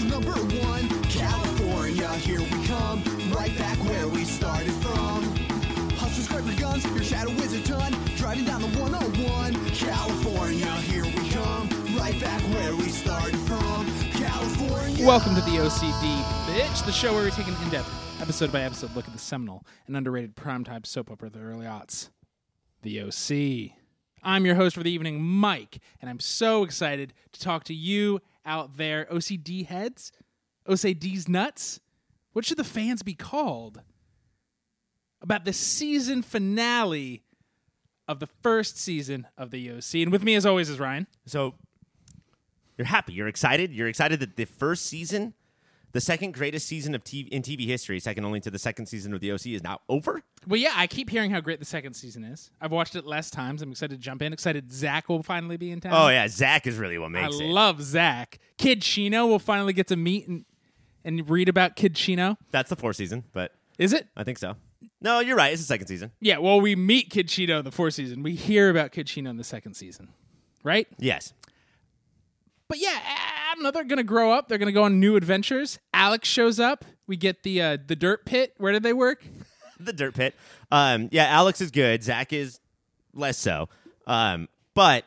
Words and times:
Number 0.00 0.32
one, 0.32 0.88
California, 1.04 2.08
here 2.14 2.40
we 2.40 2.66
come. 2.66 3.02
Right 3.30 3.56
back 3.58 3.76
where 3.84 4.08
we 4.08 4.24
started 4.24 4.72
from. 4.74 5.22
Hustlers 5.96 6.28
grab 6.28 6.46
your 6.46 6.56
guns, 6.56 6.84
your 6.84 7.02
shadow 7.02 7.30
is 7.32 7.52
a 7.52 7.62
ton. 7.62 7.92
Driving 8.16 8.44
down 8.44 8.62
the 8.62 8.68
101, 8.78 9.54
California, 9.70 10.72
here 10.82 11.04
we 11.04 11.30
come. 11.30 11.68
Right 11.96 12.18
back 12.20 12.40
where 12.54 12.74
we 12.74 12.88
started 12.88 13.36
from. 13.40 13.86
California. 14.12 15.06
Welcome 15.06 15.34
to 15.34 15.40
the 15.42 15.58
OCD, 15.58 16.22
bitch, 16.46 16.84
the 16.86 16.92
show 16.92 17.12
where 17.12 17.24
we 17.24 17.30
take 17.30 17.46
an 17.46 17.56
in-depth, 17.64 18.20
episode 18.20 18.50
by 18.50 18.62
episode 18.62 18.94
look 18.96 19.06
at 19.06 19.12
the 19.12 19.18
seminal 19.18 19.64
and 19.86 19.96
underrated 19.96 20.34
primetime 20.36 20.86
soap 20.86 21.10
opera 21.10 21.28
of 21.28 21.34
the 21.34 21.40
early 21.40 21.66
aughts, 21.66 22.08
The 22.82 23.00
OC. 23.02 23.76
I'm 24.24 24.46
your 24.46 24.54
host 24.54 24.76
for 24.76 24.84
the 24.84 24.90
evening, 24.90 25.20
Mike, 25.20 25.80
and 26.00 26.08
I'm 26.08 26.20
so 26.20 26.62
excited 26.62 27.12
to 27.32 27.40
talk 27.40 27.64
to 27.64 27.74
you 27.74 28.20
out 28.44 28.76
there, 28.76 29.06
OCD 29.10 29.66
heads, 29.66 30.12
OCD's 30.68 31.28
nuts. 31.28 31.80
What 32.32 32.44
should 32.44 32.58
the 32.58 32.64
fans 32.64 33.02
be 33.02 33.14
called? 33.14 33.82
About 35.20 35.44
the 35.44 35.52
season 35.52 36.22
finale 36.22 37.22
of 38.08 38.18
the 38.18 38.28
first 38.42 38.78
season 38.78 39.26
of 39.38 39.50
the 39.50 39.70
OC. 39.70 39.94
And 39.94 40.12
with 40.12 40.24
me, 40.24 40.34
as 40.34 40.44
always, 40.44 40.68
is 40.68 40.80
Ryan. 40.80 41.06
So 41.26 41.54
you're 42.76 42.86
happy. 42.86 43.12
You're 43.12 43.28
excited. 43.28 43.72
You're 43.72 43.88
excited 43.88 44.20
that 44.20 44.36
the 44.36 44.44
first 44.44 44.86
season, 44.86 45.34
the 45.92 46.00
second 46.00 46.32
greatest 46.34 46.66
season 46.66 46.94
of 46.94 47.04
TV 47.04 47.28
in 47.28 47.42
TV 47.42 47.66
history, 47.66 48.00
second 48.00 48.24
only 48.24 48.40
to 48.40 48.50
the 48.50 48.58
second 48.58 48.86
season 48.86 49.12
of 49.14 49.20
the 49.20 49.30
OC, 49.32 49.46
is 49.46 49.62
now 49.62 49.80
over. 49.88 50.22
Well, 50.46 50.58
yeah, 50.58 50.72
I 50.74 50.86
keep 50.86 51.10
hearing 51.10 51.30
how 51.30 51.40
great 51.40 51.58
the 51.58 51.64
second 51.64 51.94
season 51.94 52.24
is. 52.24 52.50
I've 52.60 52.72
watched 52.72 52.96
it 52.96 53.06
less 53.06 53.30
times. 53.30 53.62
I'm 53.62 53.70
excited 53.70 53.96
to 53.96 54.00
jump 54.02 54.22
in. 54.22 54.32
Excited 54.32 54.72
Zach 54.72 55.08
will 55.08 55.22
finally 55.22 55.56
be 55.56 55.70
in 55.70 55.80
town. 55.80 55.92
Oh 55.94 56.08
yeah, 56.08 56.26
Zach 56.28 56.66
is 56.66 56.76
really 56.76 56.98
what 56.98 57.06
I 57.06 57.22
makes 57.22 57.38
it. 57.38 57.44
I 57.44 57.46
love 57.46 57.82
Zach. 57.82 58.38
Kid 58.58 58.82
Chino 58.82 59.26
will 59.26 59.38
finally 59.38 59.72
get 59.72 59.86
to 59.88 59.96
meet 59.96 60.26
and, 60.26 60.44
and 61.04 61.28
read 61.28 61.48
about 61.48 61.76
Kid 61.76 61.94
Chino. 61.94 62.36
That's 62.50 62.70
the 62.70 62.76
fourth 62.76 62.96
season, 62.96 63.24
but 63.32 63.52
Is 63.78 63.92
it? 63.92 64.08
I 64.16 64.24
think 64.24 64.38
so. 64.38 64.56
No, 65.00 65.20
you're 65.20 65.36
right. 65.36 65.52
It's 65.52 65.62
the 65.62 65.66
second 65.66 65.88
season. 65.88 66.12
Yeah, 66.20 66.38
well, 66.38 66.60
we 66.60 66.74
meet 66.76 67.10
Kid 67.10 67.28
Chino 67.28 67.58
in 67.58 67.64
the 67.64 67.70
fourth 67.72 67.94
season. 67.94 68.22
We 68.22 68.34
hear 68.34 68.70
about 68.70 68.92
Kid 68.92 69.06
Chino 69.06 69.30
in 69.30 69.36
the 69.36 69.44
second 69.44 69.74
season, 69.74 70.08
right? 70.64 70.86
Yes. 70.98 71.32
But 72.68 72.78
yeah, 72.78 72.98
I 73.52 73.62
know. 73.62 73.70
They're 73.70 73.84
gonna 73.84 74.02
grow 74.02 74.32
up. 74.32 74.48
They're 74.48 74.58
gonna 74.58 74.72
go 74.72 74.84
on 74.84 74.98
new 74.98 75.16
adventures. 75.16 75.78
Alex 75.92 76.28
shows 76.28 76.58
up. 76.58 76.84
We 77.06 77.16
get 77.16 77.42
the 77.42 77.60
uh, 77.60 77.78
the 77.86 77.96
dirt 77.96 78.24
pit. 78.24 78.54
Where 78.56 78.72
did 78.72 78.82
they 78.82 78.94
work? 78.94 79.24
the 79.80 79.92
dirt 79.92 80.14
pit. 80.14 80.34
Um, 80.70 81.08
yeah, 81.12 81.26
Alex 81.26 81.60
is 81.60 81.70
good. 81.70 82.02
Zach 82.02 82.32
is 82.32 82.60
less 83.12 83.36
so. 83.36 83.68
Um, 84.06 84.48
but 84.74 85.04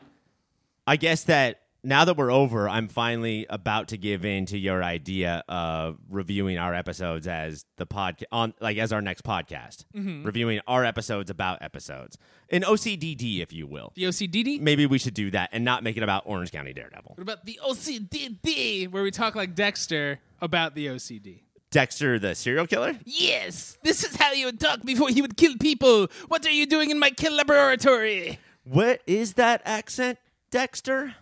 I 0.86 0.96
guess 0.96 1.24
that 1.24 1.60
now 1.86 2.04
that 2.04 2.16
we're 2.16 2.32
over, 2.32 2.68
I'm 2.68 2.88
finally 2.88 3.46
about 3.48 3.88
to 3.88 3.96
give 3.96 4.24
in 4.24 4.46
to 4.46 4.58
your 4.58 4.82
idea 4.82 5.44
of 5.48 5.98
reviewing 6.10 6.58
our 6.58 6.74
episodes 6.74 7.28
as 7.28 7.64
the 7.76 7.86
podcast 7.86 8.24
on 8.32 8.54
like 8.60 8.76
as 8.76 8.92
our 8.92 9.00
next 9.00 9.22
podcast, 9.22 9.84
mm-hmm. 9.94 10.24
reviewing 10.24 10.60
our 10.66 10.84
episodes 10.84 11.30
about 11.30 11.62
episodes, 11.62 12.18
an 12.50 12.62
OCDD, 12.62 13.40
if 13.40 13.52
you 13.52 13.68
will. 13.68 13.92
The 13.94 14.04
OCDD. 14.04 14.60
Maybe 14.60 14.86
we 14.86 14.98
should 14.98 15.14
do 15.14 15.30
that 15.30 15.50
and 15.52 15.64
not 15.64 15.84
make 15.84 15.96
it 15.96 16.02
about 16.02 16.24
Orange 16.26 16.50
County 16.50 16.72
Daredevil. 16.72 17.12
What 17.14 17.22
about 17.22 17.46
the 17.46 17.60
OCDD, 17.64 18.90
where 18.90 19.04
we 19.04 19.12
talk 19.12 19.36
like 19.36 19.54
Dexter 19.54 20.18
about 20.40 20.74
the 20.74 20.88
OCD? 20.88 21.42
Dexter, 21.70 22.18
the 22.18 22.34
serial 22.34 22.66
killer. 22.66 22.98
Yes, 23.04 23.78
this 23.84 24.02
is 24.02 24.16
how 24.16 24.32
you 24.32 24.46
would 24.46 24.58
talk 24.58 24.82
before 24.82 25.08
he 25.10 25.22
would 25.22 25.36
kill 25.36 25.56
people. 25.56 26.08
What 26.26 26.44
are 26.46 26.50
you 26.50 26.66
doing 26.66 26.90
in 26.90 26.98
my 26.98 27.10
kill 27.10 27.34
laboratory? 27.34 28.40
What 28.64 29.02
is 29.06 29.34
that 29.34 29.62
accent, 29.64 30.18
Dexter? 30.50 31.14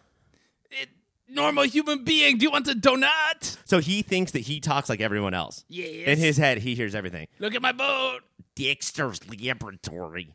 Normal 1.27 1.65
human 1.65 2.05
being, 2.05 2.37
do 2.39 2.43
you 2.45 2.51
want 2.51 2.69
a 2.69 2.75
donut? 2.75 3.57
So 3.65 3.79
he 3.79 4.03
thinks 4.03 4.33
that 4.33 4.41
he 4.41 4.61
talks 4.61 4.89
like 4.91 5.01
everyone 5.01 5.33
else. 5.33 5.65
Yes. 5.69 6.07
In 6.07 6.19
his 6.19 6.37
head, 6.37 6.59
he 6.59 6.75
hears 6.75 6.95
everything. 6.95 7.29
Look 7.39 7.55
at 7.55 7.63
my 7.63 7.73
boat. 7.73 8.21
Dexter's 8.55 9.21
laboratory. 9.29 10.35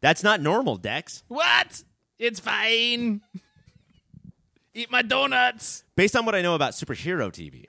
That's 0.00 0.22
not 0.24 0.40
normal, 0.40 0.76
Dex. 0.76 1.22
What? 1.28 1.84
It's 2.18 2.40
fine. 2.40 3.22
Eat 4.74 4.90
my 4.90 5.02
donuts. 5.02 5.84
Based 5.94 6.16
on 6.16 6.26
what 6.26 6.34
I 6.34 6.42
know 6.42 6.56
about 6.56 6.72
superhero 6.72 7.30
TV, 7.32 7.66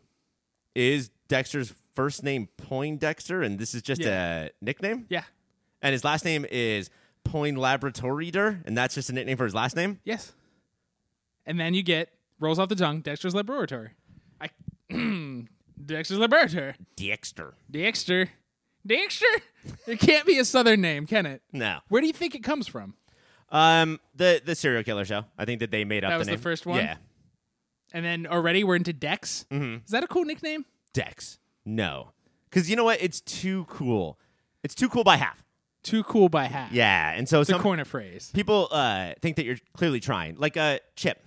is 0.74 1.12
Dexter's 1.28 1.72
first 1.94 2.24
name 2.24 2.50
Poindexter, 2.58 3.44
and 3.44 3.60
this 3.60 3.76
is 3.76 3.84
just 3.84 4.02
Yeah. 4.02 4.46
a 4.46 4.50
nickname? 4.60 5.06
Yeah. 5.10 5.24
And 5.84 5.94
his 5.94 6.04
last 6.04 6.26
name 6.26 6.46
is 6.50 6.90
Laboratorieder, 7.26 8.66
and 8.66 8.78
that's 8.78 8.96
just 8.96 9.10
a 9.10 9.14
nickname 9.14 9.38
for 9.38 9.46
his 9.46 9.54
last 9.54 9.76
name? 9.76 10.00
Yes. 10.04 10.34
And 11.46 11.60
then 11.60 11.74
you 11.74 11.84
get 11.84 12.10
rolls 12.40 12.60
off 12.60 12.70
the 12.70 12.76
tongue. 12.76 13.02
Dexter's 13.02 13.36
laboratory. 13.36 13.92
I. 14.42 14.50
Dexter's 15.86 16.18
laboratory. 16.18 16.74
Dexter. 16.96 17.54
Dexter. 17.70 18.30
Dexter. 18.86 19.26
It 19.88 20.00
can't 20.00 20.26
be 20.26 20.38
a 20.38 20.46
southern 20.46 20.82
name, 20.82 21.06
can 21.08 21.26
it? 21.26 21.42
No. 21.52 21.80
Where 21.90 22.02
do 22.02 22.08
you 22.08 22.14
think 22.14 22.36
it 22.36 22.44
comes 22.44 22.68
from? 22.68 22.94
Um, 23.50 24.00
the 24.16 24.42
the 24.44 24.56
serial 24.56 24.84
killer 24.84 25.06
show. 25.06 25.26
I 25.38 25.46
think 25.46 25.60
that 25.60 25.72
they 25.72 25.86
made 25.86 26.04
up 26.04 26.10
That 26.10 26.16
the 26.16 26.20
was 26.20 26.28
the 26.28 26.34
name. 26.34 26.40
first 26.42 26.66
one? 26.66 26.78
Yeah. 26.80 26.98
And 27.94 28.04
then 28.06 28.28
already 28.28 28.64
we're 28.64 28.76
into 28.76 28.94
Dex. 28.94 29.46
Mm-hmm. 29.52 29.86
Is 29.86 29.92
that 29.92 30.04
a 30.04 30.08
cool 30.08 30.26
nickname? 30.26 30.66
Dex. 30.94 31.40
No. 31.66 32.12
Because 32.50 32.70
you 32.70 32.76
know 32.76 32.84
what? 32.84 33.02
It's 33.02 33.22
too 33.22 33.66
cool. 33.70 34.20
It's 34.64 34.76
too 34.76 34.90
cool 34.90 35.04
by 35.04 35.18
half. 35.18 35.44
Too 35.84 36.04
cool 36.04 36.30
by 36.30 36.46
half. 36.46 36.72
Yeah. 36.72 37.12
And 37.12 37.30
so 37.30 37.42
It's 37.42 37.50
a 37.50 37.54
some 37.54 37.62
corner 37.62 37.86
phrase. 37.86 38.32
people 38.34 38.68
uh, 38.72 39.14
think 39.22 39.36
that 39.38 39.46
you're 39.46 39.58
clearly 39.78 40.00
trying. 40.00 40.36
Like 40.38 40.58
uh, 40.58 40.80
Chip. 40.96 41.22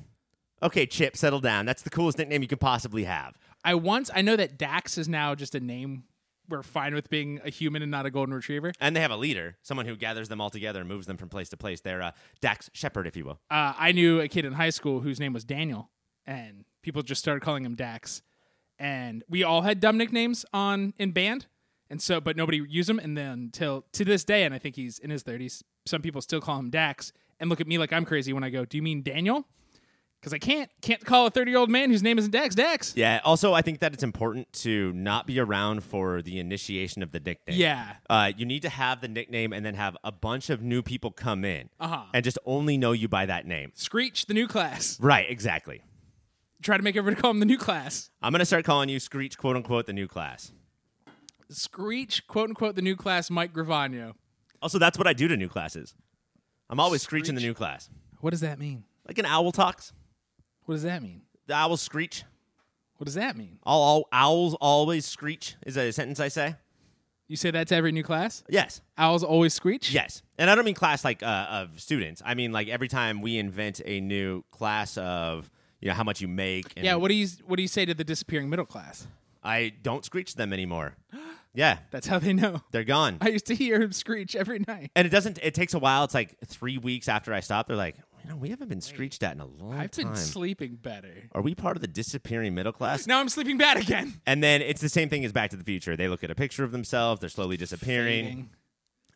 Okay, 0.62 0.86
Chip, 0.86 1.16
settle 1.16 1.40
down. 1.40 1.66
That's 1.66 1.82
the 1.82 1.90
coolest 1.90 2.18
nickname 2.18 2.42
you 2.42 2.48
could 2.48 2.60
possibly 2.60 3.04
have. 3.04 3.38
I 3.64 3.74
once 3.74 4.10
I 4.14 4.22
know 4.22 4.36
that 4.36 4.58
Dax 4.58 4.98
is 4.98 5.08
now 5.08 5.34
just 5.34 5.54
a 5.54 5.60
name 5.60 6.04
we're 6.48 6.62
fine 6.62 6.94
with 6.94 7.10
being 7.10 7.40
a 7.44 7.50
human 7.50 7.82
and 7.82 7.90
not 7.90 8.06
a 8.06 8.10
golden 8.10 8.34
retriever. 8.34 8.72
And 8.80 8.96
they 8.96 9.00
have 9.00 9.10
a 9.10 9.16
leader, 9.16 9.56
someone 9.62 9.86
who 9.86 9.96
gathers 9.96 10.28
them 10.28 10.40
all 10.40 10.50
together 10.50 10.80
and 10.80 10.88
moves 10.88 11.06
them 11.06 11.16
from 11.16 11.28
place 11.28 11.48
to 11.50 11.56
place. 11.56 11.80
They're 11.80 12.02
uh, 12.02 12.12
Dax 12.40 12.70
Shepard, 12.72 13.06
if 13.06 13.16
you 13.16 13.24
will. 13.24 13.40
Uh, 13.50 13.74
I 13.78 13.92
knew 13.92 14.20
a 14.20 14.28
kid 14.28 14.44
in 14.44 14.54
high 14.54 14.70
school 14.70 15.00
whose 15.00 15.20
name 15.20 15.32
was 15.32 15.44
Daniel, 15.44 15.90
and 16.26 16.64
people 16.82 17.02
just 17.02 17.20
started 17.20 17.40
calling 17.40 17.64
him 17.64 17.74
Dax. 17.74 18.22
And 18.78 19.24
we 19.28 19.42
all 19.42 19.62
had 19.62 19.80
dumb 19.80 19.98
nicknames 19.98 20.46
on 20.52 20.94
in 20.98 21.10
band, 21.10 21.46
and 21.90 22.00
so 22.00 22.20
but 22.20 22.36
nobody 22.36 22.62
used 22.68 22.88
them. 22.88 22.98
And 22.98 23.16
then 23.16 23.30
until 23.30 23.84
to 23.92 24.04
this 24.04 24.24
day, 24.24 24.44
and 24.44 24.54
I 24.54 24.58
think 24.58 24.76
he's 24.76 24.98
in 24.98 25.10
his 25.10 25.22
thirties, 25.22 25.62
some 25.84 26.00
people 26.00 26.20
still 26.20 26.40
call 26.40 26.58
him 26.58 26.70
Dax 26.70 27.12
and 27.40 27.50
look 27.50 27.60
at 27.60 27.66
me 27.66 27.76
like 27.76 27.92
I'm 27.92 28.04
crazy 28.04 28.32
when 28.32 28.44
I 28.44 28.50
go, 28.50 28.64
"Do 28.64 28.76
you 28.76 28.82
mean 28.82 29.02
Daniel?" 29.02 29.46
Because 30.20 30.32
I 30.32 30.38
can't 30.38 30.68
can't 30.82 31.04
call 31.04 31.26
a 31.26 31.30
30 31.30 31.50
year 31.52 31.60
old 31.60 31.70
man 31.70 31.90
whose 31.90 32.02
name 32.02 32.18
isn't 32.18 32.32
Dax 32.32 32.54
Dax. 32.56 32.92
Yeah. 32.96 33.20
Also, 33.24 33.54
I 33.54 33.62
think 33.62 33.78
that 33.80 33.94
it's 33.94 34.02
important 34.02 34.52
to 34.64 34.92
not 34.92 35.26
be 35.28 35.38
around 35.38 35.84
for 35.84 36.22
the 36.22 36.40
initiation 36.40 37.02
of 37.04 37.12
the 37.12 37.20
nickname. 37.20 37.56
Yeah. 37.56 37.94
Uh, 38.10 38.32
you 38.36 38.44
need 38.44 38.62
to 38.62 38.68
have 38.68 39.00
the 39.00 39.06
nickname 39.08 39.52
and 39.52 39.64
then 39.64 39.74
have 39.74 39.96
a 40.02 40.10
bunch 40.10 40.50
of 40.50 40.60
new 40.60 40.82
people 40.82 41.12
come 41.12 41.44
in 41.44 41.68
Uh-huh. 41.78 42.02
and 42.12 42.24
just 42.24 42.38
only 42.44 42.76
know 42.76 42.90
you 42.92 43.06
by 43.08 43.26
that 43.26 43.46
name. 43.46 43.70
Screech, 43.74 44.26
the 44.26 44.34
new 44.34 44.48
class. 44.48 44.98
Right. 45.00 45.30
Exactly. 45.30 45.82
Try 46.62 46.76
to 46.76 46.82
make 46.82 46.96
everybody 46.96 47.20
call 47.22 47.30
him 47.30 47.38
the 47.38 47.46
new 47.46 47.56
class. 47.58 48.10
I'm 48.20 48.32
gonna 48.32 48.44
start 48.44 48.64
calling 48.64 48.88
you 48.88 48.98
Screech, 48.98 49.38
quote 49.38 49.54
unquote, 49.54 49.86
the 49.86 49.92
new 49.92 50.08
class. 50.08 50.50
Screech, 51.50 52.26
quote 52.26 52.50
unquote, 52.50 52.74
the 52.74 52.82
new 52.82 52.96
class, 52.96 53.30
Mike 53.30 53.52
Gravano. 53.54 54.14
Also, 54.60 54.78
that's 54.78 54.98
what 54.98 55.06
I 55.06 55.12
do 55.12 55.28
to 55.28 55.36
new 55.36 55.48
classes. 55.48 55.94
I'm 56.68 56.80
always 56.80 57.02
Screech. 57.02 57.22
screeching 57.26 57.34
the 57.36 57.40
new 57.40 57.54
class, 57.54 57.88
What 58.20 58.30
does 58.30 58.40
that 58.40 58.58
mean? 58.58 58.84
like 59.06 59.18
an 59.18 59.24
owl 59.24 59.52
talks. 59.52 59.92
What 60.68 60.74
does 60.74 60.82
that 60.82 61.02
mean? 61.02 61.22
The 61.46 61.54
owls 61.54 61.80
screech. 61.80 62.24
What 62.98 63.06
does 63.06 63.14
that 63.14 63.38
mean? 63.38 63.58
All, 63.62 63.82
all 63.82 64.08
owls 64.12 64.54
always 64.60 65.06
screech 65.06 65.56
is 65.64 65.76
that 65.76 65.86
a 65.86 65.92
sentence 65.94 66.20
I 66.20 66.28
say. 66.28 66.56
You 67.26 67.36
say 67.36 67.50
that 67.52 67.68
to 67.68 67.74
every 67.74 67.90
new 67.90 68.02
class? 68.02 68.44
Yes. 68.50 68.82
Owls 68.98 69.24
always 69.24 69.54
screech? 69.54 69.90
Yes, 69.90 70.22
and 70.36 70.50
I 70.50 70.54
don't 70.54 70.66
mean 70.66 70.74
class 70.74 71.06
like 71.06 71.22
uh, 71.22 71.46
of 71.48 71.80
students. 71.80 72.20
I 72.22 72.34
mean 72.34 72.52
like 72.52 72.68
every 72.68 72.88
time 72.88 73.22
we 73.22 73.38
invent 73.38 73.80
a 73.86 74.02
new 74.02 74.42
class 74.50 74.98
of 74.98 75.50
you 75.80 75.88
know 75.88 75.94
how 75.94 76.04
much 76.04 76.20
you 76.20 76.28
make. 76.28 76.66
And 76.76 76.84
Yeah, 76.84 76.96
what 76.96 77.08
do 77.08 77.14
you 77.14 77.28
what 77.46 77.56
do 77.56 77.62
you 77.62 77.68
say 77.68 77.86
to 77.86 77.94
the 77.94 78.04
disappearing 78.04 78.50
middle 78.50 78.66
class? 78.66 79.06
I 79.42 79.72
don't 79.82 80.04
screech 80.04 80.34
them 80.34 80.52
anymore. 80.52 80.96
Yeah, 81.54 81.78
That's 81.90 82.06
how 82.06 82.20
they 82.20 82.34
know. 82.34 82.60
they're 82.70 82.84
gone. 82.84 83.18
I 83.20 83.30
used 83.30 83.46
to 83.46 83.54
hear 83.54 83.80
him 83.80 83.90
screech 83.90 84.36
every 84.36 84.62
night. 84.68 84.92
and 84.94 85.06
it 85.06 85.10
doesn't. 85.10 85.40
It 85.42 85.54
takes 85.54 85.74
a 85.74 85.78
while. 85.80 86.04
It's 86.04 86.14
like 86.14 86.36
three 86.46 86.78
weeks 86.78 87.08
after 87.08 87.32
I 87.34 87.40
stop. 87.40 87.66
They're 87.66 87.76
like, 87.76 87.96
you 88.24 88.30
know, 88.30 88.36
we 88.36 88.50
haven't 88.50 88.68
been 88.68 88.80
screeched 88.80 89.22
at 89.22 89.34
in 89.34 89.40
a 89.40 89.46
long 89.46 89.72
time. 89.72 89.80
I've 89.80 89.90
time. 89.90 90.06
been 90.06 90.16
sleeping 90.16 90.76
better. 90.76 91.14
Are 91.32 91.42
we 91.42 91.54
part 91.54 91.76
of 91.76 91.80
the 91.80 91.88
disappearing 91.88 92.54
middle 92.54 92.72
class? 92.72 93.06
Now 93.06 93.20
I'm 93.20 93.28
sleeping 93.28 93.58
bad 93.58 93.76
again. 93.78 94.20
And 94.26 94.42
then 94.42 94.60
it's 94.62 94.80
the 94.80 94.88
same 94.88 95.08
thing 95.08 95.24
as 95.24 95.32
Back 95.32 95.50
to 95.50 95.56
the 95.56 95.64
Future. 95.64 95.96
They 95.96 96.08
look 96.08 96.22
at 96.24 96.30
a 96.30 96.34
picture 96.34 96.64
of 96.64 96.72
themselves. 96.72 97.20
They're 97.20 97.28
slowly 97.30 97.56
disappearing. 97.56 98.24
Fading. 98.26 98.50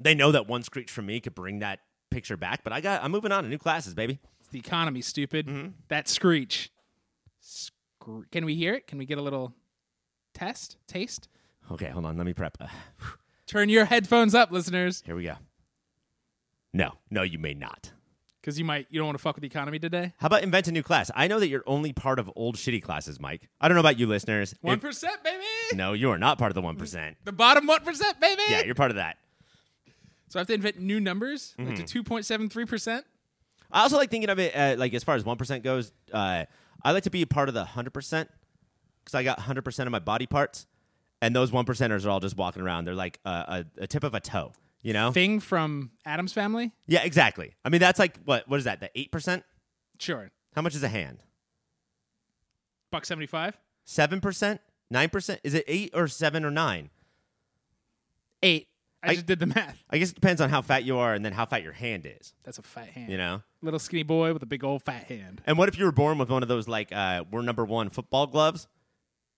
They 0.01 0.15
know 0.15 0.33
that 0.33 0.47
one 0.47 0.63
screech 0.63 0.91
from 0.91 1.07
me 1.07 1.21
could 1.21 1.35
bring 1.35 1.59
that 1.61 1.81
picture 2.11 2.37
back. 2.37 2.65
But 2.65 2.73
I 2.73 2.81
got. 2.81 3.03
I'm 3.05 3.11
moving 3.13 3.33
on 3.33 3.45
to 3.45 3.51
new 3.51 3.59
classes, 3.59 3.95
baby. 3.95 4.19
It's 4.41 4.49
the 4.49 4.59
economy, 4.59 5.01
stupid. 5.03 5.47
Mm-hmm. 5.47 5.69
That 5.89 6.09
screech. 6.09 6.73
Scre- 7.41 8.23
Can 8.31 8.45
we 8.45 8.55
hear 8.55 8.75
it? 8.75 8.87
Can 8.87 8.99
we 8.99 9.05
get 9.07 9.19
a 9.19 9.23
little 9.23 9.55
test? 10.35 10.77
Taste? 10.87 11.29
Okay, 11.71 11.89
hold 11.89 12.07
on. 12.07 12.17
Let 12.17 12.27
me 12.27 12.33
prep. 12.35 12.57
Uh, 12.61 12.67
Turn 13.47 13.69
your 13.69 13.85
headphones 13.85 14.35
up, 14.35 14.51
listeners. 14.51 15.03
here 15.05 15.15
we 15.15 15.25
go. 15.25 15.35
No, 16.73 16.93
no, 17.11 17.23
you 17.23 17.39
may 17.39 17.53
not. 17.55 17.93
Because 18.43 18.59
you 18.59 18.65
might 18.65 18.89
you 18.91 18.99
don't 18.99 19.07
want 19.07 19.17
to 19.17 19.23
fuck 19.23 19.37
with 19.37 19.43
the 19.43 19.47
economy 19.47 19.79
today. 19.79 20.13
How 20.19 20.27
about 20.27 20.43
invent 20.43 20.67
a 20.69 20.73
new 20.73 20.83
class? 20.83 21.11
I 21.15 21.29
know 21.29 21.39
that 21.41 21.47
you're 21.49 21.63
only 21.65 21.93
part 21.93 22.19
of 22.19 22.29
old 22.37 22.57
shitty 22.57 22.83
classes, 22.83 23.21
Mike. 23.21 23.49
I 23.61 23.69
don't 23.69 23.77
know 23.77 23.81
about 23.81 23.99
you 24.01 24.07
listeners. 24.09 24.53
One 24.63 24.81
baby. 24.81 25.45
no, 25.75 25.93
you 25.93 26.11
are 26.11 26.19
not 26.19 26.39
part 26.39 26.51
of 26.51 26.55
the 26.55 26.63
1%. 26.63 27.15
The 27.25 27.31
bottom 27.33 27.67
one 27.69 27.85
percent, 27.85 28.21
baby. 28.21 28.43
Yeah, 28.49 28.63
you're 28.65 28.75
part 28.75 28.91
of 28.91 28.97
that. 28.97 29.17
So 30.29 30.39
I 30.39 30.41
have 30.41 30.49
to 30.49 30.55
invent 30.55 30.81
new 30.81 30.99
numbers 30.99 31.55
like 31.57 31.69
Mm-hmm. 31.69 31.77
to 31.77 31.83
two 31.85 32.03
point 32.03 32.25
seven 32.27 32.49
three 32.49 32.65
percent. 32.67 33.05
I 33.71 33.83
also 33.83 33.97
like 33.97 34.11
thinking 34.11 34.29
of 34.31 34.39
it 34.39 34.55
uh, 34.57 34.75
like 34.79 34.93
as 34.93 35.05
far 35.05 35.15
as 35.15 35.25
1% 35.25 35.63
goes. 35.63 35.93
Uh, 36.13 36.45
I 36.85 36.93
like 36.93 37.05
to 37.05 37.11
be 37.11 37.23
a 37.23 37.27
part 37.27 37.49
of 37.49 37.55
the 37.55 37.65
100% 37.65 37.93
because 37.93 39.15
I 39.15 39.23
got 39.23 39.39
100% 39.39 39.79
of 39.87 39.91
my 39.93 39.99
body 39.99 40.27
parts. 40.27 40.67
And 41.23 41.35
those 41.37 41.53
1 41.53 41.65
percenters 41.65 42.05
are 42.05 42.11
all 42.11 42.19
just 42.21 42.37
walking 42.37 42.61
around. 42.63 42.87
They're 42.87 42.95
like 42.97 43.19
a, 43.25 43.31
a, 43.31 43.65
a 43.83 43.87
tip 43.87 44.03
of 44.05 44.13
a 44.15 44.21
toe, 44.21 44.53
you 44.83 44.93
know? 44.93 45.13
Thing 45.13 45.41
from 45.41 45.93
Addams 46.05 46.33
family. 46.33 46.73
Yeah, 46.87 47.03
exactly. 47.03 47.55
I 47.65 47.69
mean, 47.69 47.81
that's 47.81 47.99
like, 47.99 48.19
what? 48.25 48.49
what 48.49 48.59
is 48.59 48.65
that? 48.65 48.81
The 48.81 48.91
8%? 48.97 49.43
Sure, 49.99 50.31
How 50.55 50.63
much 50.63 50.75
is 50.75 50.83
a 50.83 50.89
hand? 50.89 51.23
buck 52.91 53.07
seventy 53.07 53.27
five. 53.27 53.57
7%? 53.87 54.59
9%? 54.93 55.39
Is 55.43 55.55
it 55.55 55.65
8 55.67 55.91
or 55.95 56.07
7 56.07 56.45
or 56.45 56.51
9? 56.51 56.91
Eight. 58.43 58.69
I, 59.03 59.11
I- 59.11 59.15
just 59.15 59.27
did 59.27 59.39
the 59.41 59.47
math. 59.47 59.83
I 59.91 59.99
guess 59.99 60.11
it 60.11 60.15
depends 60.15 60.41
on 60.41 60.51
how 60.51 60.63
fat 60.63 60.85
you 60.85 60.99
are 60.99 61.13
and 61.15 61.25
then 61.25 61.33
how 61.33 61.45
fat 61.47 61.63
your 61.65 61.73
hand 61.73 62.07
is, 62.07 62.35
That's 62.45 62.59
a 62.59 62.63
fat 62.63 62.89
hand. 62.89 63.11
you 63.11 63.17
know? 63.19 63.43
Little 63.63 63.81
skinny 63.81 64.03
boy 64.05 64.33
with 64.33 64.43
a 64.43 64.47
big 64.47 64.63
old 64.63 64.83
fat 64.85 65.05
hand. 65.05 65.43
And 65.47 65.59
what 65.59 65.69
if 65.69 65.79
you 65.79 65.85
were 65.85 65.93
born 65.93 66.19
with 66.19 66.29
one 66.31 66.43
of 66.43 66.49
those, 66.49 66.69
like, 66.69 66.93
uh, 66.93 67.25
we're 67.31 67.43
number 67.43 67.65
one 67.65 67.89
football 67.91 68.27
gloves? 68.29 68.69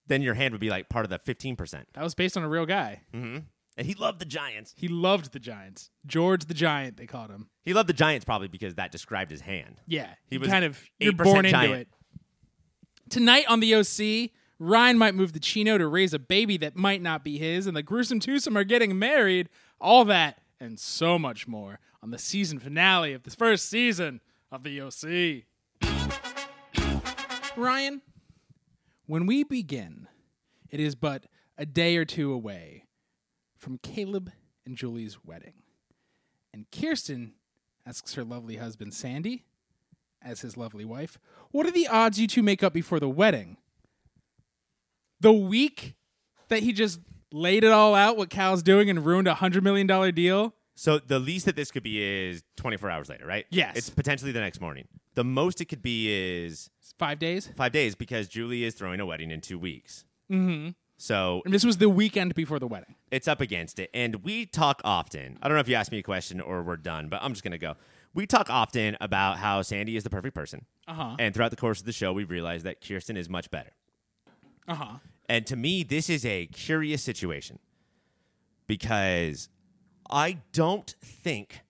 Then 0.07 0.21
your 0.21 0.35
hand 0.35 0.53
would 0.53 0.61
be 0.61 0.69
like 0.69 0.91
part 0.91 1.07
of 1.07 1.11
the 1.11 1.19
15%. 1.19 1.57
That 1.95 2.03
was 2.05 2.15
based 2.15 2.37
on 2.37 2.43
a 2.43 2.49
real 2.49 2.67
guy. 2.67 3.01
Mm-hmm. 3.15 3.39
And 3.77 3.87
he 3.87 3.95
loved 3.95 4.21
the 4.21 4.25
Giants. 4.25 4.73
He 4.77 4.87
loved 4.89 5.33
the 5.33 5.41
Giants. 5.41 5.91
George 6.07 6.45
the 6.45 6.55
Giant, 6.55 6.97
they 6.97 7.07
called 7.07 7.31
him. 7.31 7.49
He 7.63 7.75
loved 7.75 7.89
the 7.89 7.95
Giants 7.95 8.25
probably 8.25 8.49
because 8.49 8.77
that 8.77 8.93
described 8.93 9.31
his 9.31 9.41
hand. 9.41 9.81
Yeah, 9.87 10.11
He 10.29 10.39
was 10.39 10.49
kind 10.49 10.65
of 10.65 10.81
you're 11.01 11.13
8% 11.13 11.25
born 11.25 11.45
into 11.47 11.73
it. 11.73 11.89
Tonight 13.11 13.47
on 13.49 13.61
the 13.61 13.75
OC, 13.75 14.31
Ryan 14.59 14.97
might 14.97 15.15
move 15.15 15.33
the 15.33 15.41
Chino 15.41 15.77
to 15.77 15.87
raise 15.87 16.15
a 16.15 16.19
baby 16.19 16.57
that 16.59 16.77
might 16.77 17.03
not 17.03 17.25
be 17.25 17.39
his, 17.39 17.67
and 17.67 17.77
the 17.77 17.83
gruesome 17.83 18.21
twosome 18.21 18.57
are 18.57 18.65
getting 18.65 18.99
married. 18.99 19.49
All 19.81 20.05
that 20.05 20.39
and 20.61 20.79
so 20.79 21.19
much 21.19 21.49
more 21.49 21.81
on 22.03 22.11
the 22.11 22.19
season 22.19 22.59
finale 22.61 23.13
of 23.13 23.25
the 23.25 23.31
first 23.31 23.69
season 23.69 24.21
of 24.53 24.63
the 24.63 24.81
OC. 24.81 25.45
Ryan, 27.57 28.03
when 29.07 29.27
we 29.27 29.45
begin, 29.45 30.09
it 30.71 30.81
is 30.81 30.95
but 30.95 31.25
a 31.59 31.67
day 31.67 31.97
or 31.97 32.05
two 32.05 32.33
away 32.33 32.85
from 33.65 33.79
Caleb 33.79 34.31
and 34.67 34.77
Julie's 34.77 35.25
wedding. 35.25 35.55
And 36.53 36.67
Kirsten 36.71 37.33
asks 37.87 38.13
her 38.15 38.23
lovely 38.23 38.57
husband, 38.57 38.93
Sandy, 38.93 39.47
as 40.23 40.43
his 40.43 40.57
lovely 40.57 40.85
wife, 40.85 41.19
What 41.51 41.67
are 41.67 41.71
the 41.71 41.89
odds 41.89 42.21
you 42.21 42.27
two 42.27 42.43
make 42.43 42.63
up 42.63 42.75
before 42.75 43.01
the 43.01 43.09
wedding? 43.09 43.57
The 45.21 45.33
week 45.33 45.95
that 46.49 46.63
he 46.63 46.73
just 46.73 47.01
laid 47.33 47.65
it 47.65 47.73
all 47.73 47.95
out, 47.95 48.19
what 48.19 48.29
Cal's 48.29 48.63
doing, 48.63 48.91
and 48.91 49.05
ruined 49.05 49.29
a 49.29 49.35
$100 49.35 49.63
million 49.63 49.87
deal? 50.15 50.55
So 50.77 50.99
the 50.99 51.19
least 51.19 51.47
that 51.47 51.57
this 51.57 51.71
could 51.71 51.83
be 51.83 52.03
is 52.03 52.43
24 52.57 52.91
hours 52.91 53.09
later, 53.09 53.27
right? 53.27 53.47
Yes. 53.51 53.77
It's 53.77 53.91
potentially 53.91 54.33
the 54.33 54.41
next 54.41 54.61
morning. 54.61 54.89
The 55.15 55.25
most 55.25 55.61
it 55.61 55.67
could 55.67 55.83
be 55.83 56.13
is 56.13 56.69
five 56.99 57.19
days. 57.19 57.49
five 57.57 57.73
days 57.73 57.95
because 57.95 58.29
Julie 58.29 58.65
is 58.65 58.75
throwing 58.75 59.01
a 59.01 59.07
wedding 59.07 59.31
in 59.31 59.41
two 59.41 59.59
weeks. 59.59 60.05
Mm-hmm. 60.31 60.71
So 61.05 61.43
And 61.45 61.53
this 61.53 61.67
was 61.67 61.77
the 61.77 61.91
weekend 61.91 62.35
before 62.35 62.59
the 62.59 62.67
wedding. 62.67 62.95
it's 63.11 63.29
up 63.29 63.43
against 63.43 63.79
it. 63.79 63.91
And 63.93 64.25
we 64.25 64.47
talk 64.47 64.81
often. 64.85 65.39
I 65.43 65.49
don't 65.49 65.55
know 65.55 65.61
if 65.61 65.69
you 65.69 65.75
asked 65.75 65.93
me 65.93 65.99
a 65.99 66.03
question 66.03 66.41
or 66.41 66.63
we're 66.63 66.79
done, 66.79 67.11
but 67.11 67.21
I'm 67.23 67.33
just 67.33 67.45
going 67.45 67.53
to 67.53 67.59
go. 67.59 67.75
We 68.15 68.27
talk 68.27 68.49
often 68.49 68.97
about 69.03 69.37
how 69.37 69.61
Sandy 69.61 69.99
is 69.99 70.03
the 70.05 70.09
perfect 70.09 70.35
person. 70.35 70.65
Uh 70.89 70.95
huh. 70.95 71.17
And 71.19 71.35
throughout 71.35 71.51
the 71.51 71.59
course 71.59 71.79
of 71.79 71.85
the 71.85 71.93
show, 71.93 72.15
we've 72.15 72.31
realized 72.31 72.65
that 72.65 72.81
Kirsten 72.81 73.19
is 73.19 73.29
much 73.29 73.51
better. 73.51 73.73
Uh 74.67 74.77
huh. 74.77 74.99
And 75.29 75.47
to 75.47 75.57
me, 75.57 75.83
this 75.83 76.09
is 76.09 76.25
a 76.25 76.47
curious 76.47 77.03
situation 77.03 77.59
because 78.67 79.51
I 80.11 80.39
don't 80.53 80.95
think 81.03 81.61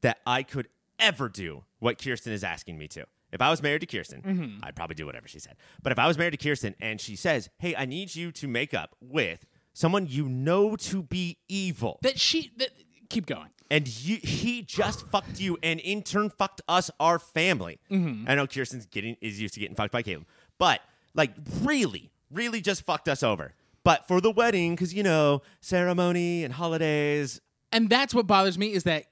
that 0.00 0.18
I 0.26 0.42
could 0.42 0.66
ever 0.98 1.28
do 1.28 1.62
what 1.78 2.02
Kirsten 2.02 2.32
is 2.32 2.42
asking 2.42 2.76
me 2.76 2.88
to. 2.88 3.04
If 3.32 3.40
I 3.40 3.50
was 3.50 3.62
married 3.62 3.80
to 3.80 3.86
Kirsten, 3.86 4.22
mm-hmm. 4.22 4.64
I'd 4.64 4.74
probably 4.76 4.94
do 4.96 5.06
whatever 5.06 5.28
she 5.28 5.38
said. 5.38 5.56
But 5.82 5.92
if 5.92 5.98
I 5.98 6.06
was 6.06 6.18
married 6.18 6.32
to 6.32 6.36
Kirsten 6.36 6.74
and 6.80 7.00
she 7.00 7.16
says, 7.16 7.48
Hey, 7.58 7.74
I 7.76 7.84
need 7.86 8.14
you 8.14 8.32
to 8.32 8.48
make 8.48 8.74
up 8.74 8.96
with 9.00 9.46
someone 9.72 10.06
you 10.08 10.28
know 10.28 10.76
to 10.76 11.02
be 11.02 11.38
evil, 11.48 11.98
That 12.02 12.18
she. 12.18 12.50
That, 12.56 12.70
keep 13.08 13.26
going. 13.26 13.50
and 13.70 13.86
you, 13.88 14.16
he 14.22 14.62
just 14.62 15.06
fucked 15.08 15.40
you 15.40 15.58
and 15.62 15.80
in 15.80 16.02
turn 16.02 16.30
fucked 16.30 16.60
us, 16.68 16.90
our 17.00 17.18
family. 17.18 17.78
Mm-hmm. 17.90 18.28
I 18.28 18.34
know 18.34 18.46
Kirsten's 18.46 18.86
getting 18.86 19.16
is 19.20 19.40
used 19.40 19.54
to 19.54 19.60
getting 19.60 19.74
fucked 19.76 19.92
by 19.92 20.02
Caleb, 20.02 20.26
but 20.58 20.80
like 21.14 21.32
really, 21.62 22.10
really 22.30 22.60
just 22.60 22.82
fucked 22.84 23.08
us 23.08 23.22
over. 23.22 23.54
But 23.82 24.06
for 24.06 24.20
the 24.20 24.30
wedding, 24.30 24.74
because 24.74 24.92
you 24.92 25.02
know 25.02 25.42
ceremony 25.60 26.44
and 26.44 26.52
holidays, 26.54 27.40
And 27.72 27.88
that's 27.88 28.14
what 28.14 28.26
bothers 28.26 28.58
me 28.58 28.72
is 28.72 28.82
that 28.84 29.04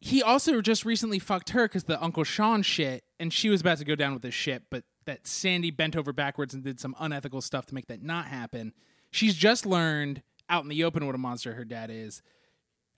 he 0.00 0.22
also 0.22 0.60
just 0.60 0.84
recently 0.84 1.18
fucked 1.18 1.50
her 1.50 1.66
because 1.68 1.84
the 1.84 2.02
Uncle 2.02 2.24
Sean 2.24 2.62
shit, 2.62 3.04
and 3.20 3.32
she 3.32 3.48
was 3.48 3.60
about 3.60 3.78
to 3.78 3.84
go 3.84 3.94
down 3.94 4.12
with 4.12 4.22
the 4.22 4.30
ship, 4.30 4.64
but 4.70 4.84
that 5.06 5.26
Sandy 5.26 5.70
bent 5.70 5.96
over 5.96 6.12
backwards 6.12 6.54
and 6.54 6.62
did 6.62 6.78
some 6.80 6.94
unethical 6.98 7.40
stuff 7.40 7.66
to 7.66 7.74
make 7.74 7.86
that 7.86 8.02
not 8.02 8.26
happen. 8.26 8.72
She's 9.10 9.34
just 9.34 9.64
learned 9.66 10.22
out 10.48 10.62
in 10.62 10.68
the 10.68 10.84
open 10.84 11.06
what 11.06 11.14
a 11.14 11.18
monster 11.18 11.54
her 11.54 11.64
dad 11.64 11.90
is. 11.90 12.22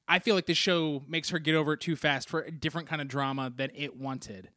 I 0.08 0.18
feel 0.18 0.34
like 0.34 0.46
the 0.46 0.54
show 0.54 1.04
makes 1.06 1.30
her 1.30 1.38
get 1.38 1.54
over 1.54 1.74
it 1.74 1.80
too 1.80 1.94
fast 1.94 2.28
for 2.28 2.40
a 2.40 2.50
different 2.50 2.88
kind 2.88 3.00
of 3.00 3.08
drama 3.08 3.52
that 3.56 3.70
it 3.74 3.96
wanted. 3.96 4.50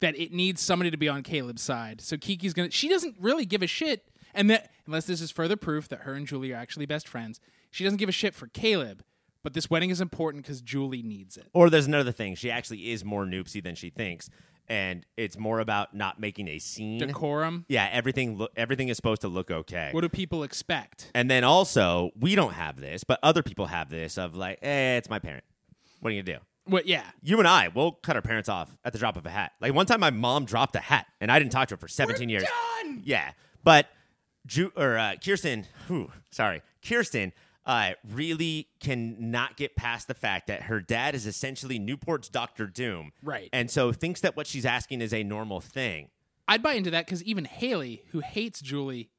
That 0.00 0.18
it 0.18 0.32
needs 0.32 0.60
somebody 0.60 0.90
to 0.90 0.96
be 0.96 1.08
on 1.08 1.22
Caleb's 1.22 1.62
side. 1.62 2.00
So 2.00 2.16
Kiki's 2.16 2.52
gonna. 2.52 2.70
She 2.70 2.88
doesn't 2.88 3.16
really 3.18 3.46
give 3.46 3.62
a 3.62 3.66
shit, 3.66 4.10
and 4.34 4.50
that 4.50 4.70
unless 4.86 5.06
this 5.06 5.20
is 5.20 5.30
further 5.30 5.56
proof 5.56 5.88
that 5.88 6.00
her 6.00 6.14
and 6.14 6.26
Julie 6.26 6.52
are 6.52 6.56
actually 6.56 6.86
best 6.86 7.08
friends, 7.08 7.40
she 7.70 7.84
doesn't 7.84 7.98
give 7.98 8.08
a 8.08 8.12
shit 8.12 8.34
for 8.34 8.48
Caleb. 8.48 9.02
But 9.44 9.54
this 9.54 9.70
wedding 9.70 9.90
is 9.90 10.00
important 10.00 10.44
because 10.44 10.60
Julie 10.60 11.02
needs 11.02 11.36
it. 11.36 11.48
or 11.52 11.70
there's 11.70 11.86
another 11.86 12.12
thing. 12.12 12.34
She 12.34 12.50
actually 12.50 12.90
is 12.92 13.04
more 13.04 13.24
noopsy 13.24 13.62
than 13.62 13.74
she 13.74 13.90
thinks, 13.90 14.28
and 14.68 15.04
it's 15.16 15.38
more 15.38 15.60
about 15.60 15.94
not 15.94 16.20
making 16.20 16.48
a 16.48 16.58
scene. 16.58 16.98
Decorum. 16.98 17.64
Yeah, 17.68 17.88
everything 17.92 18.38
lo- 18.38 18.48
everything 18.56 18.88
is 18.88 18.96
supposed 18.96 19.20
to 19.22 19.28
look 19.28 19.50
okay. 19.50 19.90
What 19.92 20.00
do 20.02 20.08
people 20.08 20.42
expect? 20.42 21.10
And 21.14 21.30
then 21.30 21.44
also, 21.44 22.10
we 22.18 22.34
don't 22.34 22.52
have 22.54 22.80
this, 22.80 23.04
but 23.04 23.18
other 23.22 23.42
people 23.42 23.66
have 23.66 23.90
this 23.90 24.18
of 24.18 24.34
like, 24.34 24.58
eh, 24.62 24.96
it's 24.96 25.10
my 25.10 25.18
parent. 25.18 25.44
What 26.00 26.10
are 26.10 26.14
you 26.14 26.22
gonna 26.22 26.38
do? 26.38 26.44
What? 26.64 26.86
Yeah. 26.86 27.04
You 27.22 27.38
and 27.38 27.48
I, 27.48 27.68
we'll 27.68 27.92
cut 27.92 28.16
our 28.16 28.22
parents 28.22 28.48
off 28.48 28.76
at 28.84 28.92
the 28.92 28.98
drop 28.98 29.16
of 29.16 29.26
a 29.26 29.30
hat. 29.30 29.52
Like 29.60 29.74
one 29.74 29.86
time, 29.86 30.00
my 30.00 30.10
mom 30.10 30.44
dropped 30.44 30.76
a 30.76 30.80
hat, 30.80 31.06
and 31.20 31.30
I 31.30 31.38
didn't 31.38 31.52
talk 31.52 31.68
to 31.68 31.74
her 31.74 31.78
for 31.78 31.88
17 31.88 32.28
years. 32.28 32.44
Done. 32.84 33.02
Yeah, 33.04 33.32
but 33.64 33.86
Ju- 34.46 34.72
or 34.76 34.96
uh, 34.98 35.14
Kirsten, 35.24 35.66
whew, 35.88 36.10
sorry, 36.30 36.62
Kirsten, 36.86 37.32
uh, 37.64 37.92
really 38.08 38.68
cannot 38.80 39.56
get 39.56 39.76
past 39.76 40.08
the 40.08 40.14
fact 40.14 40.48
that 40.48 40.62
her 40.64 40.80
dad 40.80 41.14
is 41.14 41.26
essentially 41.26 41.78
Newport's 41.78 42.28
Doctor 42.28 42.66
Doom, 42.66 43.12
Right. 43.22 43.48
And 43.52 43.70
so 43.70 43.92
thinks 43.92 44.20
that 44.22 44.36
what 44.36 44.46
she's 44.46 44.66
asking 44.66 45.00
is 45.00 45.12
a 45.12 45.22
normal 45.22 45.60
thing. 45.60 46.08
I'd 46.48 46.62
buy 46.62 46.74
into 46.74 46.90
that 46.90 47.06
because 47.06 47.22
even 47.22 47.44
Haley, 47.44 48.02
who 48.10 48.20
hates 48.20 48.60
Julie, 48.60 49.10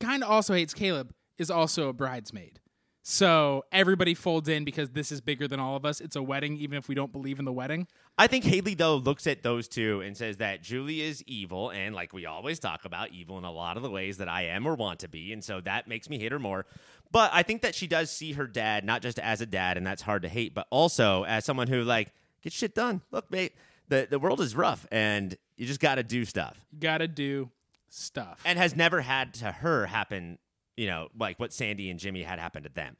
kind 0.00 0.22
of 0.22 0.30
also 0.30 0.54
hates 0.54 0.74
Caleb, 0.74 1.14
is 1.38 1.50
also 1.50 1.88
a 1.88 1.92
bridesmaid. 1.92 2.58
So 3.04 3.64
everybody 3.72 4.14
folds 4.14 4.48
in 4.48 4.64
because 4.64 4.90
this 4.90 5.10
is 5.10 5.20
bigger 5.20 5.48
than 5.48 5.58
all 5.58 5.74
of 5.74 5.84
us. 5.84 6.00
It's 6.00 6.14
a 6.14 6.22
wedding, 6.22 6.56
even 6.58 6.78
if 6.78 6.88
we 6.88 6.94
don't 6.94 7.10
believe 7.10 7.40
in 7.40 7.44
the 7.44 7.52
wedding. 7.52 7.88
I 8.16 8.28
think 8.28 8.44
Haley 8.44 8.74
though 8.74 8.96
looks 8.96 9.26
at 9.26 9.42
those 9.42 9.66
two 9.66 10.02
and 10.02 10.16
says 10.16 10.36
that 10.36 10.62
Julie 10.62 11.00
is 11.00 11.24
evil, 11.26 11.70
and 11.70 11.96
like 11.96 12.12
we 12.12 12.26
always 12.26 12.60
talk 12.60 12.84
about, 12.84 13.10
evil 13.10 13.38
in 13.38 13.44
a 13.44 13.50
lot 13.50 13.76
of 13.76 13.82
the 13.82 13.90
ways 13.90 14.18
that 14.18 14.28
I 14.28 14.42
am 14.42 14.66
or 14.66 14.76
want 14.76 15.00
to 15.00 15.08
be, 15.08 15.32
and 15.32 15.42
so 15.42 15.60
that 15.62 15.88
makes 15.88 16.08
me 16.08 16.18
hate 16.18 16.30
her 16.30 16.38
more. 16.38 16.64
But 17.12 17.30
I 17.34 17.42
think 17.42 17.62
that 17.62 17.74
she 17.74 17.86
does 17.86 18.10
see 18.10 18.32
her 18.32 18.46
dad 18.46 18.84
not 18.84 19.02
just 19.02 19.18
as 19.18 19.40
a 19.40 19.46
dad, 19.46 19.76
and 19.76 19.86
that's 19.86 20.02
hard 20.02 20.22
to 20.22 20.28
hate, 20.28 20.54
but 20.54 20.66
also 20.70 21.24
as 21.24 21.44
someone 21.44 21.68
who 21.68 21.82
like 21.82 22.12
gets 22.42 22.56
shit 22.56 22.74
done. 22.74 23.02
Look, 23.10 23.30
mate, 23.30 23.52
the 23.88 24.06
the 24.10 24.18
world 24.18 24.40
is 24.40 24.56
rough, 24.56 24.86
and 24.90 25.36
you 25.56 25.66
just 25.66 25.80
got 25.80 25.96
to 25.96 26.02
do 26.02 26.24
stuff, 26.24 26.58
You 26.72 26.80
gotta 26.80 27.06
do 27.06 27.50
stuff. 27.90 28.40
and 28.44 28.58
has 28.58 28.74
never 28.74 29.00
had 29.02 29.34
to 29.34 29.52
her 29.52 29.86
happen. 29.86 30.38
You 30.76 30.86
know, 30.86 31.08
like 31.18 31.38
what 31.38 31.52
Sandy 31.52 31.90
and 31.90 32.00
Jimmy 32.00 32.22
had 32.22 32.38
happen 32.38 32.62
to 32.62 32.70
them. 32.70 32.96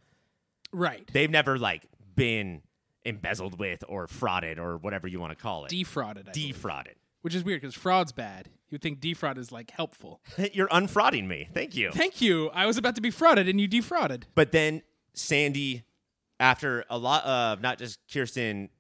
right. 0.72 1.08
They've 1.12 1.30
never 1.30 1.58
like 1.58 1.86
been 2.14 2.60
embezzled 3.04 3.58
with 3.58 3.82
or 3.88 4.06
frauded 4.06 4.58
or 4.58 4.76
whatever 4.76 5.08
you 5.08 5.18
want 5.18 5.30
to 5.36 5.42
call 5.42 5.64
it. 5.64 5.70
Defrauded. 5.70 6.28
I 6.28 6.32
believe. 6.32 6.54
Defrauded. 6.54 6.94
Which 7.22 7.34
is 7.34 7.42
weird 7.44 7.62
because 7.62 7.74
fraud's 7.74 8.12
bad. 8.12 8.48
You 8.72 8.78
think 8.78 9.00
defraud 9.00 9.36
is 9.38 9.52
like 9.52 9.70
helpful. 9.70 10.20
You're 10.52 10.68
unfrauding 10.68 11.26
me. 11.28 11.48
Thank 11.52 11.76
you. 11.76 11.92
Thank 11.92 12.20
you. 12.20 12.48
I 12.50 12.66
was 12.66 12.78
about 12.78 12.94
to 12.96 13.00
be 13.02 13.10
frauded 13.10 13.48
and 13.48 13.60
you 13.60 13.68
defrauded. 13.68 14.26
But 14.34 14.50
then 14.50 14.82
Sandy, 15.14 15.84
after 16.40 16.84
a 16.90 16.96
lot 16.98 17.22
of 17.24 17.60
not 17.60 17.78
just 17.78 18.00
Kirsten 18.12 18.70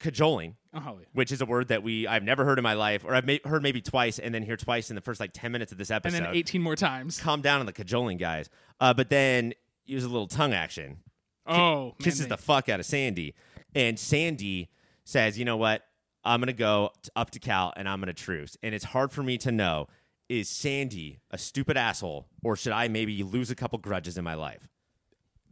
cajoling, 0.00 0.56
Oh, 0.74 0.98
yeah. 1.00 1.06
which 1.14 1.32
is 1.32 1.40
a 1.40 1.46
word 1.46 1.68
that 1.68 1.82
we 1.82 2.06
I've 2.06 2.22
never 2.22 2.44
heard 2.44 2.58
in 2.58 2.62
my 2.62 2.74
life, 2.74 3.04
or 3.04 3.14
I've 3.14 3.26
ma- 3.26 3.38
heard 3.46 3.62
maybe 3.62 3.80
twice, 3.80 4.18
and 4.18 4.34
then 4.34 4.42
hear 4.42 4.56
twice 4.58 4.90
in 4.90 4.96
the 4.96 5.00
first 5.02 5.18
like 5.18 5.30
ten 5.32 5.50
minutes 5.50 5.72
of 5.72 5.78
this 5.78 5.90
episode, 5.90 6.18
And 6.18 6.26
then 6.26 6.36
18 6.36 6.60
more 6.62 6.76
times. 6.76 7.18
Calm 7.18 7.40
down 7.40 7.60
on 7.60 7.66
the 7.66 7.72
cajoling, 7.72 8.18
guys. 8.18 8.50
Uh, 8.78 8.92
but 8.92 9.08
then 9.08 9.54
use 9.86 10.04
a 10.04 10.08
little 10.08 10.28
tongue 10.28 10.52
action, 10.52 10.98
Oh, 11.46 11.84
man, 11.86 11.92
kisses 12.00 12.20
they- 12.20 12.26
the 12.28 12.36
fuck 12.36 12.68
out 12.68 12.80
of 12.80 12.86
Sandy, 12.86 13.34
and 13.74 13.98
Sandy 13.98 14.68
says, 15.04 15.38
"You 15.38 15.46
know 15.46 15.56
what? 15.56 15.86
I'm 16.28 16.40
gonna 16.40 16.52
go 16.52 16.90
t- 17.02 17.10
up 17.16 17.30
to 17.30 17.38
Cal 17.38 17.72
and 17.76 17.88
I'm 17.88 18.00
gonna 18.00 18.12
truce. 18.12 18.56
And 18.62 18.74
it's 18.74 18.84
hard 18.84 19.10
for 19.12 19.22
me 19.22 19.38
to 19.38 19.50
know 19.50 19.88
is 20.28 20.48
Sandy 20.48 21.20
a 21.30 21.38
stupid 21.38 21.76
asshole 21.78 22.28
or 22.44 22.54
should 22.54 22.72
I 22.72 22.88
maybe 22.88 23.22
lose 23.22 23.50
a 23.50 23.54
couple 23.54 23.78
grudges 23.78 24.18
in 24.18 24.24
my 24.24 24.34
life? 24.34 24.68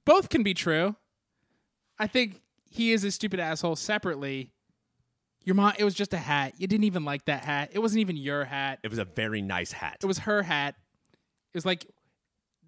Both 0.05 0.29
can 0.29 0.43
be 0.43 0.53
true. 0.55 0.97
I 1.99 2.07
think 2.07 2.43
he 2.71 2.93
is 2.93 3.05
a 3.05 3.11
stupid 3.11 3.41
asshole 3.41 3.77
separately. 3.77 4.53
Your 5.45 5.55
mom, 5.55 5.73
it 5.79 5.85
was 5.85 5.95
just 5.95 6.13
a 6.13 6.19
hat. 6.19 6.55
You 6.59 6.67
didn't 6.67 6.85
even 6.85 7.05
like 7.05 7.25
that 7.25 7.45
hat. 7.45 7.71
It 7.73 7.79
wasn't 7.79 8.01
even 8.01 8.17
your 8.17 8.45
hat. 8.45 8.81
It 8.83 8.91
was 8.91 8.99
a 8.99 9.05
very 9.05 9.41
nice 9.41 9.73
hat. 9.73 9.99
It 10.03 10.07
was 10.07 10.19
her 10.19 10.43
hat. 10.43 10.75
It 11.55 11.57
was 11.57 11.65
like 11.65 11.87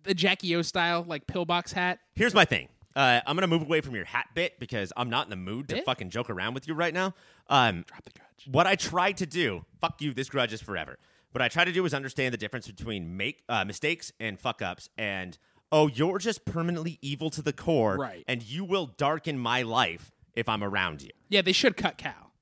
the 0.05 0.15
Jackie 0.15 0.55
O 0.57 0.63
style, 0.63 1.05
like 1.07 1.27
pillbox 1.27 1.73
hat. 1.73 1.99
Here's 2.15 2.35
my 2.35 2.45
thing. 2.45 2.69
Uh, 2.99 3.21
I'm 3.27 3.37
gonna 3.37 3.47
move 3.47 3.63
away 3.63 3.81
from 3.81 3.95
your 3.95 4.05
hat 4.05 4.27
bit 4.35 4.59
because 4.59 4.93
I'm 4.97 5.09
not 5.09 5.27
in 5.27 5.31
the 5.31 5.37
mood 5.37 5.69
to 5.69 5.77
Bit? 5.77 5.85
fucking 5.85 6.11
joke 6.11 6.31
around 6.31 6.55
with 6.55 6.67
you 6.67 6.75
right 6.75 6.93
now. 6.93 7.15
Um, 7.49 7.85
Drop 7.87 8.03
the 8.05 8.11
grudge. 8.11 8.49
what 8.51 8.67
I 8.67 8.75
tried 8.75 9.19
to 9.19 9.27
do, 9.27 9.65
fuck 9.81 10.03
you, 10.03 10.13
this 10.13 10.29
grudge 10.29 10.53
is 10.53 10.61
forever. 10.61 10.99
What 11.31 11.41
I 11.41 11.47
try 11.47 11.65
to 11.65 11.71
do 11.71 11.85
is 11.85 11.95
understand 11.95 12.35
the 12.35 12.39
difference 12.39 12.67
between 12.67 13.17
make 13.17 13.45
uh, 13.49 13.65
mistakes 13.65 14.13
and 14.19 14.41
fuck 14.41 14.63
ups, 14.63 14.89
and 14.99 15.39
oh, 15.71 15.87
you're 15.87 16.19
just 16.19 16.45
permanently 16.45 16.99
evil 17.01 17.31
to 17.31 17.41
the 17.43 17.53
core, 17.53 17.97
Right. 17.97 18.25
And 18.27 18.43
you 18.43 18.65
will 18.65 18.87
darken 18.87 19.39
my 19.39 19.63
life 19.63 20.11
if 20.35 20.49
I'm 20.49 20.65
around 20.65 21.01
you. 21.03 21.11
Yeah, 21.29 21.43
they 21.43 21.53
should 21.53 21.77
cut 21.77 21.99
Cal. 21.99 22.33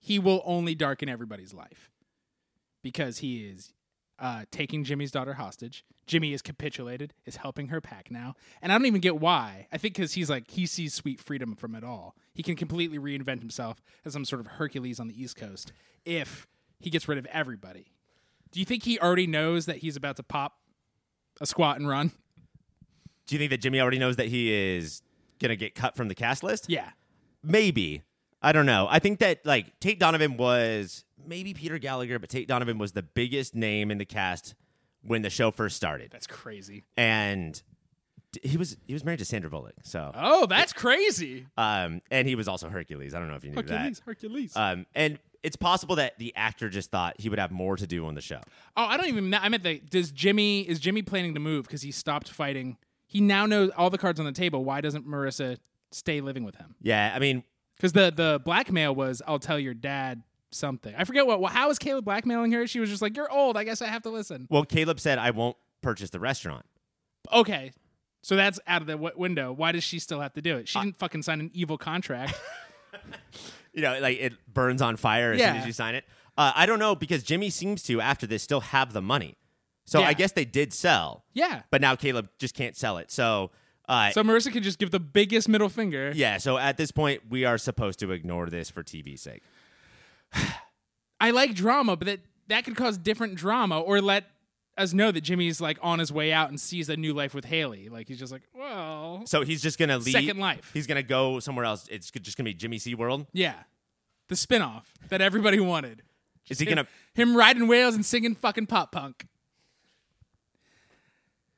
He 0.00 0.18
will 0.18 0.42
only 0.44 0.74
darken 0.74 1.08
everybody's 1.08 1.54
life 1.54 1.92
because 2.82 3.18
he 3.18 3.44
is 3.46 3.72
uh, 4.18 4.44
taking 4.50 4.84
Jimmy's 4.84 5.10
daughter 5.10 5.34
hostage. 5.34 5.84
Jimmy 6.06 6.32
is 6.32 6.42
capitulated, 6.42 7.14
is 7.24 7.36
helping 7.36 7.68
her 7.68 7.80
pack 7.80 8.10
now, 8.10 8.34
and 8.60 8.72
I 8.72 8.78
don't 8.78 8.86
even 8.86 9.00
get 9.00 9.20
why. 9.20 9.68
I 9.72 9.78
think 9.78 9.94
because 9.94 10.14
he's 10.14 10.28
like 10.28 10.50
he 10.50 10.66
sees 10.66 10.94
sweet 10.94 11.20
freedom 11.20 11.54
from 11.54 11.74
it 11.74 11.84
all. 11.84 12.16
He 12.34 12.42
can 12.42 12.56
completely 12.56 12.98
reinvent 12.98 13.40
himself 13.40 13.80
as 14.04 14.12
some 14.12 14.24
sort 14.24 14.40
of 14.40 14.46
Hercules 14.46 14.98
on 14.98 15.08
the 15.08 15.20
East 15.20 15.36
Coast 15.36 15.72
if 16.04 16.46
he 16.80 16.90
gets 16.90 17.06
rid 17.08 17.18
of 17.18 17.26
everybody. 17.26 17.92
Do 18.50 18.60
you 18.60 18.66
think 18.66 18.82
he 18.82 18.98
already 18.98 19.26
knows 19.26 19.66
that 19.66 19.78
he's 19.78 19.96
about 19.96 20.16
to 20.16 20.22
pop 20.22 20.58
a 21.40 21.46
squat 21.46 21.78
and 21.78 21.88
run? 21.88 22.12
Do 23.26 23.34
you 23.34 23.38
think 23.38 23.50
that 23.50 23.60
Jimmy 23.60 23.80
already 23.80 23.98
knows 23.98 24.16
that 24.16 24.26
he 24.28 24.52
is 24.52 25.02
gonna 25.40 25.56
get 25.56 25.74
cut 25.74 25.96
from 25.96 26.08
the 26.08 26.14
cast 26.14 26.42
list? 26.42 26.68
Yeah, 26.68 26.90
Maybe. 27.42 28.02
I 28.42 28.52
don't 28.52 28.66
know. 28.66 28.86
I 28.90 28.98
think 28.98 29.20
that 29.20 29.44
like 29.46 29.78
Tate 29.80 29.98
Donovan 29.98 30.36
was 30.36 31.04
maybe 31.26 31.54
Peter 31.54 31.78
Gallagher, 31.78 32.18
but 32.18 32.28
Tate 32.28 32.48
Donovan 32.48 32.78
was 32.78 32.92
the 32.92 33.02
biggest 33.02 33.54
name 33.54 33.90
in 33.90 33.98
the 33.98 34.04
cast 34.04 34.54
when 35.02 35.22
the 35.22 35.30
show 35.30 35.50
first 35.50 35.76
started. 35.76 36.10
that's 36.10 36.26
crazy. 36.26 36.84
And 36.96 37.60
he 38.42 38.56
was 38.56 38.76
he 38.86 38.94
was 38.94 39.04
married 39.04 39.18
to 39.18 39.24
Sandra 39.24 39.50
Bullock. 39.50 39.74
So 39.82 40.10
Oh, 40.14 40.46
that's 40.46 40.72
crazy. 40.72 41.46
um 41.56 42.00
and 42.10 42.26
he 42.26 42.34
was 42.34 42.48
also 42.48 42.68
Hercules. 42.68 43.14
I 43.14 43.18
don't 43.18 43.28
know 43.28 43.34
if 43.36 43.44
you 43.44 43.50
knew 43.50 43.62
that. 43.62 43.70
Hercules, 43.70 44.02
Hercules. 44.04 44.52
Um 44.56 44.86
and 44.94 45.18
it's 45.42 45.56
possible 45.56 45.96
that 45.96 46.18
the 46.18 46.32
actor 46.36 46.68
just 46.68 46.90
thought 46.90 47.20
he 47.20 47.28
would 47.28 47.38
have 47.40 47.50
more 47.50 47.76
to 47.76 47.86
do 47.86 48.06
on 48.06 48.14
the 48.14 48.20
show. 48.20 48.40
Oh, 48.76 48.84
I 48.84 48.96
don't 48.96 49.08
even. 49.08 49.34
I 49.34 49.48
meant 49.48 49.64
that. 49.64 49.90
Does 49.90 50.12
Jimmy 50.12 50.60
is 50.62 50.78
Jimmy 50.78 51.02
planning 51.02 51.34
to 51.34 51.40
move 51.40 51.64
because 51.66 51.82
he 51.82 51.90
stopped 51.90 52.28
fighting? 52.28 52.76
He 53.06 53.20
now 53.20 53.44
knows 53.46 53.70
all 53.76 53.90
the 53.90 53.98
cards 53.98 54.20
on 54.20 54.24
the 54.26 54.30
table. 54.32 54.64
Why 54.64 54.80
doesn't 54.80 55.04
Marissa 55.06 55.58
stay 55.90 56.20
living 56.20 56.44
with 56.44 56.54
him? 56.54 56.76
Yeah, 56.80 57.12
I 57.12 57.18
mean, 57.18 57.42
Because 57.82 57.92
the 57.94 58.12
the 58.14 58.40
blackmail 58.44 58.94
was, 58.94 59.20
"I'll 59.26 59.40
tell 59.40 59.58
your 59.58 59.74
dad 59.74 60.22
something." 60.52 60.94
I 60.96 61.02
forget 61.02 61.26
what. 61.26 61.40
what 61.40 61.50
how 61.52 61.66
was 61.66 61.80
Caleb 61.80 62.04
blackmailing 62.04 62.52
her? 62.52 62.68
She 62.68 62.78
was 62.78 62.88
just 62.88 63.02
like, 63.02 63.16
"You're 63.16 63.30
old. 63.30 63.56
I 63.56 63.64
guess 63.64 63.82
I 63.82 63.86
have 63.88 64.02
to 64.02 64.10
listen." 64.10 64.46
well, 64.48 64.64
Caleb 64.64 65.00
said 65.00 65.18
I 65.18 65.32
won't 65.32 65.56
purchase 65.82 66.10
the 66.10 66.20
restaurant. 66.20 66.64
Okay, 67.32 67.72
so 68.22 68.36
that's 68.36 68.60
out 68.68 68.82
of 68.82 68.86
the 68.86 68.92
w- 68.94 69.14
window. 69.16 69.52
Why 69.52 69.72
does 69.72 69.82
she 69.82 69.98
still 69.98 70.20
have 70.20 70.32
to 70.34 70.40
do 70.42 70.56
it? 70.58 70.68
She 70.68 70.78
didn't 70.78 70.96
fucking 70.96 71.22
sign 71.22 71.40
an 71.40 71.50
evil 71.54 71.76
contract. 71.76 72.40
you 73.72 73.82
know, 73.82 73.98
like 74.00 74.18
it 74.18 74.32
burns 74.52 74.80
on 74.80 74.96
fire 74.96 75.32
as 75.32 75.40
soon 75.40 75.56
as 75.56 75.66
you 75.66 75.72
sign 75.72 75.96
it. 75.96 76.04
Uh, 76.38 76.52
I 76.54 76.66
don't 76.66 76.78
know 76.78 76.94
because 76.94 77.24
Jimmy 77.24 77.50
seems 77.50 77.82
to 77.84 78.00
after 78.00 78.26
this 78.28 78.42
still 78.44 78.60
have 78.60 78.92
the 78.92 79.02
money. 79.02 79.36
So 79.84 80.00
Yeah. 80.00 80.06
I 80.06 80.12
guess 80.12 80.32
they 80.32 80.44
did 80.44 80.72
sell, 80.72 81.24
yeah. 81.34 81.62
but 81.70 81.80
now 81.80 81.96
Caleb 81.96 82.28
just 82.38 82.54
can't 82.54 82.76
sell 82.76 82.98
it. 82.98 83.10
So, 83.10 83.50
uh, 83.88 84.10
So 84.12 84.22
Marissa 84.22 84.52
could 84.52 84.62
just 84.62 84.78
give 84.78 84.90
the 84.90 85.00
biggest 85.00 85.48
middle 85.48 85.68
finger. 85.68 86.12
yeah. 86.14 86.38
So 86.38 86.56
at 86.58 86.76
this 86.76 86.90
point, 86.90 87.22
we 87.28 87.44
are 87.44 87.58
supposed 87.58 87.98
to 88.00 88.10
ignore 88.12 88.46
this 88.46 88.70
for 88.70 88.82
TV's 88.82 89.22
sake. 89.22 89.42
I 91.20 91.30
like 91.30 91.54
drama, 91.54 91.96
but 91.96 92.06
that 92.06 92.20
that 92.48 92.64
could 92.64 92.76
cause 92.76 92.98
different 92.98 93.36
drama 93.36 93.80
or 93.80 94.00
let 94.00 94.24
us 94.76 94.92
know 94.92 95.12
that 95.12 95.20
Jimmy's 95.20 95.60
like 95.60 95.78
on 95.82 95.98
his 95.98 96.10
way 96.12 96.32
out 96.32 96.48
and 96.48 96.58
sees 96.58 96.88
a 96.88 96.96
new 96.96 97.12
life 97.14 97.34
with 97.34 97.44
Haley. 97.44 97.88
Like 97.88 98.08
he's 98.08 98.18
just 98.18 98.32
like, 98.32 98.42
well, 98.54 99.22
So 99.26 99.42
he's 99.42 99.62
just 99.62 99.78
gonna 99.78 99.98
leave. 99.98 100.12
Second 100.12 100.38
Life. 100.38 100.70
He's 100.74 100.86
gonna 100.86 101.02
go 101.02 101.38
somewhere 101.40 101.64
else. 101.64 101.86
It's 101.90 102.10
just 102.10 102.36
gonna 102.36 102.48
be 102.50 102.54
Jimmy 102.54 102.78
Sea 102.78 102.94
World. 102.94 103.26
yeah, 103.32 103.54
the 104.28 104.34
spinoff 104.34 104.84
that 105.10 105.20
everybody 105.20 105.60
wanted. 105.60 106.02
Is 106.48 106.58
he 106.58 106.64
gonna? 106.66 106.86
him 107.14 107.36
riding 107.36 107.68
whales 107.68 107.94
and 107.94 108.04
singing 108.04 108.34
fucking 108.34 108.66
pop 108.66 108.90
punk. 108.92 109.26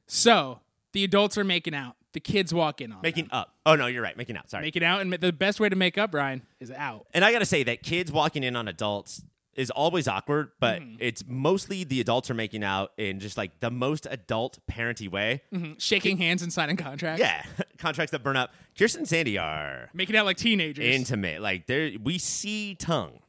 So 0.07 0.61
the 0.93 1.05
adults 1.05 1.39
are 1.39 1.45
making 1.45 1.75
out. 1.75 1.97
The 2.15 2.21
kids 2.21 2.55
walk 2.55 2.81
in 2.81 2.91
on 2.93 3.03
Making 3.03 3.25
them. 3.25 3.31
up. 3.41 3.55
Oh 3.67 3.75
no, 3.77 3.87
you're 3.87 4.03
right. 4.03 4.17
Making 4.17 4.37
out. 4.39 4.49
Sorry. 4.49 4.63
making 4.63 4.83
out, 4.85 5.01
and 5.03 5.13
the 5.13 5.33
best 5.33 5.61
way 5.61 5.69
to 5.69 5.77
make 5.77 5.99
up, 5.99 6.15
Ryan, 6.15 6.43
is 6.61 6.71
out. 6.71 7.07
and 7.13 7.25
I 7.25 7.33
gotta 7.33 7.45
say 7.47 7.63
that 7.65 7.83
kids 7.83 8.11
walking 8.11 8.43
in 8.43 8.57
on 8.57 8.67
adults 8.69 9.23
is 9.55 9.71
always 9.71 10.09
awkward, 10.09 10.51
but 10.59 10.81
Mm-hmm. 10.81 10.97
it's 10.99 11.23
mostly 11.29 11.85
the 11.85 12.01
adults 12.01 12.29
are 12.31 12.35
making 12.35 12.65
out 12.65 12.91
in 12.99 13.21
just 13.21 13.37
like 13.37 13.61
the 13.61 13.71
most 13.71 14.07
adult 14.11 14.59
parenty 14.67 15.07
way. 15.07 15.43
Shaking 15.79 16.17
hands 16.19 16.43
and 16.43 16.53
signing 16.53 16.77
contracts. 16.77 17.21
Yeah, 17.21 17.45
contracts 17.79 18.11
that 18.11 18.23
burn 18.25 18.37
up. 18.37 18.51
Kirsten 18.77 19.03
and 19.03 19.09
Sandy 19.09 19.39
are 19.39 19.91
making 19.93 20.17
out 20.17 20.25
like 20.25 20.37
teenagers. 20.39 20.85
intimate. 20.85 21.41
Like 21.41 21.67
there, 21.69 21.91
we 22.03 22.19
see 22.19 22.75
tongue. 22.75 23.21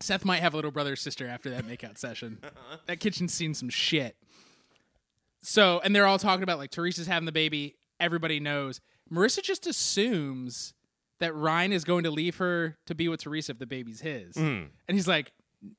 Seth 0.00 0.24
might 0.24 0.38
have 0.40 0.52
a 0.54 0.56
little 0.56 0.70
brother 0.70 0.92
or 0.92 0.96
sister 0.96 1.26
after 1.26 1.50
that 1.50 1.64
makeout 1.66 1.98
session. 1.98 2.38
That 2.86 3.00
kitchen's 3.00 3.34
seen 3.34 3.52
some 3.54 3.68
shit. 3.70 4.16
So, 5.42 5.80
and 5.82 5.94
they're 5.96 6.06
all 6.06 6.18
talking 6.18 6.42
about 6.42 6.58
like 6.58 6.70
Teresa's 6.70 7.06
having 7.06 7.26
the 7.26 7.32
baby. 7.32 7.76
Everybody 8.00 8.40
knows. 8.40 8.80
Marissa 9.12 9.42
just 9.42 9.66
assumes 9.66 10.74
that 11.20 11.34
Ryan 11.34 11.72
is 11.72 11.84
going 11.84 12.04
to 12.04 12.10
leave 12.10 12.36
her 12.36 12.78
to 12.86 12.94
be 12.94 13.08
with 13.08 13.22
Teresa 13.22 13.52
if 13.52 13.58
the 13.58 13.66
baby's 13.66 14.00
his. 14.00 14.34
Hmm. 14.34 14.64
And 14.88 14.94
he's 14.94 15.06
like, 15.06 15.32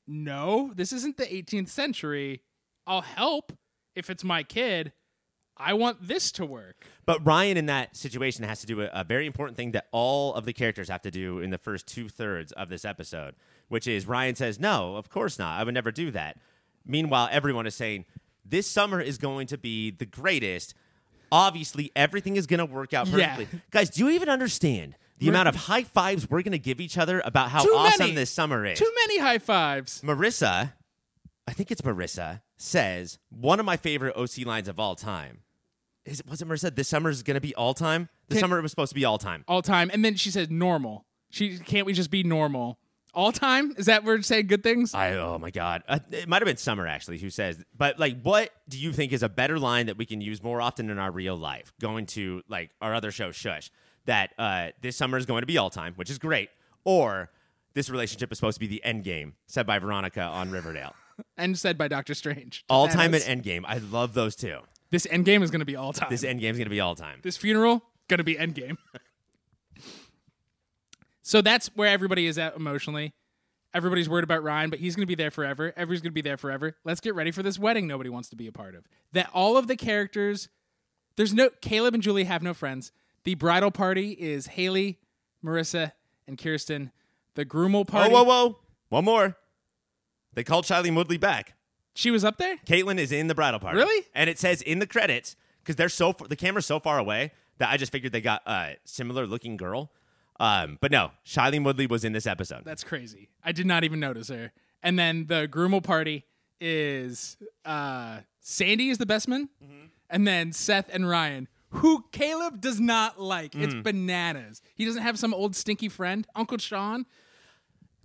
no, 0.06 0.72
this 0.74 0.92
isn't 0.92 1.16
the 1.16 1.26
18th 1.26 1.68
century. 1.68 2.42
I'll 2.86 3.02
help 3.02 3.52
if 3.94 4.08
it's 4.08 4.24
my 4.24 4.42
kid. 4.42 4.92
I 5.56 5.74
want 5.74 6.06
this 6.06 6.32
to 6.32 6.46
work. 6.46 6.86
But 7.04 7.24
Ryan 7.26 7.56
in 7.56 7.66
that 7.66 7.96
situation 7.96 8.44
has 8.44 8.60
to 8.60 8.66
do 8.66 8.82
a, 8.82 8.90
a 8.92 9.04
very 9.04 9.26
important 9.26 9.56
thing 9.56 9.72
that 9.72 9.86
all 9.92 10.34
of 10.34 10.44
the 10.44 10.52
characters 10.52 10.88
have 10.88 11.02
to 11.02 11.10
do 11.10 11.40
in 11.40 11.50
the 11.50 11.58
first 11.58 11.86
two 11.86 12.08
thirds 12.08 12.52
of 12.52 12.68
this 12.68 12.84
episode, 12.84 13.34
which 13.68 13.86
is 13.86 14.06
Ryan 14.06 14.34
says, 14.34 14.58
"No, 14.58 14.96
of 14.96 15.10
course 15.10 15.38
not. 15.38 15.60
I 15.60 15.64
would 15.64 15.74
never 15.74 15.92
do 15.92 16.10
that." 16.12 16.38
Meanwhile, 16.86 17.28
everyone 17.30 17.66
is 17.66 17.74
saying, 17.74 18.06
"This 18.44 18.66
summer 18.66 19.00
is 19.00 19.18
going 19.18 19.46
to 19.48 19.58
be 19.58 19.90
the 19.90 20.06
greatest." 20.06 20.74
Obviously, 21.32 21.90
everything 21.96 22.36
is 22.36 22.46
going 22.46 22.58
to 22.58 22.66
work 22.66 22.92
out 22.94 23.08
Yeah. 23.08 23.34
perfectly. 23.36 23.60
Guys, 23.70 23.90
do 23.90 24.04
you 24.04 24.10
even 24.10 24.28
understand 24.28 24.94
the 25.18 25.28
amount 25.28 25.48
of 25.48 25.56
high 25.56 25.82
fives 25.84 26.28
we're 26.28 26.42
going 26.42 26.52
to 26.52 26.58
give 26.58 26.80
each 26.80 26.98
other 26.98 27.20
about 27.24 27.50
how 27.50 27.64
Too 27.64 27.70
awesome 27.70 27.98
many. 28.06 28.14
this 28.14 28.30
summer 28.30 28.64
is? 28.66 28.78
Too 28.78 28.92
many 29.06 29.18
high 29.18 29.38
fives. 29.38 30.00
Marissa, 30.02 30.74
I 31.48 31.52
think 31.52 31.70
it's 31.70 31.80
Marissa, 31.80 32.42
says 32.58 33.18
one 33.30 33.58
of 33.58 33.66
my 33.66 33.76
favorite 33.76 34.14
OC 34.16 34.44
lines 34.46 34.68
of 34.68 34.78
all 34.78 34.94
time. 34.94 35.40
Is 36.04 36.20
it 36.20 36.28
was 36.28 36.42
it 36.42 36.48
Marissa? 36.48 36.74
This 36.74 36.88
summer 36.88 37.10
is 37.10 37.22
going 37.22 37.36
to 37.36 37.40
be 37.40 37.54
all 37.54 37.74
time. 37.74 38.08
This 38.28 38.36
Can- 38.36 38.40
summer 38.42 38.58
it 38.58 38.62
was 38.62 38.70
supposed 38.72 38.90
to 38.90 38.94
be 38.94 39.04
all 39.04 39.18
time. 39.18 39.44
all 39.48 39.62
time. 39.62 39.90
And 39.92 40.04
then 40.04 40.16
she 40.16 40.30
says 40.30 40.50
normal. 40.50 41.06
She 41.30 41.58
can't 41.58 41.86
we 41.86 41.92
just 41.94 42.10
be 42.10 42.22
normal 42.24 42.78
all 43.14 43.32
time? 43.32 43.74
Is 43.76 43.86
that 43.86 44.04
we're 44.04 44.22
saying 44.22 44.46
good 44.46 44.62
things? 44.62 44.94
I 44.94 45.14
oh 45.14 45.38
my 45.38 45.50
god, 45.50 45.82
uh, 45.88 45.98
it 46.10 46.28
might 46.28 46.42
have 46.42 46.46
been 46.46 46.56
Summer 46.56 46.86
actually 46.86 47.18
who 47.18 47.30
says. 47.30 47.62
But 47.76 47.98
like, 47.98 48.20
what 48.22 48.50
do 48.68 48.78
you 48.78 48.92
think 48.92 49.12
is 49.12 49.22
a 49.22 49.28
better 49.28 49.58
line 49.58 49.86
that 49.86 49.96
we 49.96 50.06
can 50.06 50.20
use 50.20 50.42
more 50.42 50.60
often 50.60 50.90
in 50.90 50.98
our 50.98 51.10
real 51.10 51.36
life? 51.36 51.72
Going 51.80 52.06
to 52.06 52.42
like 52.48 52.70
our 52.80 52.94
other 52.94 53.10
show, 53.10 53.30
Shush, 53.32 53.70
that 54.06 54.32
uh, 54.38 54.68
this 54.80 54.96
summer 54.96 55.18
is 55.18 55.26
going 55.26 55.42
to 55.42 55.46
be 55.46 55.58
all 55.58 55.70
time, 55.70 55.94
which 55.96 56.10
is 56.10 56.18
great, 56.18 56.50
or 56.84 57.30
this 57.74 57.88
relationship 57.90 58.30
is 58.32 58.38
supposed 58.38 58.56
to 58.56 58.60
be 58.60 58.66
the 58.66 58.84
end 58.84 59.04
game, 59.04 59.34
said 59.46 59.66
by 59.66 59.78
Veronica 59.78 60.22
on 60.22 60.50
Riverdale. 60.50 60.94
And 61.36 61.58
said 61.58 61.76
by 61.76 61.88
Doctor 61.88 62.14
Strange. 62.14 62.64
All 62.70 62.88
time 62.88 63.12
and 63.14 63.22
end 63.24 63.42
game. 63.42 63.66
I 63.68 63.76
love 63.78 64.14
those 64.14 64.34
two. 64.34 64.60
This 64.90 65.06
end 65.10 65.26
game 65.26 65.42
is 65.42 65.50
going 65.50 65.60
to 65.60 65.66
be 65.66 65.76
all 65.76 65.92
time. 65.92 66.08
This 66.10 66.24
end 66.24 66.40
game 66.40 66.52
is 66.52 66.56
going 66.56 66.66
to 66.66 66.70
be 66.70 66.80
all 66.80 66.94
time. 66.94 67.20
this 67.22 67.36
funeral 67.36 67.82
going 68.08 68.18
to 68.18 68.24
be 68.24 68.38
end 68.38 68.54
game. 68.54 68.78
so 71.22 71.40
that's 71.40 71.68
where 71.74 71.88
everybody 71.88 72.26
is 72.26 72.38
at 72.38 72.56
emotionally. 72.56 73.14
Everybody's 73.74 74.08
worried 74.08 74.24
about 74.24 74.42
Ryan, 74.42 74.68
but 74.68 74.80
he's 74.80 74.94
going 74.94 75.04
to 75.04 75.06
be 75.06 75.14
there 75.14 75.30
forever. 75.30 75.72
Everybody's 75.76 76.02
going 76.02 76.10
to 76.10 76.14
be 76.14 76.20
there 76.20 76.36
forever. 76.36 76.76
Let's 76.84 77.00
get 77.00 77.14
ready 77.14 77.30
for 77.30 77.42
this 77.42 77.58
wedding 77.58 77.86
nobody 77.86 78.10
wants 78.10 78.28
to 78.28 78.36
be 78.36 78.46
a 78.46 78.52
part 78.52 78.74
of. 78.74 78.84
That 79.12 79.30
all 79.32 79.56
of 79.56 79.66
the 79.66 79.76
characters 79.76 80.48
there's 81.16 81.34
no 81.34 81.50
Caleb 81.60 81.94
and 81.94 82.02
Julie 82.02 82.24
have 82.24 82.42
no 82.42 82.54
friends. 82.54 82.92
The 83.24 83.34
bridal 83.34 83.70
party 83.70 84.12
is 84.12 84.48
Haley, 84.48 84.98
Marissa, 85.44 85.92
and 86.26 86.38
Kirsten. 86.38 86.90
The 87.34 87.44
groomal 87.44 87.86
party. 87.86 88.12
whoa, 88.12 88.22
whoa. 88.22 88.48
Whoa. 88.48 88.58
One 88.88 89.04
more. 89.04 89.36
They 90.34 90.44
called 90.44 90.64
Shailene 90.64 90.96
Woodley 90.96 91.18
back. 91.18 91.54
She 91.94 92.10
was 92.10 92.24
up 92.24 92.38
there? 92.38 92.56
Caitlin 92.66 92.98
is 92.98 93.12
in 93.12 93.26
the 93.26 93.34
bridal 93.34 93.60
party. 93.60 93.78
Really? 93.78 94.06
And 94.14 94.30
it 94.30 94.38
says 94.38 94.62
in 94.62 94.78
the 94.78 94.86
credits, 94.86 95.36
because 95.62 95.76
they're 95.76 95.88
so 95.90 96.14
the 96.28 96.36
camera's 96.36 96.66
so 96.66 96.80
far 96.80 96.98
away 96.98 97.32
that 97.58 97.70
I 97.70 97.76
just 97.76 97.92
figured 97.92 98.12
they 98.12 98.20
got 98.20 98.42
a 98.46 98.76
similar 98.84 99.26
looking 99.26 99.56
girl. 99.56 99.92
Um, 100.42 100.76
but 100.80 100.90
no, 100.90 101.12
Shailene 101.24 101.64
Woodley 101.64 101.86
was 101.86 102.04
in 102.04 102.12
this 102.12 102.26
episode. 102.26 102.64
That's 102.64 102.82
crazy. 102.84 103.28
I 103.44 103.52
did 103.52 103.64
not 103.66 103.84
even 103.84 104.00
notice 104.00 104.28
her. 104.28 104.52
And 104.82 104.98
then 104.98 105.26
the 105.28 105.46
groomal 105.48 105.82
party 105.82 106.24
is 106.60 107.36
uh, 107.64 108.18
Sandy 108.40 108.88
is 108.90 108.98
the 108.98 109.06
best 109.06 109.28
man, 109.28 109.48
Mm-hmm. 109.64 109.86
and 110.10 110.26
then 110.26 110.52
Seth 110.52 110.90
and 110.92 111.08
Ryan, 111.08 111.46
who 111.70 112.04
Caleb 112.12 112.60
does 112.60 112.80
not 112.80 113.20
like. 113.20 113.54
It's 113.54 113.72
Mm. 113.74 113.82
bananas. 113.84 114.60
He 114.74 114.84
doesn't 114.84 115.02
have 115.02 115.18
some 115.18 115.32
old 115.32 115.54
stinky 115.54 115.88
friend, 115.88 116.26
Uncle 116.34 116.58
Sean. 116.58 117.06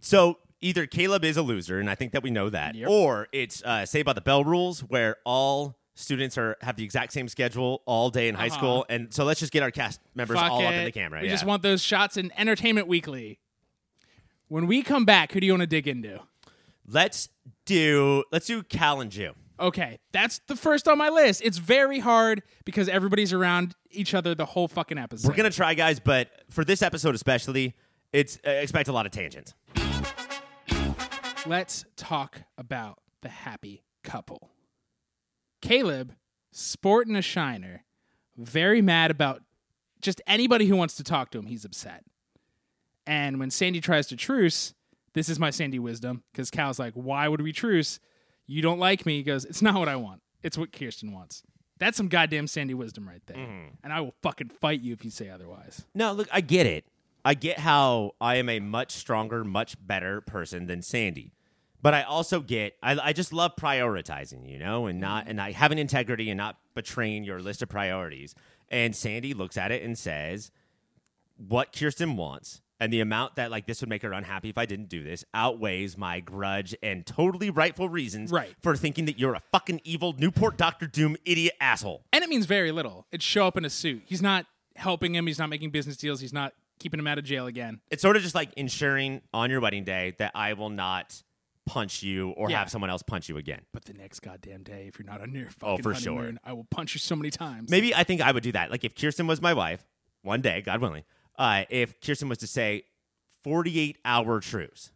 So 0.02 0.38
either 0.62 0.86
Caleb 0.86 1.24
is 1.24 1.38
a 1.38 1.42
loser, 1.42 1.80
and 1.80 1.90
I 1.90 1.96
think 1.96 2.12
that 2.14 2.22
we 2.24 2.30
know 2.30 2.50
that, 2.50 2.76
Yep. 2.76 2.90
or 2.90 3.28
it's 3.32 3.64
uh, 3.64 3.86
Saved 3.86 4.06
by 4.06 4.14
the 4.14 4.22
Bell 4.22 4.44
rules, 4.44 4.82
where 4.82 5.18
all 5.26 5.78
students 5.98 6.38
are 6.38 6.56
have 6.62 6.76
the 6.78 6.84
exact 6.84 7.12
same 7.12 7.28
schedule 7.28 7.82
all 7.86 8.10
day 8.10 8.28
in 8.30 8.36
high 8.36 8.48
Uh-huh. 8.48 8.58
school, 8.58 8.86
and 8.90 9.14
so 9.14 9.24
let's 9.26 9.40
just 9.40 9.52
get 9.52 9.64
our 9.64 9.72
cast 9.72 10.00
members 10.16 10.38
Fuck 10.40 10.52
all 10.52 10.66
up 10.66 10.74
in 10.74 10.86
the 10.86 10.92
camera. 10.92 11.20
We 11.22 11.28
yeah. 11.28 11.34
just 11.34 11.46
want 11.46 11.64
those 11.64 11.82
shots 11.82 12.18
in 12.18 12.32
Entertainment 12.38 12.88
Weekly. 12.88 13.40
When 14.48 14.68
we 14.68 14.82
come 14.82 15.04
back, 15.04 15.34
who 15.34 15.40
do 15.42 15.46
you 15.46 15.52
want 15.54 15.62
to 15.62 15.68
dig 15.68 15.88
into? 15.88 16.20
let's 16.90 17.28
do 17.66 18.24
let's 18.32 18.46
do 18.46 18.64
Cal 18.64 19.02
and 19.02 19.12
Jew. 19.12 19.34
Okay, 19.60 19.98
that's 20.12 20.40
the 20.48 20.56
first 20.56 20.88
on 20.88 20.98
my 21.00 21.10
list. 21.10 21.42
It's 21.44 21.58
very 21.58 22.00
hard 22.00 22.44
because 22.64 22.88
everybody's 22.88 23.34
around 23.34 23.74
each 23.92 24.14
other 24.14 24.36
the 24.36 24.46
whole 24.46 24.68
fucking 24.68 24.98
episode. 25.00 25.28
We're 25.28 25.36
gonna 25.36 25.50
try, 25.50 25.74
guys, 25.74 26.00
but 26.00 26.30
for 26.50 26.64
this 26.64 26.82
episode 26.82 27.16
especially, 27.16 27.74
it's 28.14 28.38
uh, 28.46 28.52
expect 28.52 28.88
a 28.88 28.94
lot 28.94 29.06
of 29.08 29.12
tangents. 29.12 29.54
Let's 31.46 31.86
talk 31.96 32.42
about 32.58 33.00
the 33.22 33.30
happy 33.30 33.84
couple. 34.04 34.52
Caleb, 35.62 36.14
sporting 36.52 37.16
a 37.16 37.22
shiner, 37.22 37.84
very 38.38 38.82
mad 38.82 39.12
about 39.12 39.42
just 40.02 40.22
anybody 40.28 40.66
who 40.68 40.76
wants 40.76 40.96
to 40.96 41.04
talk 41.04 41.32
to 41.32 41.40
him. 41.40 41.48
He's 41.48 41.66
upset. 41.66 42.04
And 43.06 43.40
when 43.40 43.50
Sandy 43.50 43.82
tries 43.82 44.08
to 44.08 44.16
truce, 44.16 44.74
this 45.14 45.30
is 45.30 45.40
my 45.40 45.50
Sandy 45.50 45.80
wisdom 45.80 46.24
because 46.32 46.52
Cal's 46.52 46.78
like, 46.78 46.94
Why 46.94 47.28
would 47.28 47.42
we 47.42 47.52
truce? 47.52 48.00
You 48.46 48.62
don't 48.62 48.80
like 48.80 49.06
me. 49.06 49.18
He 49.18 49.24
goes, 49.24 49.46
It's 49.46 49.62
not 49.62 49.76
what 49.76 49.88
I 49.88 49.96
want. 49.96 50.22
It's 50.44 50.58
what 50.58 50.72
Kirsten 50.72 51.12
wants. 51.12 51.44
That's 51.80 51.98
some 51.98 52.08
goddamn 52.08 52.48
Sandy 52.48 52.74
wisdom 52.74 53.08
right 53.08 53.22
there. 53.26 53.38
Mm-hmm. 53.38 53.68
And 53.84 53.94
I 53.94 54.02
will 54.02 54.14
fucking 54.22 54.50
fight 54.50 54.82
you 54.82 54.94
if 54.94 55.06
you 55.06 55.12
say 55.12 55.30
otherwise. 55.30 55.86
No, 55.94 56.12
look, 56.12 56.28
I 56.32 56.42
get 56.42 56.66
it. 56.66 56.86
I 57.24 57.34
get 57.34 57.60
how 57.60 58.12
I 58.22 58.36
am 58.36 58.50
a 58.50 58.60
much 58.60 58.92
stronger, 58.92 59.44
much 59.44 59.76
better 59.86 60.22
person 60.22 60.68
than 60.68 60.82
Sandy. 60.82 61.34
But 61.88 61.94
I 61.94 62.04
also 62.04 62.42
get 62.42 62.76
I, 62.84 63.00
I 63.02 63.14
just 63.14 63.32
love 63.32 63.56
prioritizing, 63.56 64.46
you 64.46 64.60
know, 64.60 64.88
and 64.88 65.00
not 65.00 65.22
mm-hmm. 65.22 65.30
and 65.30 65.42
I 65.42 65.54
having 65.54 65.78
integrity 65.78 66.30
and 66.30 66.38
not 66.38 66.58
betraying 66.76 67.24
your 67.24 67.40
list 67.40 67.62
of 67.62 67.70
priorities. 67.70 68.36
And 68.68 68.94
Sandy 68.94 69.34
looks 69.34 69.56
at 69.56 69.72
it 69.72 69.84
and 69.84 69.98
says, 69.98 70.52
What 71.38 71.74
Kirsten 71.74 72.18
wants 72.18 72.60
and 72.82 72.92
the 72.92 73.00
amount 73.00 73.38
that 73.38 73.52
like 73.52 73.68
this 73.68 73.80
would 73.80 73.90
make 73.90 74.02
her 74.02 74.12
unhappy 74.12 74.50
if 74.50 74.58
I 74.58 74.66
didn't 74.66 74.90
do 74.90 75.02
this 75.02 75.24
outweighs 75.34 75.98
my 75.98 76.20
grudge 76.20 76.76
and 76.84 77.06
totally 77.06 77.50
rightful 77.50 77.88
reasons 77.88 78.34
Right. 78.34 78.54
for 78.62 78.76
thinking 78.76 79.06
that 79.06 79.18
you're 79.18 79.36
a 79.36 79.42
fucking 79.54 79.80
evil 79.86 80.14
Newport 80.18 80.58
Doctor 80.58 80.88
Doom 80.88 81.16
idiot 81.24 81.54
asshole. 81.62 82.04
And 82.12 82.22
it 82.22 82.30
means 82.30 82.48
very 82.48 82.74
little. 82.74 83.08
It's 83.14 83.24
show 83.24 83.48
up 83.48 83.56
in 83.56 83.64
a 83.64 83.70
suit. 83.70 84.02
He's 84.08 84.22
not 84.22 84.46
helping 84.76 85.16
him. 85.16 85.26
He's 85.26 85.40
not 85.40 85.48
making 85.48 85.70
business 85.70 85.96
deals. 85.96 86.20
He's 86.20 86.34
not 86.34 86.52
keeping 86.80 87.00
him 87.00 87.08
out 87.08 87.18
of 87.18 87.24
jail 87.24 87.48
again. 87.48 87.80
it's 87.90 88.02
sort 88.02 88.18
of 88.18 88.24
just 88.24 88.36
like 88.36 88.52
ensuring 88.58 89.22
on 89.34 89.50
your 89.50 89.62
wedding 89.62 89.86
day 89.86 90.16
that 90.20 90.34
I 90.36 90.52
will 90.52 90.70
not 90.70 91.24
punch 91.68 92.02
you 92.02 92.30
or 92.32 92.50
Yeah. 92.50 92.58
have 92.60 92.72
someone 92.72 92.90
else 92.90 93.04
punch 93.04 93.30
you 93.30 93.38
again. 93.38 93.62
But 93.74 93.86
the 93.86 93.94
next 93.94 94.22
goddamn 94.22 94.64
day, 94.64 94.88
if 94.88 94.98
you're 94.98 95.06
not 95.06 95.22
on 95.22 95.34
your 95.36 95.50
fucking 95.52 95.68
Oh, 95.68 95.78
for 95.78 95.94
sure. 95.94 96.16
honeymoon, 96.16 96.40
I 96.44 96.54
will 96.54 96.64
punch 96.72 96.96
you 96.96 97.00
so 97.00 97.16
many 97.16 97.30
times. 97.30 97.70
Maybe 97.70 97.94
I 97.94 98.04
think 98.04 98.22
I 98.22 98.32
would 98.32 98.42
do 98.44 98.52
that. 98.54 98.72
Like 98.72 98.84
if 98.84 98.96
Kirsten 98.96 99.28
was 99.28 99.42
my 99.42 99.54
wife, 99.54 99.86
one 100.24 100.42
day, 100.42 100.62
God 100.62 100.82
willing, 100.82 101.04
uh, 101.38 101.66
if 101.70 102.00
Kirsten 102.02 102.30
was 102.30 102.40
to 102.40 102.48
say 102.48 102.84
48 103.44 103.98
hour 104.06 104.40
truce, 104.40 104.92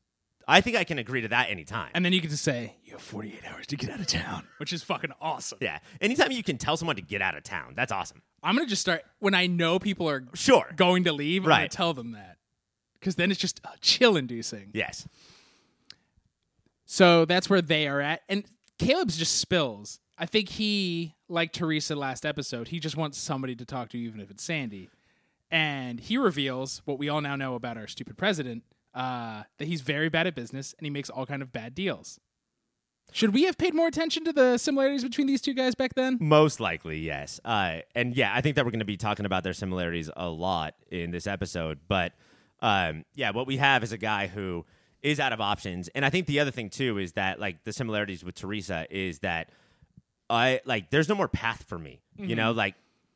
I 0.47 0.59
think 0.61 0.75
I 0.75 0.83
can 0.83 0.97
agree 0.97 1.21
to 1.21 1.27
that 1.29 1.49
anytime. 1.49 1.91
And 1.93 2.03
then 2.03 2.13
you 2.13 2.19
get 2.21 2.31
to 2.31 2.37
say, 2.37 2.75
you 2.83 2.93
have 2.93 3.01
48 3.01 3.41
hours 3.47 3.67
to 3.67 3.75
get 3.77 3.89
out 3.91 3.99
of 3.99 4.07
town, 4.07 4.47
which 4.57 4.73
is 4.73 4.83
fucking 4.83 5.11
awesome. 5.21 5.59
yeah. 5.61 5.79
Anytime 6.01 6.31
you 6.31 6.43
can 6.43 6.57
tell 6.57 6.75
someone 6.77 6.95
to 6.95 7.01
get 7.01 7.21
out 7.21 7.35
of 7.37 7.43
town, 7.43 7.73
that's 7.75 7.91
awesome. 7.91 8.21
I'm 8.43 8.55
going 8.55 8.65
to 8.65 8.69
just 8.69 8.81
start, 8.81 9.03
when 9.19 9.33
I 9.35 9.45
know 9.47 9.77
people 9.77 10.09
are 10.09 10.23
Sure. 10.33 10.67
going 10.75 11.03
to 11.03 11.13
leave, 11.13 11.43
I'm 11.43 11.49
going 11.49 11.59
Right. 11.61 11.71
to 11.71 11.77
tell 11.77 11.93
them 11.93 12.13
that. 12.13 12.37
Because 12.99 13.15
then 13.15 13.31
it's 13.31 13.39
just 13.39 13.61
uh, 13.63 13.69
chill 13.81 14.17
inducing. 14.17 14.71
Yes. 14.73 15.07
So 16.91 17.23
that's 17.23 17.49
where 17.49 17.61
they 17.61 17.87
are 17.87 18.01
at. 18.01 18.19
And 18.27 18.43
Caleb's 18.77 19.15
just 19.15 19.37
spills. 19.37 20.01
I 20.17 20.25
think 20.25 20.49
he, 20.49 21.15
like 21.29 21.53
Teresa 21.53 21.95
last 21.95 22.25
episode, 22.25 22.67
he 22.67 22.81
just 22.81 22.97
wants 22.97 23.17
somebody 23.17 23.55
to 23.55 23.65
talk 23.65 23.87
to, 23.91 23.97
even 23.97 24.19
if 24.19 24.29
it's 24.29 24.43
Sandy. 24.43 24.89
And 25.49 26.01
he 26.01 26.17
reveals 26.17 26.81
what 26.83 26.99
we 26.99 27.07
all 27.07 27.21
now 27.21 27.37
know 27.37 27.55
about 27.55 27.77
our 27.77 27.87
stupid 27.87 28.17
president 28.17 28.63
uh, 28.93 29.43
that 29.57 29.69
he's 29.69 29.79
very 29.79 30.09
bad 30.09 30.27
at 30.27 30.35
business 30.35 30.75
and 30.77 30.85
he 30.85 30.89
makes 30.89 31.09
all 31.09 31.25
kind 31.25 31.41
of 31.41 31.53
bad 31.53 31.73
deals. 31.73 32.19
Should 33.13 33.33
we 33.33 33.43
have 33.43 33.57
paid 33.57 33.73
more 33.73 33.87
attention 33.87 34.25
to 34.25 34.33
the 34.33 34.57
similarities 34.57 35.05
between 35.05 35.27
these 35.27 35.39
two 35.39 35.53
guys 35.53 35.75
back 35.75 35.95
then? 35.95 36.17
Most 36.19 36.59
likely, 36.59 36.99
yes. 36.99 37.39
Uh, 37.45 37.77
and 37.95 38.17
yeah, 38.17 38.33
I 38.35 38.41
think 38.41 38.57
that 38.57 38.65
we're 38.65 38.71
going 38.71 38.79
to 38.79 38.85
be 38.85 38.97
talking 38.97 39.25
about 39.25 39.45
their 39.45 39.53
similarities 39.53 40.09
a 40.17 40.27
lot 40.27 40.75
in 40.91 41.11
this 41.11 41.25
episode. 41.25 41.79
But 41.87 42.11
um, 42.59 43.05
yeah, 43.15 43.31
what 43.31 43.47
we 43.47 43.55
have 43.57 43.81
is 43.81 43.93
a 43.93 43.97
guy 43.97 44.27
who 44.27 44.65
is 45.03 45.19
out 45.19 45.33
of 45.33 45.41
options. 45.41 45.87
And 45.95 46.05
I 46.05 46.09
think 46.09 46.27
the 46.27 46.39
other 46.39 46.51
thing 46.51 46.69
too 46.69 46.97
is 46.97 47.13
that 47.13 47.39
like 47.39 47.63
the 47.63 47.73
similarities 47.73 48.23
with 48.23 48.35
Teresa 48.35 48.85
is 48.89 49.19
that 49.19 49.49
I 50.29 50.61
like 50.65 50.89
there's 50.91 51.09
no 51.09 51.15
more 51.15 51.27
path 51.27 51.63
for 51.67 51.77
me. 51.79 52.01
You 52.17 52.25
Mm-hmm. 52.27 52.35
know, 52.35 52.51
like 52.51 52.75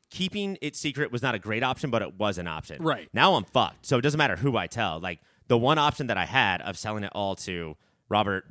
keeping 0.10 0.58
it 0.62 0.76
secret 0.76 1.12
was 1.12 1.22
not 1.22 1.36
a 1.36 1.40
great 1.40 1.64
option, 1.64 1.90
but 1.90 2.02
it 2.02 2.16
was 2.18 2.38
an 2.38 2.48
option. 2.48 2.82
Right. 2.82 3.10
Now 3.14 3.36
I'm 3.36 3.44
fucked. 3.44 3.86
So 3.86 3.98
it 3.98 4.02
doesn't 4.02 4.18
matter 4.18 4.36
who 4.36 4.58
I 4.58 4.68
tell. 4.68 5.00
Like 5.00 5.20
the 5.48 5.58
one 5.58 5.78
option 5.78 6.08
that 6.08 6.18
I 6.18 6.26
had 6.26 6.62
of 6.62 6.78
selling 6.78 7.04
it 7.04 7.12
all 7.14 7.36
to 7.38 7.76
Robert 8.10 8.46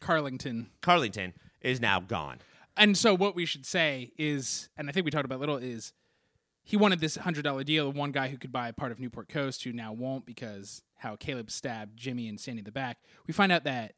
Carlington. 0.00 0.70
Carlington 0.80 1.34
is 1.60 1.80
now 1.80 2.00
gone. 2.00 2.38
And 2.76 2.96
so 2.96 3.14
what 3.14 3.34
we 3.36 3.44
should 3.46 3.66
say 3.66 4.12
is, 4.18 4.68
and 4.76 4.88
I 4.88 4.92
think 4.92 5.04
we 5.04 5.10
talked 5.10 5.24
about 5.26 5.40
little, 5.40 5.58
is 5.58 5.92
he 6.64 6.76
wanted 6.76 7.00
this 7.00 7.16
hundred 7.16 7.44
dollar 7.44 7.64
deal. 7.64 7.92
The 7.92 7.98
one 7.98 8.12
guy 8.12 8.28
who 8.28 8.38
could 8.38 8.52
buy 8.52 8.68
a 8.68 8.72
part 8.72 8.92
of 8.92 8.98
Newport 8.98 9.28
Coast, 9.28 9.62
who 9.64 9.72
now 9.72 9.92
won't 9.92 10.24
because 10.26 10.82
how 11.02 11.16
Caleb 11.16 11.50
stabbed 11.50 11.96
Jimmy 11.96 12.28
and 12.28 12.40
Sandy 12.40 12.60
in 12.60 12.64
the 12.64 12.72
back. 12.72 12.98
We 13.26 13.34
find 13.34 13.52
out 13.52 13.64
that 13.64 13.94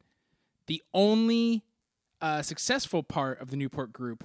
the 0.67 0.81
only 0.93 1.63
uh, 2.21 2.41
successful 2.41 3.03
part 3.03 3.39
of 3.39 3.51
the 3.51 3.57
Newport 3.57 3.93
group 3.93 4.23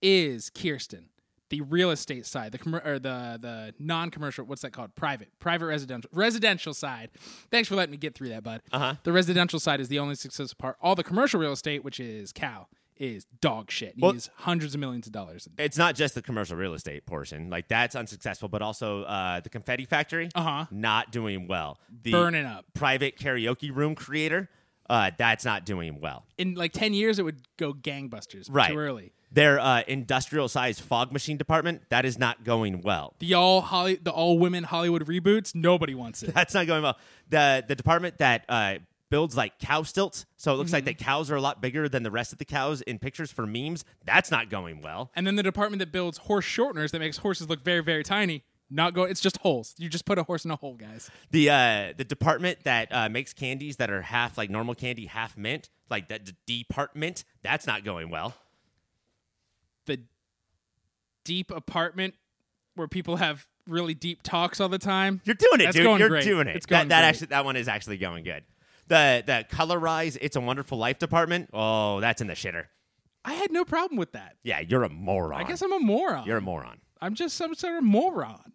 is 0.00 0.50
Kirsten, 0.50 1.08
the 1.50 1.60
real 1.62 1.90
estate 1.90 2.26
side, 2.26 2.52
the 2.52 2.58
commer- 2.58 2.86
or 2.86 2.98
the 2.98 3.38
the 3.40 3.74
non 3.78 4.10
commercial. 4.10 4.44
What's 4.44 4.62
that 4.62 4.72
called? 4.72 4.94
Private, 4.94 5.28
private 5.40 5.66
residential, 5.66 6.08
residential 6.12 6.72
side. 6.72 7.10
Thanks 7.50 7.68
for 7.68 7.74
letting 7.74 7.90
me 7.90 7.96
get 7.96 8.14
through 8.14 8.28
that, 8.28 8.44
bud. 8.44 8.62
Uh-huh. 8.72 8.94
The 9.02 9.12
residential 9.12 9.58
side 9.58 9.80
is 9.80 9.88
the 9.88 9.98
only 9.98 10.14
successful 10.14 10.56
part. 10.58 10.76
All 10.80 10.94
the 10.94 11.04
commercial 11.04 11.40
real 11.40 11.52
estate, 11.52 11.84
which 11.84 11.98
is 11.98 12.32
Cal, 12.32 12.68
is 13.00 13.24
dog 13.40 13.70
shit. 13.70 13.94
He 13.96 14.02
Well- 14.02 14.14
is 14.14 14.30
hundreds 14.36 14.74
of 14.74 14.80
millions 14.80 15.06
of 15.06 15.12
dollars. 15.12 15.48
it's 15.58 15.76
not 15.78 15.94
just 15.96 16.14
the 16.14 16.22
commercial 16.22 16.56
real 16.56 16.74
estate 16.74 17.06
portion 17.06 17.50
like 17.50 17.66
that's 17.66 17.96
unsuccessful 17.96 18.48
but 18.48 18.62
also 18.62 19.02
uh, 19.04 19.40
the 19.40 19.48
confetti 19.48 19.86
factory 19.86 20.28
Uh-huh. 20.34 20.66
not 20.70 21.10
doing 21.10 21.48
well 21.48 21.78
the 22.02 22.12
Burning 22.12 22.44
up. 22.46 22.66
private 22.74 23.16
karaoke 23.18 23.74
room 23.74 23.94
creator 23.94 24.48
uh, 24.88 25.10
that's 25.16 25.44
not 25.44 25.64
doing 25.64 26.00
well 26.00 26.24
In 26.36 26.54
like 26.54 26.72
ten 26.72 26.92
years, 26.94 27.18
it 27.18 27.22
would 27.24 27.40
go 27.56 27.72
gangbusters. 27.72 28.48
Right. 28.50 28.70
Too 28.72 28.76
early. 28.78 29.12
their 29.30 29.60
uh, 29.60 29.82
industrial 29.86 30.48
sized 30.48 30.80
fog 30.80 31.12
machine 31.12 31.36
department 31.36 31.82
that 31.90 32.04
is 32.04 32.18
not 32.18 32.42
going 32.44 32.80
well 32.82 33.14
The 33.20 33.34
all 33.34 33.60
Holly, 33.60 33.94
the 34.02 34.10
all 34.10 34.38
women 34.38 34.64
Hollywood 34.64 35.06
reboots. 35.06 35.54
Nobody 35.54 35.94
wants 35.94 36.24
it. 36.24 36.34
that's 36.34 36.54
not 36.54 36.66
going 36.66 36.82
well 36.82 36.98
the 37.28 37.64
the 37.68 37.76
department 37.76 38.18
that 38.18 38.44
uh, 38.48 38.78
builds 39.10 39.36
like 39.36 39.58
cow 39.58 39.82
stilts 39.82 40.24
so 40.36 40.54
it 40.54 40.56
looks 40.56 40.72
like 40.72 40.84
the 40.84 40.94
cows 40.94 41.30
are 41.30 41.36
a 41.36 41.40
lot 41.40 41.60
bigger 41.60 41.88
than 41.88 42.02
the 42.02 42.10
rest 42.10 42.32
of 42.32 42.38
the 42.38 42.44
cows 42.44 42.80
in 42.82 42.98
pictures 42.98 43.30
for 43.30 43.46
memes 43.46 43.84
that's 44.04 44.30
not 44.30 44.48
going 44.48 44.80
well 44.80 45.10
And 45.14 45.26
then 45.26 45.36
the 45.36 45.42
department 45.42 45.80
that 45.80 45.92
builds 45.92 46.18
horse 46.18 46.44
shorteners 46.46 46.90
that 46.92 47.00
makes 47.00 47.18
horses 47.18 47.48
look 47.48 47.62
very, 47.64 47.82
very 47.82 48.02
tiny. 48.04 48.44
Not 48.72 48.94
go. 48.94 49.02
It's 49.02 49.20
just 49.20 49.36
holes. 49.38 49.74
You 49.78 49.88
just 49.88 50.04
put 50.04 50.16
a 50.16 50.22
horse 50.22 50.44
in 50.44 50.50
a 50.52 50.56
hole, 50.56 50.74
guys. 50.76 51.10
the 51.32 51.50
uh, 51.50 51.92
the 51.96 52.04
department 52.04 52.62
that 52.62 52.86
uh, 52.92 53.08
makes 53.08 53.32
candies 53.32 53.78
that 53.78 53.90
are 53.90 54.00
half 54.00 54.38
like 54.38 54.48
normal 54.48 54.76
candy, 54.76 55.06
half 55.06 55.36
mint, 55.36 55.68
like 55.90 56.06
that 56.06 56.24
d- 56.46 56.62
department, 56.64 57.24
that's 57.42 57.66
not 57.66 57.82
going 57.82 58.10
well. 58.10 58.32
The 59.86 59.98
deep 61.24 61.50
apartment 61.50 62.14
where 62.76 62.86
people 62.86 63.16
have 63.16 63.46
really 63.66 63.94
deep 63.94 64.22
talks 64.22 64.60
all 64.60 64.68
the 64.68 64.78
time. 64.78 65.20
You're 65.24 65.34
doing 65.34 65.60
it, 65.60 65.64
That's 65.64 65.76
dude. 65.76 65.84
going 65.84 65.98
You're 66.00 66.08
great. 66.08 66.24
doing 66.24 66.46
it. 66.46 66.54
It's 66.56 66.66
going 66.66 66.88
that, 66.88 67.02
that 67.02 67.08
actually 67.08 67.26
that 67.28 67.44
one 67.44 67.56
is 67.56 67.66
actually 67.68 67.96
going 67.98 68.22
good. 68.24 68.44
The 68.90 69.22
the 69.24 69.46
colorize 69.48 70.18
it's 70.20 70.36
a 70.36 70.40
wonderful 70.40 70.76
life 70.76 70.98
department. 70.98 71.48
Oh, 71.54 72.00
that's 72.00 72.20
in 72.20 72.26
the 72.26 72.34
shitter. 72.34 72.64
I 73.24 73.34
had 73.34 73.52
no 73.52 73.64
problem 73.64 73.96
with 73.98 74.12
that. 74.12 74.36
Yeah, 74.42 74.60
you're 74.60 74.82
a 74.82 74.88
moron. 74.88 75.40
I 75.40 75.44
guess 75.44 75.62
I'm 75.62 75.72
a 75.72 75.78
moron. 75.78 76.26
you're 76.26 76.38
a 76.38 76.42
moron. 76.42 76.78
I'm 77.00 77.14
just 77.14 77.36
some 77.36 77.54
sort 77.54 77.76
of 77.76 77.84
moron. 77.84 78.52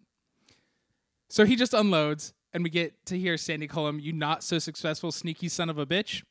So 1.28 1.44
he 1.44 1.56
just 1.56 1.74
unloads, 1.74 2.34
and 2.52 2.62
we 2.62 2.70
get 2.70 3.04
to 3.06 3.18
hear 3.18 3.36
Sandy 3.36 3.66
call 3.66 3.88
him, 3.88 3.98
You 3.98 4.12
not 4.12 4.44
so 4.44 4.58
successful, 4.58 5.10
sneaky 5.10 5.48
son 5.48 5.68
of 5.68 5.78
a 5.78 5.86
bitch. 5.86 6.22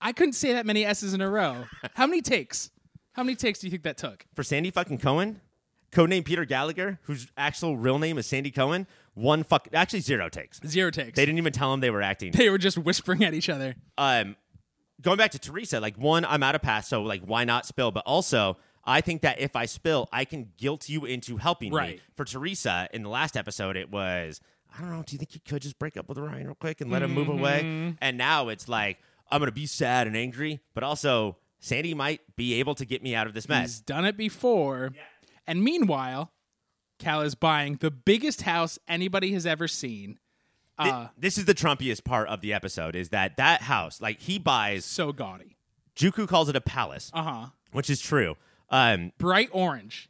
I 0.00 0.12
couldn't 0.12 0.34
say 0.34 0.52
that 0.52 0.66
many 0.66 0.84
S's 0.84 1.14
in 1.14 1.20
a 1.20 1.30
row. 1.30 1.64
How 1.94 2.06
many 2.06 2.20
takes? 2.20 2.70
How 3.12 3.22
many 3.22 3.36
takes 3.36 3.60
do 3.60 3.66
you 3.66 3.70
think 3.70 3.84
that 3.84 3.96
took? 3.96 4.26
For 4.34 4.42
Sandy 4.42 4.70
fucking 4.70 4.98
Cohen, 4.98 5.40
codename 5.92 6.24
Peter 6.24 6.44
Gallagher, 6.44 6.98
whose 7.04 7.28
actual 7.36 7.76
real 7.76 7.98
name 7.98 8.18
is 8.18 8.26
Sandy 8.26 8.50
Cohen, 8.50 8.86
one 9.14 9.44
fuck 9.44 9.68
actually 9.72 10.00
zero 10.00 10.28
takes. 10.28 10.60
Zero 10.66 10.90
takes. 10.90 11.16
They 11.16 11.24
didn't 11.24 11.38
even 11.38 11.52
tell 11.52 11.72
him 11.72 11.80
they 11.80 11.90
were 11.90 12.02
acting. 12.02 12.32
They 12.32 12.50
were 12.50 12.58
just 12.58 12.76
whispering 12.78 13.24
at 13.24 13.34
each 13.34 13.48
other. 13.48 13.76
um, 13.98 14.36
going 15.00 15.16
back 15.18 15.30
to 15.32 15.38
Teresa, 15.38 15.80
like 15.80 15.96
one, 15.96 16.24
I'm 16.24 16.42
out 16.42 16.54
of 16.54 16.62
pass, 16.62 16.88
so 16.88 17.02
like 17.02 17.22
why 17.22 17.44
not 17.44 17.66
spill? 17.66 17.90
But 17.90 18.04
also, 18.06 18.56
I 18.84 19.00
think 19.00 19.22
that 19.22 19.40
if 19.40 19.56
I 19.56 19.66
spill, 19.66 20.08
I 20.12 20.24
can 20.24 20.50
guilt 20.58 20.88
you 20.88 21.04
into 21.04 21.36
helping 21.36 21.72
me. 21.72 22.00
For 22.16 22.24
Teresa, 22.24 22.88
in 22.92 23.02
the 23.02 23.08
last 23.08 23.36
episode, 23.36 23.76
it 23.76 23.90
was 23.90 24.40
I 24.76 24.80
don't 24.80 24.90
know. 24.90 25.02
Do 25.06 25.14
you 25.14 25.18
think 25.18 25.34
you 25.34 25.40
could 25.46 25.62
just 25.62 25.78
break 25.78 25.96
up 25.96 26.08
with 26.08 26.18
Ryan 26.18 26.46
real 26.46 26.54
quick 26.56 26.80
and 26.80 26.90
let 26.90 27.02
him 27.02 27.12
move 27.12 27.28
away? 27.28 27.94
And 28.00 28.18
now 28.18 28.48
it's 28.48 28.68
like 28.68 28.98
I'm 29.30 29.40
gonna 29.40 29.52
be 29.52 29.66
sad 29.66 30.06
and 30.06 30.16
angry, 30.16 30.60
but 30.74 30.82
also 30.82 31.36
Sandy 31.60 31.94
might 31.94 32.20
be 32.36 32.54
able 32.54 32.74
to 32.74 32.84
get 32.84 33.02
me 33.02 33.14
out 33.14 33.26
of 33.26 33.34
this 33.34 33.48
mess. 33.48 33.62
He's 33.62 33.80
done 33.80 34.04
it 34.04 34.16
before. 34.16 34.92
And 35.46 35.62
meanwhile, 35.62 36.32
Cal 36.98 37.20
is 37.22 37.34
buying 37.34 37.76
the 37.80 37.90
biggest 37.90 38.42
house 38.42 38.78
anybody 38.88 39.32
has 39.32 39.46
ever 39.46 39.66
seen. 39.68 40.18
Uh, 40.78 41.08
this 41.16 41.38
is 41.38 41.44
the 41.44 41.54
Trumpiest 41.54 42.04
part 42.04 42.28
of 42.28 42.40
the 42.40 42.52
episode: 42.52 42.96
is 42.96 43.10
that 43.10 43.36
that 43.36 43.62
house, 43.62 44.00
like 44.00 44.20
he 44.20 44.38
buys. 44.38 44.84
so 44.84 45.12
gaudy. 45.12 45.56
Juku 45.96 46.26
calls 46.26 46.48
it 46.48 46.56
a 46.56 46.60
palace, 46.60 47.10
Uh 47.14 47.22
huh. 47.22 47.46
which 47.72 47.88
is 47.88 48.00
true. 48.00 48.36
Um, 48.70 49.12
Bright 49.18 49.50
orange. 49.52 50.08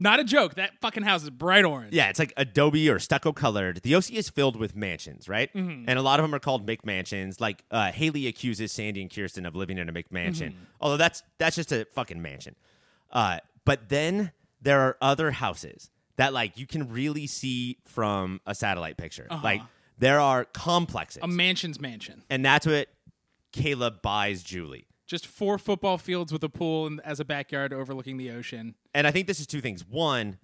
Not 0.00 0.20
a 0.20 0.24
joke. 0.24 0.54
That 0.54 0.78
fucking 0.80 1.02
house 1.02 1.24
is 1.24 1.30
bright 1.30 1.64
orange. 1.64 1.92
Yeah, 1.92 2.08
it's 2.08 2.20
like 2.20 2.32
Adobe 2.36 2.88
or 2.88 2.98
stucco 3.00 3.32
colored. 3.32 3.80
The 3.82 3.96
OC 3.96 4.12
is 4.12 4.28
filled 4.30 4.54
with 4.56 4.76
mansions, 4.76 5.28
right? 5.28 5.52
Mm-hmm. 5.52 5.86
And 5.88 5.98
a 5.98 6.02
lot 6.02 6.20
of 6.20 6.24
them 6.24 6.32
are 6.34 6.38
called 6.38 6.64
McMansions. 6.66 7.40
Like 7.40 7.64
uh, 7.72 7.90
Haley 7.90 8.28
accuses 8.28 8.70
Sandy 8.70 9.00
and 9.02 9.12
Kirsten 9.12 9.44
of 9.44 9.56
living 9.56 9.76
in 9.78 9.88
a 9.88 9.92
McMansion, 9.92 10.50
Mm-hmm. 10.50 10.64
although 10.80 10.98
that's 10.98 11.22
that's 11.38 11.56
just 11.56 11.72
a 11.72 11.84
fucking 11.94 12.20
mansion. 12.22 12.54
Uh, 13.10 13.38
but 13.64 13.88
then 13.88 14.30
there 14.62 14.82
are 14.82 14.96
other 15.00 15.30
houses 15.32 15.90
that 16.18 16.32
like 16.34 16.56
you 16.58 16.66
can 16.66 16.92
really 16.92 17.26
see 17.26 17.78
from 17.86 18.40
a 18.46 18.54
satellite 18.54 18.96
picture. 18.98 19.26
Like 19.42 19.62
there 19.98 20.20
are 20.20 20.44
complexes, 20.44 21.22
Uh-huh. 21.22 21.32
A 21.32 21.34
mansion's 21.34 21.80
mansion. 21.80 22.22
and 22.30 22.44
that's 22.44 22.66
what 22.66 22.88
Caleb 23.52 24.02
buys 24.02 24.42
Julie. 24.42 24.86
Just 25.06 25.26
four 25.26 25.56
football 25.58 25.96
fields 25.96 26.32
with 26.32 26.44
a 26.44 26.50
pool 26.50 26.86
and 26.86 27.00
as 27.02 27.18
a 27.18 27.24
backyard 27.24 27.72
overlooking 27.72 28.18
the 28.18 28.30
ocean. 28.30 28.74
and 28.94 29.06
I 29.06 29.10
think 29.10 29.26
this 29.26 29.40
is 29.40 29.46
two 29.46 29.60
things. 29.62 29.84
One, 29.88 30.38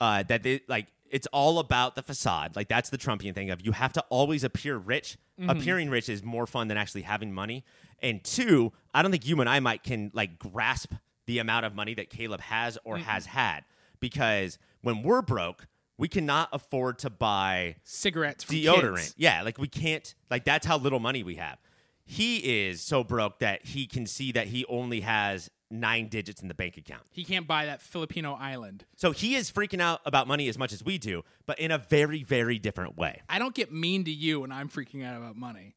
uh, 0.00 0.22
that 0.24 0.42
they 0.42 0.60
like 0.68 0.86
it's 1.10 1.26
all 1.32 1.58
about 1.58 1.94
the 1.96 2.02
facade. 2.02 2.54
Like 2.56 2.68
that's 2.68 2.90
the 2.90 2.98
Trumpian 2.98 3.34
thing 3.34 3.50
of 3.50 3.64
you 3.64 3.72
have 3.72 3.92
to 3.94 4.04
always 4.08 4.44
appear 4.44 4.76
rich. 4.76 5.16
Appearing 5.46 5.88
rich 5.88 6.08
is 6.08 6.24
more 6.24 6.46
fun 6.48 6.66
than 6.66 6.76
actually 6.76 7.02
having 7.02 7.32
money. 7.32 7.64
And 8.02 8.24
two, 8.24 8.72
I 8.92 9.02
don't 9.02 9.12
think 9.12 9.24
you 9.24 9.40
and 9.40 9.48
I 9.48 9.60
might 9.60 9.84
can 9.84 10.10
like 10.12 10.36
grasp 10.38 10.94
the 11.26 11.38
amount 11.38 11.64
of 11.64 11.76
money 11.76 11.94
that 11.94 12.10
Caleb 12.10 12.40
has 12.40 12.76
or 12.84 12.98
has 12.98 13.26
had 13.26 13.60
because 14.00 14.58
when 14.82 15.02
we're 15.02 15.22
broke, 15.22 15.66
we 15.96 16.08
cannot 16.08 16.48
afford 16.52 16.98
to 17.00 17.10
buy 17.10 17.76
Cigarettes 17.84 18.44
deodorant. 18.44 18.96
kids. 18.96 19.14
Yeah, 19.16 19.42
like 19.42 19.58
we 19.58 19.68
can't 19.68 20.14
like 20.30 20.44
that's 20.44 20.66
how 20.66 20.78
little 20.78 21.00
money 21.00 21.22
we 21.22 21.36
have. 21.36 21.58
He 22.04 22.66
is 22.66 22.80
so 22.80 23.04
broke 23.04 23.40
that 23.40 23.66
he 23.66 23.86
can 23.86 24.06
see 24.06 24.32
that 24.32 24.46
he 24.46 24.64
only 24.66 25.00
has 25.00 25.50
nine 25.70 26.08
digits 26.08 26.40
in 26.40 26.48
the 26.48 26.54
bank 26.54 26.76
account. 26.78 27.02
He 27.10 27.24
can't 27.24 27.46
buy 27.46 27.66
that 27.66 27.82
Filipino 27.82 28.32
island. 28.34 28.84
So 28.96 29.10
he 29.10 29.34
is 29.34 29.50
freaking 29.50 29.80
out 29.82 30.00
about 30.06 30.26
money 30.26 30.48
as 30.48 30.56
much 30.56 30.72
as 30.72 30.82
we 30.82 30.96
do, 30.96 31.22
but 31.44 31.58
in 31.58 31.70
a 31.70 31.76
very, 31.76 32.22
very 32.22 32.58
different 32.58 32.96
way. 32.96 33.20
I 33.28 33.38
don't 33.38 33.54
get 33.54 33.70
mean 33.70 34.04
to 34.04 34.10
you 34.10 34.40
when 34.40 34.52
I'm 34.52 34.70
freaking 34.70 35.04
out 35.04 35.18
about 35.18 35.36
money. 35.36 35.74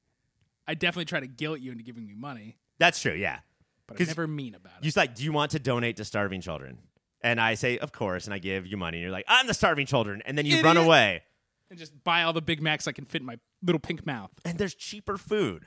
I 0.67 0.73
definitely 0.75 1.05
try 1.05 1.19
to 1.19 1.27
guilt 1.27 1.59
you 1.59 1.71
into 1.71 1.83
giving 1.83 2.05
me 2.05 2.13
money, 2.15 2.55
That's 2.79 3.01
true, 3.01 3.13
yeah. 3.13 3.39
but 3.87 3.99
I'm 3.99 4.07
never 4.07 4.27
mean 4.27 4.55
about 4.55 4.73
it. 4.79 4.85
You're 4.85 4.93
like, 4.95 5.15
do 5.15 5.23
you 5.25 5.33
want 5.33 5.51
to 5.51 5.59
donate 5.59 5.97
to 5.97 6.05
starving 6.05 6.39
children? 6.39 6.77
And 7.23 7.39
I 7.39 7.53
say, 7.53 7.77
of 7.77 7.91
course, 7.91 8.25
and 8.25 8.33
I 8.33 8.39
give 8.39 8.65
you 8.65 8.77
money. 8.77 8.97
And 8.97 9.03
you're 9.03 9.11
like, 9.11 9.25
I'm 9.27 9.47
the 9.47 9.53
starving 9.53 9.85
children. 9.85 10.21
And 10.25 10.37
then 10.37 10.45
you 10.45 10.61
run 10.61 10.77
away. 10.77 11.21
and 11.69 11.77
just 11.77 12.03
buy 12.03 12.23
all 12.23 12.33
the 12.33 12.41
Big 12.41 12.61
Macs 12.61 12.87
I 12.87 12.91
can 12.91 13.05
fit 13.05 13.21
in 13.21 13.27
my 13.27 13.37
little 13.63 13.79
pink 13.79 14.05
mouth. 14.05 14.31
And 14.43 14.57
there's 14.57 14.73
cheaper 14.73 15.17
food. 15.17 15.65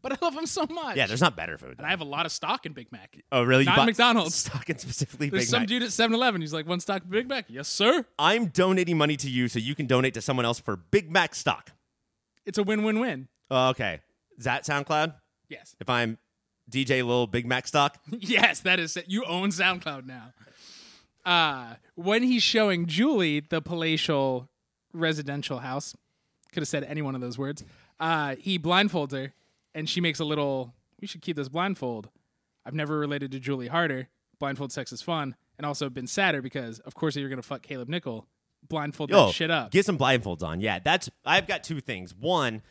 But 0.00 0.12
I 0.12 0.16
love 0.24 0.36
them 0.36 0.46
so 0.46 0.64
much. 0.70 0.96
Yeah, 0.96 1.08
there's 1.08 1.20
not 1.20 1.34
better 1.36 1.58
food. 1.58 1.74
And 1.78 1.84
I 1.86 1.90
have 1.90 2.00
a 2.00 2.04
lot 2.04 2.24
of 2.24 2.30
stock 2.30 2.64
in 2.64 2.72
Big 2.72 2.92
Mac. 2.92 3.16
oh, 3.32 3.42
really? 3.42 3.64
Not 3.64 3.84
McDonald's. 3.84 4.36
Stock 4.36 4.68
and 4.68 4.80
specifically 4.80 5.28
There's 5.28 5.42
Big 5.42 5.48
some 5.48 5.62
Mac. 5.62 5.68
dude 5.68 5.82
at 5.82 5.88
7-Eleven. 5.88 6.40
He's 6.40 6.52
like, 6.52 6.68
one 6.68 6.78
stock 6.78 7.02
Big 7.08 7.28
Mac. 7.28 7.46
Yes, 7.48 7.66
sir. 7.66 8.04
I'm 8.16 8.46
donating 8.46 8.96
money 8.96 9.16
to 9.16 9.28
you 9.28 9.48
so 9.48 9.58
you 9.58 9.74
can 9.74 9.86
donate 9.86 10.14
to 10.14 10.20
someone 10.22 10.46
else 10.46 10.60
for 10.60 10.76
Big 10.76 11.10
Mac 11.10 11.34
stock. 11.34 11.72
It's 12.46 12.58
a 12.58 12.62
win-win-win. 12.62 13.26
Oh, 13.50 13.70
okay. 13.70 13.98
Is 14.38 14.44
that 14.44 14.64
SoundCloud? 14.64 15.14
Yes. 15.48 15.74
If 15.80 15.90
I'm 15.90 16.16
DJ 16.70 17.04
Lil 17.04 17.26
Big 17.26 17.44
Mac 17.44 17.66
stock? 17.66 17.98
yes, 18.10 18.60
that 18.60 18.78
is 18.78 18.96
it. 18.96 19.06
You 19.08 19.24
own 19.24 19.48
SoundCloud 19.50 20.06
now. 20.06 20.32
Uh, 21.28 21.74
when 21.94 22.22
he's 22.22 22.42
showing 22.42 22.86
Julie 22.86 23.40
the 23.40 23.60
palatial 23.60 24.48
residential 24.94 25.58
house, 25.58 25.94
could 26.52 26.62
have 26.62 26.68
said 26.68 26.84
any 26.84 27.02
one 27.02 27.14
of 27.14 27.20
those 27.20 27.36
words. 27.36 27.62
Uh, 28.00 28.36
he 28.38 28.58
blindfolds 28.58 29.12
her, 29.12 29.34
and 29.74 29.90
she 29.90 30.00
makes 30.00 30.20
a 30.20 30.24
little. 30.24 30.72
We 31.02 31.06
should 31.06 31.20
keep 31.20 31.36
this 31.36 31.50
blindfold. 31.50 32.08
I've 32.64 32.72
never 32.72 32.98
related 32.98 33.30
to 33.32 33.40
Julie 33.40 33.68
harder. 33.68 34.08
Blindfold 34.38 34.72
sex 34.72 34.90
is 34.90 35.02
fun, 35.02 35.36
and 35.58 35.66
also 35.66 35.90
been 35.90 36.06
sadder 36.06 36.40
because, 36.40 36.78
of 36.78 36.94
course, 36.94 37.14
you're 37.14 37.28
gonna 37.28 37.42
fuck 37.42 37.60
Caleb 37.60 37.90
Nichol. 37.90 38.26
Blindfold 38.66 39.10
Yo, 39.10 39.26
that 39.26 39.34
shit 39.34 39.50
up. 39.50 39.70
Get 39.70 39.84
some 39.84 39.98
blindfolds 39.98 40.42
on. 40.42 40.62
Yeah, 40.62 40.78
that's. 40.78 41.10
I've 41.26 41.46
got 41.46 41.62
two 41.62 41.82
things. 41.82 42.14
One, 42.14 42.62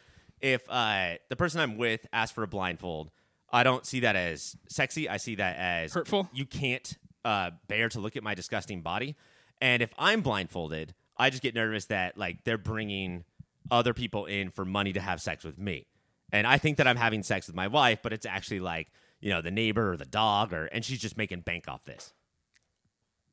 if 0.41 0.63
uh, 0.67 1.17
the 1.29 1.35
person 1.35 1.61
I'm 1.61 1.77
with 1.77 2.07
asks 2.11 2.33
for 2.33 2.41
a 2.41 2.47
blindfold, 2.47 3.11
I 3.51 3.61
don't 3.61 3.85
see 3.85 3.99
that 3.99 4.15
as 4.15 4.55
sexy. 4.67 5.07
I 5.07 5.17
see 5.17 5.35
that 5.35 5.57
as 5.57 5.93
Hurtful? 5.93 6.27
You 6.33 6.47
can't 6.47 6.97
uh, 7.25 7.51
bear 7.67 7.89
to 7.89 7.99
look 7.99 8.15
at 8.15 8.23
my 8.23 8.35
disgusting 8.35 8.81
body. 8.81 9.15
And 9.61 9.81
if 9.81 9.91
I'm 9.97 10.21
blindfolded, 10.21 10.93
I 11.17 11.29
just 11.29 11.41
get 11.43 11.55
nervous 11.55 11.85
that 11.85 12.17
like 12.17 12.43
they're 12.43 12.57
bringing 12.57 13.23
other 13.71 13.93
people 13.93 14.25
in 14.25 14.49
for 14.49 14.63
money 14.65 14.93
to 14.93 15.01
have 15.01 15.21
sex 15.21 15.43
with 15.43 15.57
me. 15.57 15.87
And 16.31 16.45
I 16.45 16.57
think 16.57 16.77
that 16.77 16.87
I'm 16.87 16.97
having 16.97 17.23
sex 17.23 17.47
with 17.47 17.55
my 17.55 17.67
wife, 17.67 17.99
but 18.03 18.13
it's 18.13 18.25
actually 18.25 18.59
like 18.59 18.91
you 19.19 19.29
know 19.31 19.41
the 19.41 19.51
neighbor 19.51 19.91
or 19.93 19.97
the 19.97 20.05
dog, 20.05 20.53
or 20.53 20.65
and 20.65 20.85
she's 20.85 20.99
just 20.99 21.17
making 21.17 21.41
bank 21.41 21.65
off 21.67 21.83
this. 21.85 22.13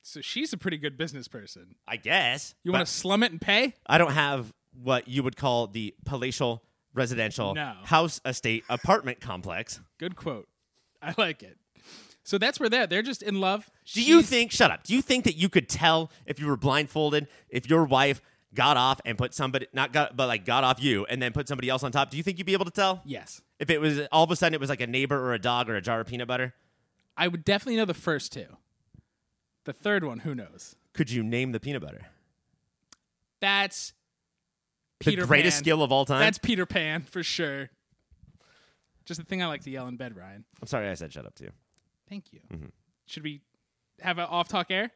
so 0.03 0.21
she's 0.21 0.53
a 0.53 0.57
pretty 0.57 0.79
good 0.79 0.97
business 0.97 1.29
person. 1.29 1.75
I 1.87 1.97
guess 1.97 2.55
You 2.63 2.73
want 2.73 2.87
to 2.87 2.93
slum 2.93 3.23
it 3.23 3.33
and 3.33 3.41
pay? 3.41 3.75
I 3.87 3.99
don't 3.99 4.13
have 4.13 4.53
what 4.83 5.09
you 5.09 5.23
would 5.23 5.37
call 5.37 5.67
the 5.67 5.95
palatial 6.05 6.63
residential 6.95 7.55
No. 7.55 7.75
house 7.85 8.21
estate 8.25 8.65
apartment 8.69 9.21
complex. 9.21 9.81
Good 9.99 10.17
quote. 10.17 10.49
I 11.03 11.15
like 11.19 11.43
it. 11.43 11.59
So 12.25 12.39
that's 12.39 12.59
where 12.59 12.71
they're. 12.71 12.87
They're 12.87 13.03
just 13.03 13.23
in 13.23 13.39
love. 13.41 13.71
Do 13.93 14.03
you 14.03 14.23
think, 14.23 14.51
shut 14.51 14.71
up, 14.71 14.83
do 14.83 14.95
you 14.95 15.03
think 15.03 15.25
that 15.25 15.37
you 15.37 15.49
could 15.51 15.69
tell 15.69 16.11
if 16.27 16.41
you 16.41 16.47
were 16.47 16.57
blindfolded, 16.57 17.29
if 17.51 17.69
your 17.69 17.85
wife 17.85 18.23
got 18.55 18.77
off 18.79 18.99
and 19.05 19.19
put 19.19 19.35
somebody, 19.35 19.67
not 19.75 19.93
got, 19.93 20.17
but 20.17 20.27
like 20.27 20.45
got 20.47 20.65
off 20.65 20.83
you 20.83 21.05
and 21.07 21.21
then 21.21 21.33
put 21.33 21.49
somebody 21.49 21.69
else 21.69 21.83
on 21.83 21.93
top? 21.93 22.11
Do 22.11 22.17
you 22.17 22.23
think 22.23 22.39
you'd 22.39 22.47
be 22.47 22.55
able 22.55 22.65
to 22.65 22.71
tell? 22.71 23.03
Yes. 23.05 23.43
If 23.59 23.69
it 23.69 23.79
was 23.81 24.01
all 24.11 24.25
of 24.25 24.31
a 24.31 24.37
sudden 24.37 24.55
it 24.55 24.61
was 24.61 24.71
like 24.71 24.81
a 24.81 24.87
neighbor 24.87 25.19
or 25.19 25.35
a 25.35 25.39
dog 25.39 25.69
or 25.69 25.77
a 25.77 25.83
jar 25.83 26.01
of 26.01 26.07
peanut 26.07 26.27
butter? 26.27 26.55
I 27.17 27.29
would 27.29 27.45
definitely 27.45 27.77
know 27.77 27.85
the 27.85 27.95
first 27.95 28.33
two. 28.33 28.47
The 29.65 29.73
third 29.75 30.03
one, 30.03 30.21
who 30.21 30.35
knows? 30.35 30.77
Could 30.95 31.11
you 31.11 31.23
name 31.23 31.53
the 31.53 31.61
peanut 31.61 31.83
butter? 31.83 32.07
That's 33.41 33.93
The 35.01 35.11
Peter 35.11 35.27
greatest 35.27 35.57
Pan. 35.57 35.63
skill 35.65 35.83
of 35.83 35.93
all 35.93 36.05
time? 36.07 36.21
That's 36.21 36.39
Peter 36.39 36.65
Pan 36.65 37.03
for 37.03 37.23
sure. 37.23 37.69
Just 39.05 39.21
the 39.21 39.27
thing 39.27 39.43
I 39.43 39.47
like 39.47 39.63
to 39.65 39.71
yell 39.71 39.87
in 39.89 39.97
bed, 39.97 40.17
Ryan. 40.17 40.45
I'm 40.63 40.69
sorry 40.69 40.89
I 40.89 40.95
said 40.95 41.13
shut 41.13 41.27
up 41.27 41.35
too. 41.35 41.51
Thank 42.15 42.33
you. 42.33 42.39
Mm-hmm. 42.53 42.67
Should 43.07 43.25
we 43.25 43.41
have 44.01 44.19
an 44.19 44.27
off 44.27 44.47
talk 44.47 44.69
air? 44.71 44.93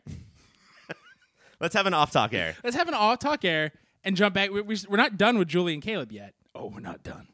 Let's 1.61 1.75
have 1.75 1.87
an 1.87 1.95
off 1.95 2.13
talk 2.13 2.33
air. 2.33 2.55
Let's 2.63 2.77
have 2.77 2.87
an 2.87 2.95
off 2.95 3.19
talk 3.19 3.45
air 3.45 3.73
and 4.05 4.17
jump 4.17 4.37
back. 4.37 4.53
We, 4.53 4.61
we, 4.61 4.77
we're 4.89 4.97
not 4.97 5.17
done 5.17 5.37
with 5.37 5.49
Julie 5.49 5.75
and 5.75 5.83
Caleb 5.83 6.13
yet. 6.13 6.35
Oh, 6.55 6.67
we're 6.73 6.79
not 6.79 7.03
done. 7.03 7.27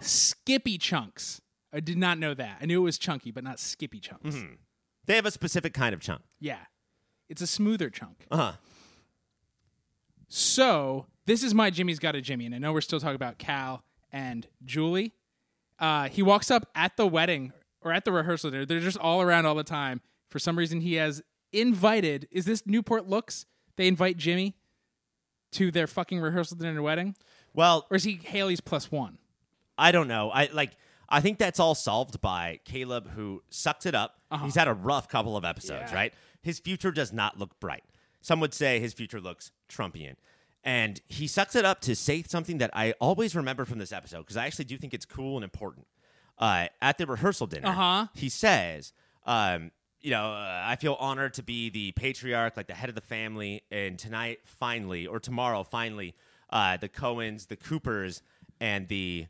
Skippy 0.00 0.78
chunks. 0.78 1.40
I 1.72 1.78
did 1.78 1.96
not 1.96 2.18
know 2.18 2.34
that. 2.34 2.58
I 2.60 2.66
knew 2.66 2.80
it 2.80 2.84
was 2.84 2.98
chunky, 2.98 3.30
but 3.30 3.44
not 3.44 3.60
skippy 3.60 4.00
chunks. 4.00 4.34
Mm-hmm. 4.34 4.54
They 5.04 5.14
have 5.14 5.26
a 5.26 5.30
specific 5.30 5.72
kind 5.72 5.94
of 5.94 6.00
chunk. 6.00 6.22
Yeah. 6.40 6.58
It's 7.28 7.40
a 7.40 7.46
smoother 7.46 7.88
chunk. 7.88 8.26
Uh 8.32 8.36
huh. 8.36 8.52
So 10.26 11.06
this 11.26 11.44
is 11.44 11.54
my 11.54 11.70
Jimmy's 11.70 12.00
got 12.00 12.16
a 12.16 12.20
Jimmy, 12.20 12.46
and 12.46 12.54
I 12.56 12.58
know 12.58 12.72
we're 12.72 12.80
still 12.80 12.98
talking 12.98 13.14
about 13.14 13.38
Cal 13.38 13.84
and 14.10 14.48
Julie. 14.64 15.12
Uh, 15.78 16.08
he 16.08 16.22
walks 16.22 16.50
up 16.50 16.66
at 16.74 16.96
the 16.96 17.06
wedding 17.06 17.52
or 17.86 17.92
at 17.92 18.04
the 18.04 18.10
rehearsal 18.12 18.50
dinner. 18.50 18.66
They're 18.66 18.80
just 18.80 18.98
all 18.98 19.22
around 19.22 19.46
all 19.46 19.54
the 19.54 19.62
time. 19.64 20.00
For 20.28 20.38
some 20.40 20.58
reason, 20.58 20.80
he 20.80 20.94
has 20.94 21.22
invited. 21.52 22.26
Is 22.32 22.44
this 22.44 22.66
Newport 22.66 23.08
Looks? 23.08 23.46
They 23.76 23.86
invite 23.86 24.16
Jimmy 24.16 24.56
to 25.52 25.70
their 25.70 25.86
fucking 25.86 26.18
rehearsal 26.20 26.56
dinner 26.56 26.82
wedding, 26.82 27.14
Well, 27.54 27.86
or 27.90 27.96
is 27.96 28.04
he 28.04 28.18
Haley's 28.22 28.60
plus 28.60 28.90
one? 28.90 29.18
I 29.78 29.92
don't 29.92 30.08
know. 30.08 30.30
I 30.30 30.48
like. 30.52 30.72
I 31.08 31.20
think 31.20 31.38
that's 31.38 31.60
all 31.60 31.76
solved 31.76 32.20
by 32.20 32.58
Caleb, 32.64 33.10
who 33.10 33.42
sucks 33.48 33.86
it 33.86 33.94
up. 33.94 34.16
He's 34.42 34.56
had 34.56 34.66
a 34.66 34.72
rough 34.74 35.08
couple 35.08 35.36
of 35.36 35.44
episodes, 35.44 35.82
Uh-huh. 35.84 35.90
Yeah. 35.92 35.94
right? 35.94 36.14
His 36.42 36.58
future 36.58 36.90
does 36.90 37.12
not 37.12 37.38
look 37.38 37.58
bright. 37.60 37.84
Some 38.20 38.40
would 38.40 38.52
say 38.52 38.80
his 38.80 38.92
future 38.92 39.20
looks 39.20 39.52
Trumpian. 39.68 40.16
And 40.64 41.00
he 41.06 41.28
sucks 41.28 41.54
it 41.54 41.64
up 41.64 41.80
to 41.82 41.94
say 41.94 42.24
something 42.24 42.58
that 42.58 42.70
I 42.74 42.92
always 43.00 43.36
remember 43.36 43.64
from 43.64 43.78
this 43.78 43.92
episode 43.92 44.22
because 44.22 44.36
I 44.36 44.46
actually 44.46 44.64
do 44.64 44.76
think 44.78 44.92
it's 44.94 45.04
cool 45.04 45.36
and 45.36 45.44
important. 45.44 45.86
Uh, 46.38 46.66
at 46.82 46.98
the 46.98 47.06
rehearsal 47.06 47.46
dinner, 47.46 47.68
Uh-huh. 47.68 48.06
he 48.14 48.28
says, 48.28 48.92
um, 49.24 49.70
you 50.00 50.10
know, 50.10 50.32
uh, 50.32 50.62
I 50.66 50.76
feel 50.76 50.94
honored 51.00 51.34
to 51.34 51.42
be 51.42 51.70
the 51.70 51.92
patriarch, 51.92 52.56
like 52.56 52.66
the 52.66 52.74
head 52.74 52.88
of 52.88 52.94
the 52.94 53.00
family. 53.00 53.62
And 53.70 53.98
tonight, 53.98 54.40
finally, 54.44 55.06
or 55.06 55.18
tomorrow, 55.18 55.64
finally, 55.64 56.14
uh, 56.50 56.76
the 56.76 56.88
Cohens, 56.88 57.48
the 57.48 57.56
Coopers, 57.56 58.22
and 58.60 58.86
the 58.88 59.26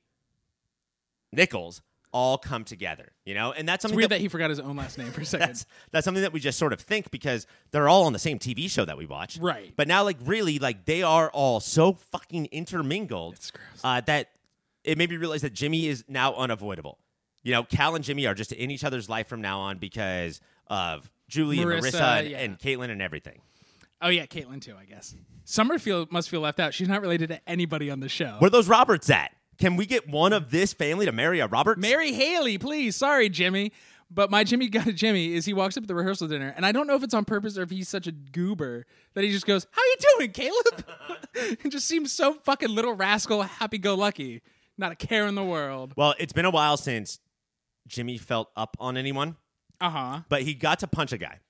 Nichols 1.32 1.82
all 2.12 2.38
come 2.38 2.64
together. 2.64 3.12
You 3.24 3.34
know, 3.34 3.52
and 3.52 3.68
that's 3.68 3.76
It's 3.76 3.82
something 3.82 3.96
weird 3.96 4.10
that, 4.10 4.16
that 4.16 4.20
he 4.20 4.28
forgot 4.28 4.50
his 4.50 4.60
own 4.60 4.76
last 4.76 4.96
name 4.98 5.10
for 5.12 5.20
a 5.20 5.24
second. 5.24 5.48
that's 5.48 5.66
that's 5.90 6.04
something 6.04 6.22
that 6.22 6.32
we 6.32 6.40
just 6.40 6.58
sort 6.58 6.72
of 6.72 6.80
think 6.80 7.10
because 7.10 7.46
they're 7.72 7.88
all 7.88 8.04
on 8.04 8.12
the 8.12 8.18
same 8.18 8.38
TV 8.38 8.70
show 8.70 8.84
that 8.84 8.96
we 8.96 9.06
watch, 9.06 9.38
Right. 9.38 9.72
But 9.76 9.88
now, 9.88 10.02
like, 10.04 10.16
really, 10.24 10.58
like 10.58 10.84
they 10.86 11.02
are 11.02 11.30
all 11.30 11.60
so 11.60 11.94
fucking 11.94 12.46
intermingled 12.46 13.34
It's 13.34 13.50
gross. 13.50 13.64
uh, 13.84 14.00
that 14.02 14.30
it 14.86 14.96
made 14.96 15.10
me 15.10 15.16
realize 15.16 15.42
that 15.42 15.52
Jimmy 15.52 15.86
is 15.86 16.04
now 16.08 16.34
unavoidable. 16.34 16.98
You 17.42 17.52
know, 17.52 17.64
Cal 17.64 17.94
and 17.94 18.04
Jimmy 18.04 18.26
are 18.26 18.34
just 18.34 18.52
in 18.52 18.70
each 18.70 18.84
other's 18.84 19.08
life 19.08 19.28
from 19.28 19.40
now 19.40 19.60
on 19.60 19.78
because 19.78 20.40
of 20.68 21.10
Julie 21.28 21.60
and 21.60 21.70
Marissa, 21.70 21.92
Marissa 21.92 22.18
and, 22.20 22.28
yeah. 22.28 22.38
and 22.38 22.58
Caitlin 22.58 22.90
and 22.90 23.02
everything. 23.02 23.40
oh 24.00 24.08
yeah, 24.08 24.26
Caitlin 24.26 24.60
too, 24.60 24.74
I 24.80 24.84
guess. 24.84 25.14
Summerfield 25.44 26.10
must 26.10 26.28
feel 26.30 26.40
left 26.40 26.58
out. 26.58 26.74
She's 26.74 26.88
not 26.88 27.02
related 27.02 27.28
to 27.28 27.48
anybody 27.48 27.90
on 27.90 28.00
the 28.00 28.08
show. 28.08 28.36
Where 28.38 28.46
are 28.46 28.50
those 28.50 28.68
Roberts 28.68 29.10
at? 29.10 29.32
Can 29.58 29.76
we 29.76 29.86
get 29.86 30.08
one 30.08 30.32
of 30.32 30.50
this 30.50 30.72
family 30.72 31.06
to 31.06 31.12
marry 31.12 31.40
a 31.40 31.46
Roberts? 31.46 31.80
Marry 31.80 32.12
Haley, 32.12 32.58
please. 32.58 32.96
Sorry, 32.96 33.28
Jimmy. 33.28 33.72
But 34.10 34.30
my 34.30 34.44
Jimmy 34.44 34.68
got 34.68 34.86
a 34.86 34.92
Jimmy 34.92 35.34
is 35.34 35.46
he 35.46 35.52
walks 35.52 35.76
up 35.76 35.82
at 35.82 35.88
the 35.88 35.94
rehearsal 35.94 36.28
dinner, 36.28 36.52
and 36.56 36.64
I 36.64 36.70
don't 36.70 36.86
know 36.86 36.94
if 36.94 37.02
it's 37.02 37.14
on 37.14 37.24
purpose 37.24 37.58
or 37.58 37.62
if 37.62 37.70
he's 37.70 37.88
such 37.88 38.06
a 38.06 38.12
goober 38.12 38.86
that 39.14 39.24
he 39.24 39.32
just 39.32 39.46
goes, 39.46 39.66
"How 39.72 39.82
you 39.82 39.96
doing, 40.18 40.30
Caleb?" 40.30 40.84
it 41.34 41.70
just 41.70 41.88
seems 41.88 42.12
so 42.12 42.34
fucking 42.44 42.68
little 42.68 42.92
rascal, 42.92 43.42
happy-go-lucky, 43.42 44.42
not 44.78 44.92
a 44.92 44.96
care 44.96 45.26
in 45.26 45.34
the 45.34 45.44
world. 45.44 45.92
well, 45.96 46.14
it's 46.18 46.32
been 46.32 46.44
a 46.44 46.50
while 46.50 46.76
since 46.76 47.18
Jimmy 47.86 48.18
felt 48.18 48.50
up 48.56 48.76
on 48.80 48.96
anyone, 48.96 49.36
Uh 49.80 49.90
huh. 49.90 50.20
but 50.28 50.42
he 50.42 50.54
got 50.54 50.78
to 50.80 50.86
punch 50.86 51.12
a 51.12 51.18
guy. 51.18 51.40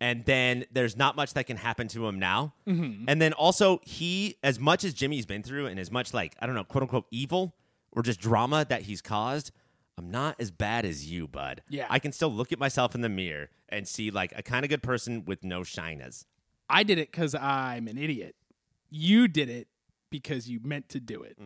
And 0.00 0.24
then 0.26 0.64
there's 0.70 0.96
not 0.96 1.16
much 1.16 1.34
that 1.34 1.46
can 1.46 1.56
happen 1.56 1.88
to 1.88 2.06
him 2.06 2.20
now. 2.20 2.54
Mm-hmm. 2.68 3.06
And 3.08 3.20
then 3.20 3.32
also, 3.32 3.80
he, 3.82 4.36
as 4.44 4.60
much 4.60 4.84
as 4.84 4.94
Jimmy's 4.94 5.26
been 5.26 5.42
through 5.42 5.66
and 5.66 5.78
as 5.80 5.90
much 5.90 6.14
like, 6.14 6.36
I 6.40 6.46
don't 6.46 6.54
know, 6.54 6.62
quote 6.62 6.82
unquote 6.82 7.06
evil 7.10 7.56
or 7.90 8.02
just 8.04 8.20
drama 8.20 8.64
that 8.68 8.82
he's 8.82 9.02
caused, 9.02 9.50
I'm 9.96 10.08
not 10.12 10.36
as 10.38 10.52
bad 10.52 10.84
as 10.84 11.10
you, 11.10 11.26
bud. 11.26 11.62
Yeah. 11.68 11.86
I 11.90 11.98
can 11.98 12.12
still 12.12 12.32
look 12.32 12.52
at 12.52 12.60
myself 12.60 12.94
in 12.94 13.00
the 13.00 13.08
mirror 13.08 13.50
and 13.68 13.88
see 13.88 14.12
like 14.12 14.32
a 14.36 14.42
kind 14.42 14.64
of 14.64 14.68
good 14.68 14.84
person 14.84 15.24
with 15.24 15.42
no 15.42 15.64
shyness. 15.64 16.24
I 16.70 16.84
did 16.84 16.98
it 16.98 17.10
because 17.10 17.34
I'm 17.34 17.88
an 17.88 17.98
idiot. 17.98 18.36
You 18.90 19.26
did 19.26 19.48
it 19.48 19.66
because 20.10 20.48
you 20.48 20.60
meant 20.62 20.88
to 20.90 21.00
do 21.00 21.22
it. 21.24 21.36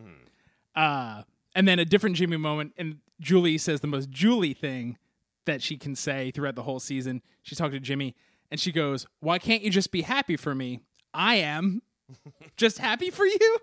Uh, 0.75 1.23
and 1.55 1.67
then 1.67 1.79
a 1.79 1.85
different 1.85 2.15
Jimmy 2.15 2.37
moment, 2.37 2.73
and 2.77 2.97
Julie 3.19 3.57
says 3.57 3.81
the 3.81 3.87
most 3.87 4.09
Julie 4.09 4.53
thing 4.53 4.97
that 5.45 5.61
she 5.61 5.77
can 5.77 5.95
say 5.95 6.31
throughout 6.31 6.55
the 6.55 6.63
whole 6.63 6.79
season. 6.79 7.21
She's 7.43 7.57
talking 7.57 7.73
to 7.73 7.79
Jimmy, 7.79 8.15
and 8.49 8.59
she 8.59 8.71
goes, 8.71 9.05
"Why 9.19 9.37
can't 9.39 9.61
you 9.61 9.69
just 9.69 9.91
be 9.91 10.01
happy 10.01 10.35
for 10.37 10.55
me? 10.55 10.79
I 11.13 11.35
am 11.35 11.81
just 12.57 12.77
happy 12.79 13.09
for 13.09 13.25
you. 13.25 13.57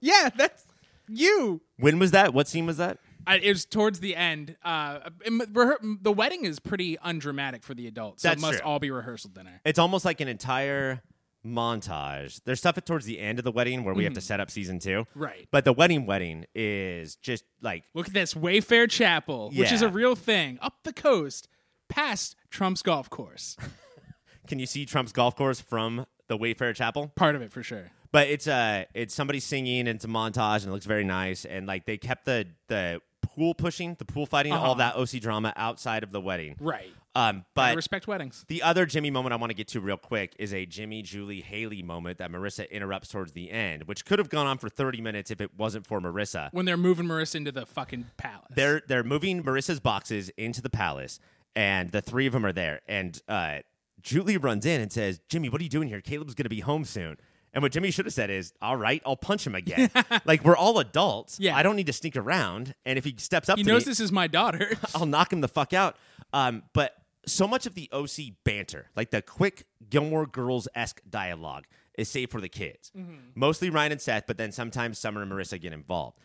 Yeah, 0.00 0.30
that's 0.36 0.64
you." 1.08 1.60
When 1.78 1.98
was 1.98 2.10
that? 2.12 2.34
What 2.34 2.48
scene 2.48 2.66
was 2.66 2.78
that? 2.78 2.98
I, 3.28 3.38
it 3.38 3.48
was 3.48 3.64
towards 3.64 3.98
the 4.00 4.14
end. 4.14 4.56
Uh, 4.64 5.00
rehe- 5.28 5.98
the 6.02 6.12
wedding 6.12 6.44
is 6.44 6.58
pretty 6.60 6.96
undramatic 7.02 7.64
for 7.64 7.74
the 7.74 7.86
adults, 7.88 8.22
so 8.22 8.28
That's 8.28 8.40
it 8.40 8.42
must 8.46 8.58
true. 8.60 8.66
all 8.68 8.78
be 8.78 8.90
rehearsal 8.90 9.30
dinner. 9.30 9.60
It's 9.64 9.78
almost 9.80 10.04
like 10.04 10.20
an 10.20 10.28
entire 10.28 11.00
montage. 11.46 12.40
There's 12.44 12.58
stuff 12.58 12.82
towards 12.84 13.04
the 13.06 13.18
end 13.18 13.38
of 13.38 13.44
the 13.44 13.52
wedding 13.52 13.84
where 13.84 13.94
we 13.94 14.04
have 14.04 14.14
to 14.14 14.20
set 14.20 14.40
up 14.40 14.50
season 14.50 14.78
two. 14.78 15.06
Mm-hmm. 15.10 15.22
Right. 15.22 15.48
But 15.50 15.64
the 15.64 15.72
wedding 15.72 16.06
wedding 16.06 16.46
is 16.54 17.16
just 17.16 17.44
like 17.62 17.84
Look 17.94 18.08
at 18.08 18.14
this 18.14 18.34
Wayfair 18.34 18.90
Chapel, 18.90 19.50
which 19.54 19.72
is 19.72 19.82
Yeah. 19.82 19.88
a 19.88 19.90
real 19.90 20.14
thing 20.14 20.58
up 20.60 20.78
the 20.82 20.92
coast, 20.92 21.48
past 21.88 22.36
Trump's 22.50 22.82
golf 22.82 23.08
course. 23.10 23.56
can 24.46 24.58
you 24.58 24.66
see 24.66 24.84
Trump's 24.86 25.12
golf 25.12 25.36
course 25.36 25.60
from 25.60 26.06
the 26.28 26.36
Wayfair 26.36 26.74
Chapel? 26.74 27.12
Part 27.16 27.36
of 27.36 27.42
it 27.42 27.52
for 27.52 27.62
sure. 27.62 27.90
But 28.12 28.28
it's 28.28 28.46
uh 28.48 28.84
it's 28.94 29.14
somebody 29.14 29.40
singing 29.40 29.80
and 29.80 29.88
it's 29.96 30.04
a 30.04 30.08
montage 30.08 30.58
and 30.62 30.68
it 30.68 30.72
looks 30.72 30.86
very 30.86 31.04
nice 31.04 31.44
and 31.44 31.66
like 31.66 31.84
they 31.86 31.98
kept 31.98 32.24
the 32.24 32.46
the 32.68 33.00
pool 33.34 33.54
pushing, 33.54 33.96
the 33.98 34.04
pool 34.04 34.26
fighting, 34.26 34.52
all 34.52 34.72
Uh-huh. 34.72 34.74
that 34.74 34.96
OC 34.96 35.20
drama 35.20 35.52
outside 35.56 36.02
of 36.02 36.12
the 36.12 36.20
wedding. 36.20 36.56
Right. 36.60 36.90
Um 37.14 37.44
but 37.54 37.70
I 37.70 37.72
respect 37.72 38.06
weddings. 38.06 38.44
the 38.48 38.62
other 38.62 38.84
Jimmy 38.84 39.10
moment 39.10 39.32
I 39.32 39.36
want 39.36 39.48
to 39.50 39.54
get 39.54 39.68
to 39.68 39.80
real 39.80 39.96
quick 39.96 40.36
is 40.38 40.52
a 40.52 40.66
Jimmy 40.66 41.00
Julie 41.02 41.40
Haley 41.40 41.82
moment 41.82 42.18
that 42.18 42.30
Marissa 42.30 42.70
interrupts 42.70 43.08
towards 43.08 43.32
the 43.32 43.50
end, 43.50 43.84
which 43.84 44.04
could 44.04 44.18
have 44.18 44.28
gone 44.28 44.46
on 44.46 44.58
for 44.58 44.68
30 44.68 45.00
minutes 45.00 45.30
if 45.30 45.40
it 45.40 45.50
wasn't 45.56 45.86
for 45.86 45.98
Marissa. 46.00 46.50
When 46.52 46.66
they're 46.66 46.76
moving 46.76 47.06
Marissa 47.06 47.36
into 47.36 47.52
the 47.52 47.64
fucking 47.64 48.06
palace. 48.18 48.44
They're 48.54 48.82
they're 48.86 49.02
moving 49.04 49.42
Marissa's 49.42 49.80
boxes 49.80 50.28
into 50.36 50.60
the 50.60 50.68
palace, 50.70 51.18
and 51.54 51.90
the 51.90 52.02
three 52.02 52.26
of 52.26 52.34
them 52.34 52.44
are 52.44 52.52
there. 52.52 52.80
And 52.86 53.18
uh, 53.28 53.60
Julie 54.02 54.36
runs 54.36 54.66
in 54.66 54.80
and 54.82 54.92
says, 54.92 55.18
"Jimmy, 55.30 55.48
what 55.48 55.60
are 55.62 55.64
you 55.64 55.70
doing 55.70 55.88
here? 55.88 56.02
Caleb's 56.02 56.34
going 56.34 56.44
to 56.44 56.50
be 56.50 56.60
home 56.60 56.84
soon." 56.84 57.16
And 57.56 57.62
what 57.62 57.72
Jimmy 57.72 57.90
should 57.90 58.04
have 58.04 58.12
said 58.12 58.28
is, 58.28 58.52
"All 58.60 58.76
right, 58.76 59.00
I'll 59.06 59.16
punch 59.16 59.46
him 59.46 59.54
again." 59.54 59.90
like 60.26 60.44
we're 60.44 60.58
all 60.58 60.78
adults. 60.78 61.40
Yeah. 61.40 61.56
I 61.56 61.62
don't 61.62 61.74
need 61.74 61.86
to 61.86 61.92
sneak 61.94 62.14
around. 62.14 62.74
And 62.84 62.98
if 62.98 63.04
he 63.04 63.14
steps 63.16 63.48
up 63.48 63.56
he 63.56 63.64
to 63.64 63.70
knows 63.70 63.86
me, 63.86 63.90
this 63.90 63.98
is 63.98 64.12
my 64.12 64.26
daughter. 64.26 64.76
I'll 64.94 65.06
knock 65.06 65.32
him 65.32 65.40
the 65.40 65.48
fuck 65.48 65.72
out. 65.72 65.96
Um, 66.34 66.64
but 66.74 66.92
so 67.24 67.48
much 67.48 67.64
of 67.64 67.74
the 67.74 67.88
OC 67.92 68.34
banter, 68.44 68.90
like 68.94 69.10
the 69.10 69.22
quick 69.22 69.64
Gilmore 69.88 70.26
Girls 70.26 70.68
esque 70.74 71.00
dialogue, 71.08 71.64
is 71.96 72.10
saved 72.10 72.30
for 72.30 72.42
the 72.42 72.48
kids. 72.50 72.92
Mostly 73.34 73.70
Ryan 73.70 73.92
and 73.92 74.00
Seth, 74.02 74.24
but 74.26 74.36
then 74.36 74.52
sometimes 74.52 74.98
Summer 74.98 75.22
and 75.22 75.32
Marissa 75.32 75.58
get 75.58 75.72
involved. 75.72 76.18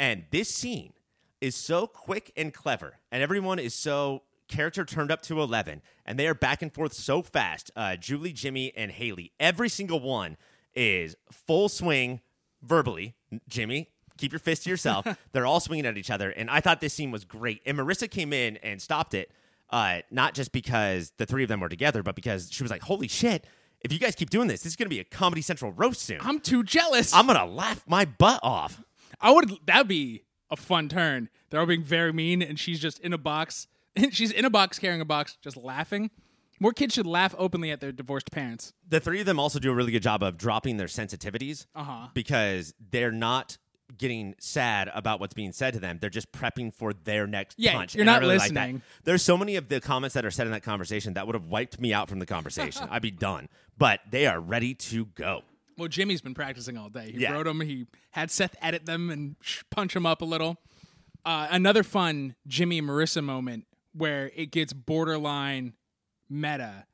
And 0.00 0.24
this 0.30 0.48
scene 0.48 0.94
is 1.42 1.54
so 1.54 1.86
quick 1.86 2.32
and 2.34 2.52
clever, 2.54 2.98
and 3.12 3.22
everyone 3.22 3.58
is 3.58 3.74
so 3.74 4.22
character 4.48 4.86
turned 4.86 5.10
up 5.10 5.20
to 5.22 5.40
11, 5.42 5.82
and 6.06 6.18
they 6.18 6.26
are 6.26 6.34
back 6.34 6.62
and 6.62 6.72
forth 6.72 6.94
so 6.94 7.20
fast. 7.20 7.70
Uh, 7.76 7.96
Julie, 7.96 8.32
Jimmy, 8.32 8.72
and 8.74 8.90
Haley, 8.90 9.32
every 9.38 9.68
single 9.68 10.00
one 10.00 10.38
is 10.78 11.16
full 11.32 11.68
swing 11.68 12.20
verbally. 12.62 13.16
Jimmy, 13.48 13.90
keep 14.16 14.32
your 14.32 14.38
fist 14.38 14.64
to 14.64 14.70
yourself. 14.70 15.06
They're 15.32 15.46
all 15.46 15.60
swinging 15.60 15.86
at 15.86 15.98
each 15.98 16.10
other, 16.10 16.30
and 16.30 16.48
I 16.48 16.60
thought 16.60 16.80
this 16.80 16.94
scene 16.94 17.10
was 17.10 17.24
great. 17.24 17.60
And 17.66 17.76
Marissa 17.76 18.10
came 18.10 18.32
in 18.32 18.56
and 18.58 18.80
stopped 18.80 19.12
it, 19.12 19.30
uh, 19.70 19.98
not 20.10 20.34
just 20.34 20.52
because 20.52 21.12
the 21.18 21.26
three 21.26 21.42
of 21.42 21.48
them 21.48 21.60
were 21.60 21.68
together, 21.68 22.02
but 22.02 22.14
because 22.14 22.50
she 22.50 22.62
was 22.62 22.70
like, 22.70 22.82
"Holy 22.82 23.08
shit! 23.08 23.46
If 23.80 23.92
you 23.92 23.98
guys 23.98 24.14
keep 24.14 24.30
doing 24.30 24.48
this, 24.48 24.62
this 24.62 24.72
is 24.72 24.76
going 24.76 24.86
to 24.86 24.94
be 24.94 25.00
a 25.00 25.04
Comedy 25.04 25.42
Central 25.42 25.72
roast 25.72 26.02
soon. 26.02 26.18
I'm 26.20 26.40
too 26.40 26.62
jealous. 26.62 27.12
I'm 27.12 27.26
gonna 27.26 27.46
laugh 27.46 27.84
my 27.86 28.04
butt 28.04 28.40
off." 28.42 28.82
I 29.20 29.32
would. 29.32 29.50
That'd 29.66 29.88
be 29.88 30.22
a 30.50 30.56
fun 30.56 30.88
turn. 30.88 31.28
They're 31.50 31.60
all 31.60 31.66
being 31.66 31.82
very 31.82 32.12
mean, 32.12 32.40
and 32.42 32.58
she's 32.58 32.80
just 32.80 33.00
in 33.00 33.12
a 33.12 33.18
box. 33.18 33.66
she's 34.10 34.30
in 34.30 34.44
a 34.44 34.50
box 34.50 34.78
carrying 34.78 35.00
a 35.00 35.04
box, 35.04 35.36
just 35.42 35.56
laughing. 35.56 36.10
More 36.60 36.72
kids 36.72 36.94
should 36.94 37.06
laugh 37.06 37.34
openly 37.38 37.70
at 37.70 37.80
their 37.80 37.92
divorced 37.92 38.30
parents. 38.30 38.72
The 38.88 39.00
three 39.00 39.20
of 39.20 39.26
them 39.26 39.38
also 39.38 39.58
do 39.58 39.70
a 39.70 39.74
really 39.74 39.92
good 39.92 40.02
job 40.02 40.22
of 40.22 40.36
dropping 40.36 40.76
their 40.76 40.86
sensitivities 40.88 41.66
Uh-huh. 41.74 42.08
because 42.14 42.74
they're 42.90 43.12
not 43.12 43.58
getting 43.96 44.34
sad 44.38 44.90
about 44.94 45.18
what's 45.18 45.32
being 45.34 45.52
said 45.52 45.72
to 45.74 45.80
them. 45.80 45.98
They're 46.00 46.10
just 46.10 46.30
prepping 46.30 46.74
for 46.74 46.92
their 46.92 47.26
next 47.26 47.58
Yeah, 47.58 47.72
punch. 47.74 47.94
you're 47.94 48.02
And 48.02 48.06
not 48.06 48.20
really 48.20 48.36
like 48.36 48.50
listening. 48.52 48.82
There's 49.04 49.22
so 49.22 49.36
many 49.38 49.56
of 49.56 49.68
the 49.68 49.80
comments 49.80 50.12
that 50.14 50.26
are 50.26 50.30
said 50.30 50.46
in 50.46 50.52
that 50.52 50.62
conversation 50.62 51.14
that 51.14 51.26
would 51.26 51.34
have 51.34 51.46
wiped 51.46 51.80
me 51.80 51.92
out 51.94 52.08
from 52.08 52.18
the 52.18 52.26
conversation. 52.26 52.86
I'd 52.90 53.00
be 53.02 53.10
done. 53.10 53.48
But 53.78 54.00
they 54.10 54.26
are 54.26 54.40
ready 54.40 54.74
to 54.74 55.06
go. 55.14 55.42
Well, 55.78 55.88
Jimmy's 55.88 56.20
been 56.20 56.34
practicing 56.34 56.76
all 56.76 56.88
day. 56.90 57.12
He 57.12 57.20
Yeah. 57.20 57.32
wrote 57.32 57.44
them. 57.44 57.60
He 57.60 57.86
had 58.10 58.30
Seth 58.30 58.56
edit 58.60 58.84
them 58.84 59.08
and 59.10 59.36
punch 59.70 59.94
them 59.94 60.04
up 60.04 60.20
a 60.20 60.24
little. 60.26 60.58
Uh, 61.24 61.46
another 61.50 61.82
fun 61.82 62.34
Jimmy 62.46 62.78
and 62.78 62.88
Marissa 62.88 63.22
moment 63.24 63.66
where 63.92 64.30
it 64.34 64.50
gets 64.50 64.72
borderline 64.72 65.72
meta 66.28 66.86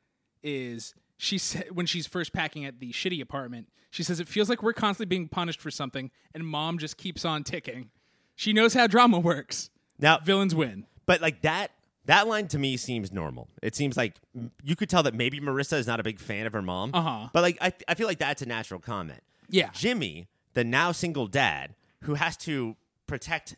is 0.42 0.94
she 1.16 1.38
said 1.38 1.68
when 1.72 1.86
she's 1.86 2.06
first 2.06 2.32
packing 2.32 2.64
at 2.64 2.80
the 2.80 2.92
shitty 2.92 3.20
apartment. 3.20 3.68
She 3.90 4.02
says 4.02 4.18
it 4.18 4.26
feels 4.28 4.48
like 4.48 4.62
we're 4.62 4.72
constantly 4.72 5.06
being 5.06 5.28
punished 5.28 5.60
for 5.60 5.70
something, 5.70 6.10
and 6.34 6.46
mom 6.46 6.78
just 6.78 6.96
keeps 6.96 7.24
on 7.24 7.44
ticking. 7.44 7.90
She 8.34 8.52
knows 8.52 8.74
how 8.74 8.86
drama 8.88 9.20
works. 9.20 9.70
Now, 9.98 10.18
Villains 10.18 10.54
win. 10.54 10.86
but 11.06 11.20
like 11.20 11.42
that 11.42 11.70
that 12.06 12.26
line 12.26 12.48
to 12.48 12.58
me 12.58 12.76
seems 12.76 13.12
normal. 13.12 13.48
It 13.62 13.74
seems 13.74 13.96
like 13.96 14.16
you 14.62 14.76
could 14.76 14.90
tell 14.90 15.02
that 15.04 15.14
maybe 15.14 15.40
Marissa 15.40 15.78
is 15.78 15.86
not 15.86 16.00
a 16.00 16.02
big 16.02 16.18
fan 16.18 16.46
of 16.46 16.52
her 16.52 16.60
mom. 16.62 16.90
Uh-huh. 16.92 17.28
But 17.32 17.42
like 17.42 17.58
I, 17.60 17.72
I 17.88 17.94
feel 17.94 18.06
like 18.06 18.18
that's 18.18 18.42
a 18.42 18.46
natural 18.46 18.80
comment. 18.80 19.20
Yeah. 19.48 19.70
Jimmy, 19.72 20.26
the 20.54 20.64
now 20.64 20.92
single 20.92 21.26
dad 21.28 21.74
who 22.02 22.14
has 22.14 22.36
to 22.38 22.76
protect 23.06 23.56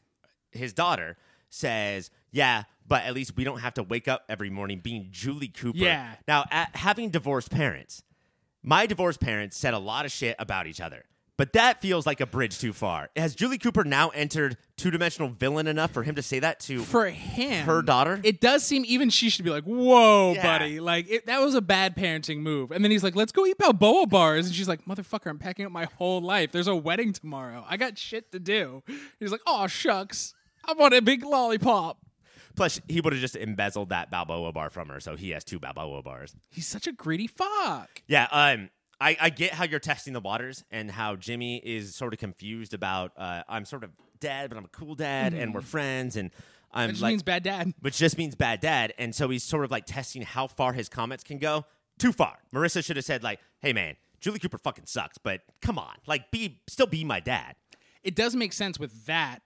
his 0.53 0.73
daughter, 0.73 1.17
says, 1.49 2.11
"Yeah, 2.33 2.65
but 2.87 3.05
at 3.05 3.15
least 3.15 3.37
we 3.37 3.45
don't 3.45 3.61
have 3.61 3.75
to 3.75 3.83
wake 3.83 4.09
up 4.09 4.25
every 4.29 4.51
morning 4.51 4.81
being 4.81 5.09
Julie 5.11 5.49
Cooper." 5.49 5.79
Yeah. 5.79 6.15
Now, 6.29 6.45
having 6.51 7.11
divorced 7.11 7.51
parents, 7.51 8.03
my 8.63 8.87
divorced 8.87 9.21
parents 9.21 9.57
said 9.57 9.75
a 9.75 9.79
lot 9.79 10.05
of 10.05 10.13
shit 10.13 10.37
about 10.39 10.67
each 10.67 10.81
other. 10.81 11.05
But 11.39 11.53
that 11.53 11.83
feels 11.83 12.07
like 12.07 12.23
a 12.23 12.27
bridge 12.27 12.59
too 12.59 12.73
far. 12.73 13.11
Has 13.15 13.35
Julie 13.35 13.59
Cooper 13.59 13.85
now 13.85 14.09
entered 14.09 14.57
two 14.79 14.91
dimensional 14.91 15.29
villain 15.29 15.67
enough 15.67 15.91
for 15.91 16.03
him 16.03 16.15
to 16.15 16.23
say 16.23 16.39
that 16.39 16.61
to 16.61 16.81
For 16.83 17.11
him, 17.11 17.67
her 17.67 17.83
daughter? 17.83 18.19
it 18.25 18.41
does 18.41 18.65
seem 18.65 18.87
even 18.87 19.11
she 19.11 19.29
should 19.29 19.45
be 19.45 19.51
like, 19.51 19.65
"Whoa, 19.65 20.33
Yeah. 20.33 20.43
buddy!" 20.43 20.81
Like 20.81 21.11
it, 21.11 21.27
that 21.27 21.43
was 21.43 21.55
a 21.55 21.61
bad 21.61 21.95
parenting 21.95 22.39
move. 22.39 22.71
And 22.71 22.83
then 22.83 22.91
he's 22.91 23.05
like, 23.05 23.15
"Let's 23.15 23.33
go 23.33 23.45
eat 23.45 23.59
Balboa 23.59 24.07
bars," 24.07 24.47
and 24.47 24.55
she's 24.55 24.67
like, 24.67 24.87
"Motherfucker, 24.87 25.27
I'm 25.29 25.39
packing 25.39 25.67
up 25.67 25.73
my 25.73 25.85
whole 25.99 26.23
life. 26.23 26.53
There's 26.53 26.69
a 26.69 26.75
wedding 26.75 27.13
tomorrow. 27.13 27.67
I 27.69 27.77
got 27.77 27.99
shit 27.99 28.33
to 28.33 28.39
do." 28.41 28.83
He's 29.21 29.31
like, 29.31 29.43
"Oh 29.47 29.67
shucks, 29.67 30.33
I 30.67 30.73
want 30.75 30.95
a 30.95 31.03
big 31.03 31.25
lollipop." 31.25 31.99
Plus, 32.55 32.81
he 32.89 33.01
would 33.03 33.13
have 33.13 33.21
just 33.21 33.37
embezzled 33.37 33.91
that 33.91 34.11
Balboa 34.11 34.51
bar 34.53 34.71
from 34.71 34.89
her, 34.89 34.99
so 34.99 35.15
he 35.15 35.31
has 35.31 35.45
two 35.45 35.59
Balboa 35.59 36.03
bars. 36.03 36.35
He's 36.51 36.67
such 36.67 36.87
a 36.87 36.93
greedy 36.93 37.27
fuck. 37.27 38.03
Yeah, 38.09 38.27
um, 38.31 38.71
I, 39.01 39.17
I 39.21 39.31
get 39.31 39.53
how 39.53 39.65
you're 39.65 39.79
testing 39.79 40.15
the 40.15 40.21
waters 40.21 40.65
and 40.71 40.91
how 40.91 41.17
Jimmy 41.17 41.59
is 41.59 41.95
sort 41.95 42.15
of 42.15 42.19
confused 42.19 42.73
about 42.73 43.13
uh, 43.19 43.43
I'm 43.49 43.67
sort 43.67 43.85
of 43.85 43.91
dad, 44.21 44.49
but 44.49 44.57
I'm 44.57 44.65
a 44.65 44.69
cool 44.69 44.95
dad, 44.95 45.35
and 45.35 45.55
we're 45.55 45.61
friends, 45.61 46.17
and 46.17 46.31
I'm 46.73 46.91
just 46.91 47.03
like, 47.03 47.11
means 47.11 47.23
bad 47.23 47.43
dad. 47.43 47.75
which 47.81 47.99
just 47.99 48.17
means 48.17 48.35
bad 48.35 48.61
dad, 48.61 48.95
and 48.99 49.15
so 49.15 49.29
he's 49.29 49.45
sort 49.45 49.65
of 49.65 49.71
like 49.71 49.85
testing 49.85 50.23
how 50.23 50.47
far 50.47 50.73
his 50.73 50.89
comments 50.89 51.25
can 51.25 51.39
go. 51.39 51.67
Too 51.99 52.13
far. 52.13 52.39
Marissa 52.55 52.83
should 52.85 52.97
have 52.97 53.05
said 53.05 53.23
like, 53.23 53.39
"Hey 53.61 53.73
man, 53.75 53.97
Julie 54.21 54.39
Cooper 54.39 54.59
fucking 54.59 54.87
sucks, 54.87 55.19
but 55.19 55.43
come 55.61 55.79
on, 55.79 55.95
like 56.07 56.31
be 56.31 56.61
still 56.69 56.87
be 56.87 57.05
my 57.05 57.21
dad." 57.21 57.55
It 58.03 58.15
does 58.15 58.35
make 58.35 58.53
sense 58.53 58.79
with 58.79 59.07
that. 59.07 59.41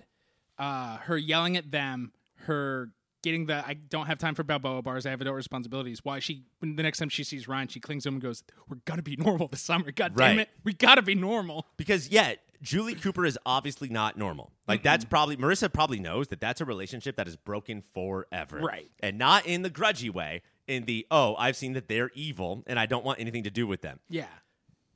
Uh, 0.60 0.98
her 0.98 1.16
yelling 1.16 1.56
at 1.56 1.70
them, 1.70 2.12
her 2.46 2.90
getting 3.22 3.46
the 3.46 3.66
I 3.66 3.74
don't 3.74 4.06
have 4.06 4.18
time 4.18 4.34
for 4.34 4.42
Balboa 4.44 4.82
bars. 4.82 5.06
I 5.06 5.10
have 5.10 5.20
adult 5.20 5.36
responsibilities. 5.36 6.00
Why 6.04 6.18
she 6.20 6.44
when 6.58 6.76
the 6.76 6.82
next 6.82 6.98
time 6.98 7.08
she 7.08 7.24
sees 7.24 7.48
Ryan, 7.48 7.68
she 7.68 7.80
clings 7.80 8.02
to 8.04 8.08
him 8.10 8.16
and 8.16 8.22
goes, 8.22 8.44
"We're 8.68 8.76
gonna 8.84 9.02
be 9.02 9.16
normal 9.16 9.48
this 9.48 9.62
summer. 9.62 9.90
God 9.90 10.14
damn 10.16 10.36
Right. 10.36 10.38
it, 10.40 10.50
we 10.62 10.72
gotta 10.74 11.02
be 11.02 11.14
normal." 11.14 11.66
Because 11.76 12.08
yeah, 12.10 12.34
Julie 12.62 12.94
Cooper 12.94 13.24
is 13.24 13.38
obviously 13.46 13.88
not 13.88 14.16
normal. 14.18 14.52
Like 14.68 14.82
that's 14.82 15.04
probably 15.04 15.36
Marissa 15.36 15.72
probably 15.72 15.98
knows 15.98 16.28
that 16.28 16.40
that's 16.40 16.60
a 16.60 16.64
relationship 16.64 17.16
that 17.16 17.26
is 17.26 17.36
broken 17.36 17.82
forever. 17.94 18.58
Right. 18.60 18.90
And 19.00 19.18
not 19.18 19.46
in 19.46 19.62
the 19.62 19.70
grudgy 19.70 20.12
way, 20.12 20.42
in 20.66 20.84
the 20.84 21.06
oh, 21.10 21.34
I've 21.36 21.56
seen 21.56 21.72
that 21.72 21.88
they're 21.88 22.10
evil 22.14 22.62
and 22.66 22.78
I 22.78 22.86
don't 22.86 23.04
want 23.04 23.18
anything 23.18 23.44
to 23.44 23.50
do 23.50 23.66
with 23.66 23.80
them. 23.82 23.98
Yeah. 24.08 24.26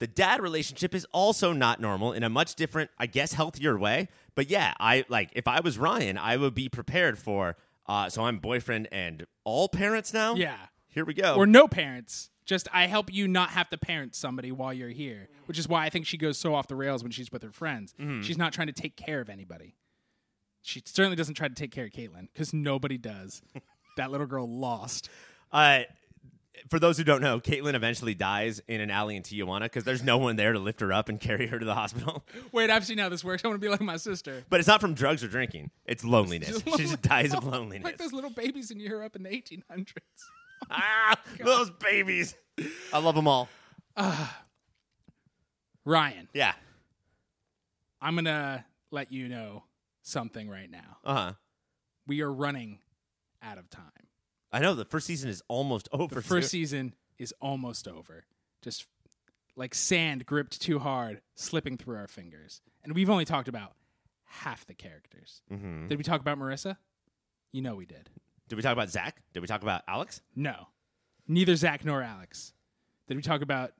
The 0.05 0.09
dad 0.09 0.43
relationship 0.43 0.95
is 0.95 1.07
also 1.13 1.55
not 1.55 1.81
normal 1.81 2.13
in 2.13 2.25
a 2.25 2.29
much 2.29 2.57
different, 2.57 2.91
I 2.99 3.07
guess, 3.07 3.33
healthier 3.33 3.79
way. 3.79 4.09
But 4.35 4.51
yeah, 4.51 4.75
I 4.79 5.07
like 5.09 5.31
if 5.33 5.49
I 5.49 5.61
was 5.61 5.79
Ryan, 5.79 6.19
I 6.19 6.37
would 6.37 6.55
be 6.55 6.69
prepared 6.69 7.19
for 7.19 7.57
uh 7.87 8.11
so 8.11 8.27
I'm 8.27 8.37
boyfriend 8.39 8.87
and 8.93 9.25
all 9.45 9.67
parents 9.67 10.13
now? 10.13 10.35
Yeah. 10.35 10.59
Here 10.89 11.07
we 11.07 11.15
go. 11.15 11.37
Or 11.37 11.47
no 11.47 11.67
parents. 11.67 12.29
Just 12.45 12.69
I 12.71 12.87
help 12.87 13.15
you 13.15 13.27
not 13.27 13.49
have 13.53 13.71
to 13.71 13.79
parent 13.79 14.15
somebody 14.15 14.53
while 14.53 14.75
you're 14.75 14.91
here, 14.91 15.31
which 15.47 15.59
is 15.59 15.67
why 15.67 15.87
I 15.87 15.89
think 15.89 16.05
she 16.05 16.19
goes 16.19 16.37
so 16.37 16.55
off 16.55 16.69
the 16.69 16.77
rails 16.77 17.03
when 17.03 17.11
she's 17.11 17.33
with 17.33 17.43
her 17.43 17.51
friends. 17.51 17.95
Mm-hmm. 17.99 18.21
She's 18.21 18.37
not 18.37 18.53
trying 18.53 18.67
to 18.67 18.75
take 18.75 18.99
care 18.99 19.23
of 19.23 19.31
anybody. 19.31 19.75
She 20.61 20.83
certainly 20.85 21.17
doesn't 21.17 21.37
try 21.37 21.49
to 21.49 21.55
take 21.55 21.73
care 21.73 21.87
of 21.87 21.93
Caitlin 21.93 22.29
because 22.31 22.53
nobody 22.53 22.99
does. 22.99 23.41
that 23.97 24.11
little 24.11 24.27
girl 24.27 24.47
lost. 24.47 25.09
Uh, 25.51 25.85
for 26.71 26.79
those 26.79 26.97
who 26.99 27.05
don't 27.05 27.21
know, 27.21 27.41
Caitlin 27.41 27.75
eventually 27.75 28.15
dies 28.15 28.61
in 28.69 28.81
an 28.81 28.91
alley 28.91 29.17
in 29.17 29.23
Tijuana 29.23 29.63
because 29.63 29.85
there's 29.85 30.03
no 30.03 30.19
one 30.19 30.37
there 30.37 30.53
to 30.53 30.59
lift 30.59 30.81
her 30.81 30.93
up 30.93 31.09
and 31.09 31.19
carry 31.21 31.47
her 31.49 31.59
to 31.59 31.65
the 31.65 31.75
hospital. 31.75 32.25
Wait, 32.53 32.71
I've 32.71 32.85
seen 32.87 32.99
how 32.99 33.09
this 33.09 33.25
works. 33.25 33.45
I 33.45 33.49
want 33.49 33.61
to 33.61 33.65
be 33.65 33.71
like 33.71 33.81
my 33.81 33.97
sister. 33.97 34.45
But 34.49 34.61
it's 34.61 34.69
not 34.69 34.81
from 34.81 34.95
drugs 34.95 35.23
or 35.25 35.29
drinking; 35.29 35.71
it's 35.85 36.05
loneliness. 36.05 36.63
she 36.77 36.77
just 36.85 37.03
dies 37.03 37.35
of 37.35 37.45
loneliness. 37.47 37.85
Like 37.85 37.99
those 37.99 38.13
little 38.13 38.31
babies 38.31 38.71
in 38.71 38.81
Europe 38.81 39.17
in 39.17 39.23
the 39.23 39.31
1800s. 39.31 39.93
ah, 40.71 41.15
those 41.45 41.71
babies! 41.71 42.35
I 42.93 42.99
love 42.99 43.15
them 43.15 43.29
all. 43.29 43.49
Ryan, 45.85 46.29
Yeah. 46.33 46.53
I'm 48.01 48.15
going 48.15 48.25
to 48.27 48.65
let 48.91 49.13
you 49.13 49.29
know 49.29 49.65
something 50.03 50.49
right 50.49 50.71
now. 50.71 50.99
Uh 51.05 51.15
huh. 51.15 51.33
We 52.07 52.21
are 52.23 52.33
running 52.33 52.79
out 53.43 53.57
of 53.59 53.71
time. 53.71 53.85
I 54.55 54.61
know 54.61 54.75
the 54.75 54.85
first 54.85 55.07
season 55.07 55.29
is 55.29 55.43
almost 55.49 55.89
over. 55.93 56.15
The 56.15 56.23
first 56.23 56.51
too. 56.51 56.59
season 56.59 56.95
is 57.19 57.35
almost 57.41 57.89
over. 57.89 58.25
Just 58.63 58.87
like 59.57 59.75
sand 59.75 60.27
gripped 60.27 60.61
too 60.61 60.79
hard, 60.79 61.21
slipping 61.35 61.77
through 61.77 61.97
our 61.97 62.09
fingers. 62.09 62.61
And 62.85 62.95
we've 62.95 63.11
only 63.11 63.25
talked 63.25 63.49
about 63.49 63.73
half 64.25 64.65
the 64.67 64.75
characters. 64.75 65.43
Mm-hmm. 65.53 65.89
Did 65.89 65.99
we 65.99 66.05
talk 66.05 66.21
about 66.21 66.39
Marissa? 66.39 66.77
You 67.53 67.63
know 67.63 67.75
we 67.75 67.87
did. 67.87 68.11
Did 68.49 68.57
we 68.57 68.63
talk 68.63 68.73
about 68.73 68.91
Zach? 68.91 69.23
Did 69.33 69.41
we 69.41 69.47
talk 69.47 69.63
about 69.63 69.83
Alex? 69.89 70.21
No. 70.37 70.69
Neither 71.27 71.57
Zach 71.57 71.85
nor 71.85 72.03
Alex. 72.03 72.53
Did 73.09 73.17
we 73.17 73.23
talk 73.23 73.43
about 73.43 73.73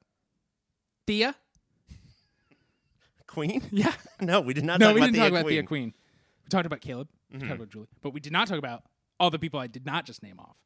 Thea? 1.07 1.35
Queen? 3.27 3.63
Yeah. 3.71 3.93
No, 4.21 4.41
we 4.41 4.55
did 4.55 4.65
not. 4.65 4.81
no, 4.81 4.87
talk 4.87 4.95
we 4.95 5.01
about 5.01 5.07
didn't 5.07 5.15
Thea 5.17 5.23
talk 5.25 5.31
about 5.33 5.45
Queen. 5.45 5.55
Thea 5.57 5.63
Queen. 5.67 5.95
We 6.45 6.49
talked 6.49 6.67
about 6.67 6.81
Caleb. 6.81 7.09
We 7.33 7.41
talked 7.41 7.53
about 7.53 7.69
Julie. 7.69 7.89
But 8.01 8.11
we 8.15 8.21
did 8.21 8.33
not 8.33 8.49
talk 8.49 8.59
about 8.59 8.85
all 9.19 9.31
the 9.31 9.39
people 9.39 9.61
I 9.61 9.67
did 9.67 9.87
not 9.87 10.05
just 10.05 10.23
name 10.23 10.39
off. 10.39 10.57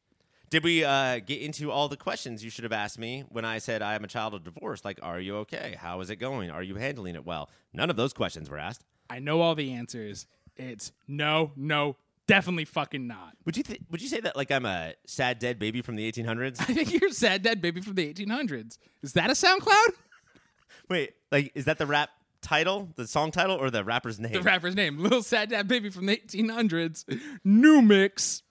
Did 0.49 0.63
we 0.63 0.83
uh, 0.83 1.19
get 1.19 1.41
into 1.41 1.71
all 1.71 1.87
the 1.89 1.97
questions 1.97 2.43
you 2.43 2.49
should 2.49 2.63
have 2.63 2.73
asked 2.73 2.97
me 2.97 3.23
when 3.29 3.45
I 3.45 3.59
said 3.59 3.83
I 3.83 3.93
am 3.93 4.03
a 4.03 4.07
child 4.07 4.33
of 4.33 4.43
divorce? 4.43 4.83
Like, 4.83 4.99
are 5.03 5.19
you 5.19 5.37
okay? 5.37 5.75
How 5.79 6.01
is 6.01 6.09
it 6.09 6.15
going? 6.15 6.49
Are 6.49 6.63
you 6.63 6.75
handling 6.75 7.15
it 7.15 7.23
well? 7.23 7.51
None 7.71 7.91
of 7.91 7.95
those 7.95 8.13
questions 8.13 8.49
were 8.49 8.57
asked. 8.57 8.83
I 9.11 9.19
know 9.19 9.41
all 9.41 9.53
the 9.53 9.71
answers. 9.73 10.25
It's 10.55 10.91
no, 11.07 11.51
no, 11.55 11.97
definitely 12.25 12.65
fucking 12.65 13.05
not. 13.05 13.35
Would 13.45 13.57
you 13.57 13.63
th- 13.63 13.81
would 13.91 14.01
you 14.01 14.07
say 14.07 14.21
that 14.21 14.35
like 14.35 14.51
I'm 14.51 14.65
a 14.65 14.93
sad 15.05 15.37
dead 15.39 15.59
baby 15.59 15.81
from 15.81 15.95
the 15.95 16.11
1800s? 16.11 16.59
I 16.61 16.65
think 16.65 16.93
you're 16.93 17.09
a 17.09 17.13
sad 17.13 17.43
dead 17.43 17.61
baby 17.61 17.81
from 17.81 17.93
the 17.93 18.11
1800s. 18.11 18.77
Is 19.03 19.13
that 19.13 19.29
a 19.29 19.33
SoundCloud? 19.33 19.93
Wait, 20.89 21.13
like 21.31 21.51
is 21.53 21.65
that 21.65 21.77
the 21.77 21.85
rap 21.85 22.09
title, 22.41 22.89
the 22.95 23.07
song 23.07 23.31
title, 23.31 23.55
or 23.57 23.69
the 23.69 23.83
rapper's 23.83 24.19
name? 24.19 24.33
The 24.33 24.41
rapper's 24.41 24.75
name, 24.75 24.97
Little 24.97 25.23
Sad 25.23 25.49
Dad 25.49 25.67
Baby 25.67 25.89
from 25.89 26.05
the 26.05 26.17
1800s. 26.17 27.05
New 27.43 27.81
mix. 27.81 28.43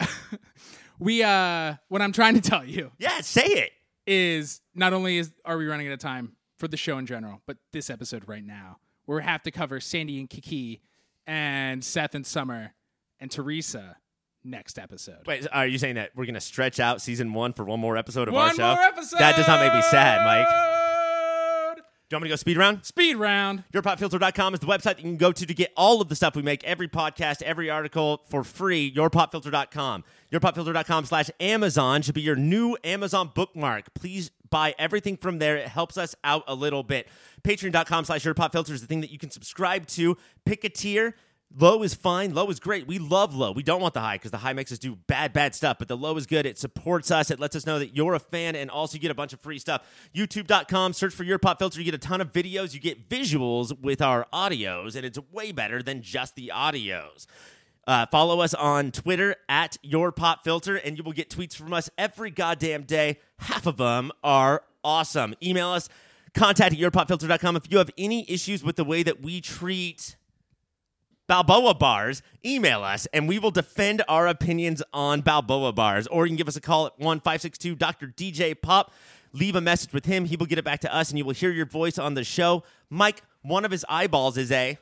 we 0.98 1.22
uh 1.22 1.74
what 1.88 2.02
I'm 2.02 2.12
trying 2.12 2.34
to 2.34 2.40
tell 2.40 2.64
you 2.64 2.90
yeah, 2.98 3.20
say 3.20 3.44
it. 3.46 3.72
is 4.06 4.60
not 4.74 4.92
only 4.92 5.18
is 5.18 5.32
are 5.44 5.56
we 5.56 5.66
running 5.66 5.86
out 5.88 5.92
of 5.92 5.98
time 6.00 6.32
for 6.58 6.68
the 6.68 6.76
show 6.76 6.98
in 6.98 7.06
general, 7.06 7.40
but 7.46 7.56
this 7.72 7.90
episode 7.90 8.24
right 8.28 8.44
now, 8.44 8.78
where 9.04 9.18
we 9.18 9.24
have 9.24 9.42
to 9.42 9.50
cover 9.50 9.80
Sandy 9.80 10.18
and 10.20 10.28
Kiki 10.28 10.80
and 11.26 11.84
Seth 11.84 12.14
and 12.14 12.26
Summer 12.26 12.72
and 13.20 13.30
Teresa 13.30 13.96
next 14.44 14.78
episode. 14.78 15.24
Wait, 15.26 15.46
are 15.52 15.66
you 15.66 15.78
saying 15.78 15.94
that 15.96 16.10
we're 16.16 16.26
gonna 16.26 16.40
stretch 16.40 16.80
out 16.80 17.00
season 17.00 17.32
one 17.32 17.52
for 17.52 17.64
one 17.64 17.78
more 17.80 17.96
episode 17.96 18.26
of 18.28 18.34
One 18.34 18.48
our 18.48 18.54
show? 18.54 18.74
more 18.74 18.82
episode. 18.82 19.18
That 19.20 19.36
does 19.36 19.46
not 19.46 19.60
make 19.60 19.72
me 19.74 19.82
sad, 19.82 20.24
Mike. 20.24 20.48
Do 22.12 22.16
you 22.16 22.18
want 22.18 22.24
me 22.24 22.28
to 22.28 22.32
go 22.32 22.36
speed 22.36 22.58
round? 22.58 22.84
Speed 22.84 23.16
round. 23.16 23.64
YourPopFilter.com 23.72 24.52
is 24.52 24.60
the 24.60 24.66
website 24.66 24.82
that 24.82 24.98
you 24.98 25.04
can 25.04 25.16
go 25.16 25.32
to 25.32 25.46
to 25.46 25.54
get 25.54 25.72
all 25.78 26.02
of 26.02 26.10
the 26.10 26.14
stuff 26.14 26.36
we 26.36 26.42
make, 26.42 26.62
every 26.62 26.86
podcast, 26.86 27.40
every 27.40 27.70
article 27.70 28.22
for 28.28 28.44
free. 28.44 28.92
YourPopFilter.com. 28.94 30.04
YourPopFilter.com 30.30 31.06
slash 31.06 31.30
Amazon 31.40 32.02
should 32.02 32.14
be 32.14 32.20
your 32.20 32.36
new 32.36 32.76
Amazon 32.84 33.30
bookmark. 33.34 33.94
Please 33.94 34.30
buy 34.50 34.74
everything 34.78 35.16
from 35.16 35.38
there. 35.38 35.56
It 35.56 35.68
helps 35.68 35.96
us 35.96 36.14
out 36.22 36.44
a 36.48 36.54
little 36.54 36.82
bit. 36.82 37.08
Patreon.com 37.44 38.04
slash 38.04 38.24
YourPopFilter 38.24 38.72
is 38.72 38.82
the 38.82 38.86
thing 38.86 39.00
that 39.00 39.10
you 39.10 39.18
can 39.18 39.30
subscribe 39.30 39.86
to. 39.86 40.18
Pick 40.44 40.64
a 40.64 40.68
tier. 40.68 41.16
Low 41.58 41.82
is 41.82 41.94
fine. 41.94 42.34
Low 42.34 42.48
is 42.48 42.60
great. 42.60 42.86
We 42.86 42.98
love 42.98 43.34
low. 43.34 43.52
We 43.52 43.62
don't 43.62 43.80
want 43.80 43.94
the 43.94 44.00
high 44.00 44.14
because 44.14 44.30
the 44.30 44.38
high 44.38 44.52
makes 44.52 44.72
us 44.72 44.78
do 44.78 44.96
bad, 45.06 45.32
bad 45.32 45.54
stuff. 45.54 45.78
But 45.78 45.88
the 45.88 45.96
low 45.96 46.16
is 46.16 46.26
good. 46.26 46.46
It 46.46 46.58
supports 46.58 47.10
us. 47.10 47.30
It 47.30 47.38
lets 47.38 47.54
us 47.54 47.66
know 47.66 47.78
that 47.78 47.94
you're 47.94 48.14
a 48.14 48.18
fan, 48.18 48.56
and 48.56 48.70
also 48.70 48.94
you 48.94 49.00
get 49.00 49.10
a 49.10 49.14
bunch 49.14 49.32
of 49.32 49.40
free 49.40 49.58
stuff. 49.58 49.82
YouTube.com. 50.14 50.92
Search 50.92 51.14
for 51.14 51.24
your 51.24 51.38
pop 51.38 51.58
filter. 51.58 51.78
You 51.78 51.84
get 51.84 51.94
a 51.94 51.98
ton 51.98 52.20
of 52.20 52.32
videos. 52.32 52.72
You 52.72 52.80
get 52.80 53.08
visuals 53.08 53.78
with 53.78 54.00
our 54.00 54.26
audios, 54.32 54.96
and 54.96 55.04
it's 55.04 55.18
way 55.30 55.52
better 55.52 55.82
than 55.82 56.02
just 56.02 56.36
the 56.36 56.52
audios. 56.54 57.26
Uh, 57.86 58.06
follow 58.06 58.40
us 58.40 58.54
on 58.54 58.92
Twitter 58.92 59.36
at 59.48 59.76
your 59.82 60.12
pop 60.12 60.44
filter, 60.44 60.76
and 60.76 60.96
you 60.96 61.04
will 61.04 61.12
get 61.12 61.28
tweets 61.28 61.54
from 61.54 61.72
us 61.72 61.90
every 61.98 62.30
goddamn 62.30 62.84
day. 62.84 63.18
Half 63.38 63.66
of 63.66 63.76
them 63.76 64.12
are 64.22 64.62
awesome. 64.84 65.34
Email 65.42 65.70
us 65.70 65.88
contact 66.34 66.72
at 66.74 66.80
yourpopfilter.com 66.80 67.56
if 67.56 67.70
you 67.70 67.78
have 67.78 67.90
any 67.98 68.28
issues 68.30 68.62
with 68.62 68.76
the 68.76 68.84
way 68.84 69.02
that 69.02 69.20
we 69.20 69.40
treat 69.40 70.16
Balboa 71.32 71.72
bars, 71.72 72.20
email 72.44 72.84
us 72.84 73.06
and 73.14 73.26
we 73.26 73.38
will 73.38 73.50
defend 73.50 74.02
our 74.06 74.26
opinions 74.26 74.82
on 74.92 75.22
Balboa 75.22 75.72
bars. 75.72 76.06
Or 76.08 76.26
you 76.26 76.30
can 76.30 76.36
give 76.36 76.46
us 76.46 76.56
a 76.56 76.60
call 76.60 76.84
at 76.84 76.98
1 76.98 77.20
562 77.20 77.74
Dr. 77.74 78.08
DJ 78.08 78.54
Pop. 78.60 78.92
Leave 79.32 79.56
a 79.56 79.62
message 79.62 79.94
with 79.94 80.04
him. 80.04 80.26
He 80.26 80.36
will 80.36 80.44
get 80.44 80.58
it 80.58 80.64
back 80.66 80.80
to 80.80 80.94
us 80.94 81.08
and 81.08 81.16
you 81.16 81.24
will 81.24 81.32
hear 81.32 81.50
your 81.50 81.64
voice 81.64 81.96
on 81.96 82.12
the 82.12 82.22
show. 82.22 82.64
Mike, 82.90 83.22
one 83.40 83.64
of 83.64 83.70
his 83.70 83.82
eyeballs 83.88 84.36
is 84.36 84.52
a, 84.52 84.76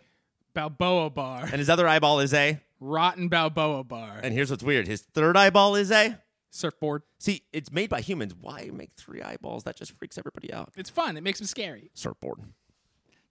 Balboa 0.53 1.11
bar. 1.11 1.43
and 1.45 1.61
his 1.61 1.71
other 1.71 1.87
eyeball 1.87 2.19
is 2.19 2.35
a, 2.35 2.61
Rotten 2.81 3.29
Balboa 3.29 3.85
bar. 3.85 4.19
and 4.21 4.35
here's 4.35 4.51
what's 4.51 4.65
weird 4.65 4.89
his 4.89 5.03
third 5.03 5.37
eyeball 5.37 5.77
is 5.77 5.93
a. 5.93 6.19
Surfboard. 6.51 7.03
See, 7.21 7.45
it's 7.53 7.71
made 7.71 7.91
by 7.91 8.01
humans. 8.01 8.35
Why 8.35 8.69
make 8.73 8.91
three 8.97 9.23
eyeballs? 9.23 9.63
That 9.63 9.77
just 9.77 9.93
freaks 9.93 10.19
everybody 10.19 10.53
out. 10.53 10.73
It's 10.77 10.91
fun. 10.91 11.17
It 11.17 11.23
makes 11.23 11.39
them 11.39 11.47
scary. 11.47 11.93
Surfboard. 11.95 12.41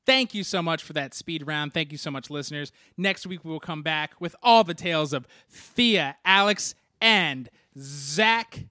Thank 0.06 0.34
you 0.34 0.43
so 0.43 0.62
much 0.62 0.84
for 0.84 0.93
that 0.93 1.14
speed 1.14 1.45
round. 1.45 1.74
Thank 1.74 1.91
you 1.91 1.97
so 1.97 2.10
much, 2.10 2.30
listeners. 2.30 2.72
Next 2.97 3.28
week, 3.28 3.45
we 3.45 3.52
will 3.52 3.60
come 3.60 3.84
back 3.84 4.20
with 4.20 4.36
all 4.41 4.64
the 4.64 4.74
tales 4.74 5.14
of 5.14 5.28
Thea, 5.50 6.18
Alex, 6.26 6.76
and 7.02 7.50
Zach 7.78 8.66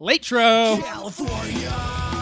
Latro. 0.00 0.82
California. 0.82 2.17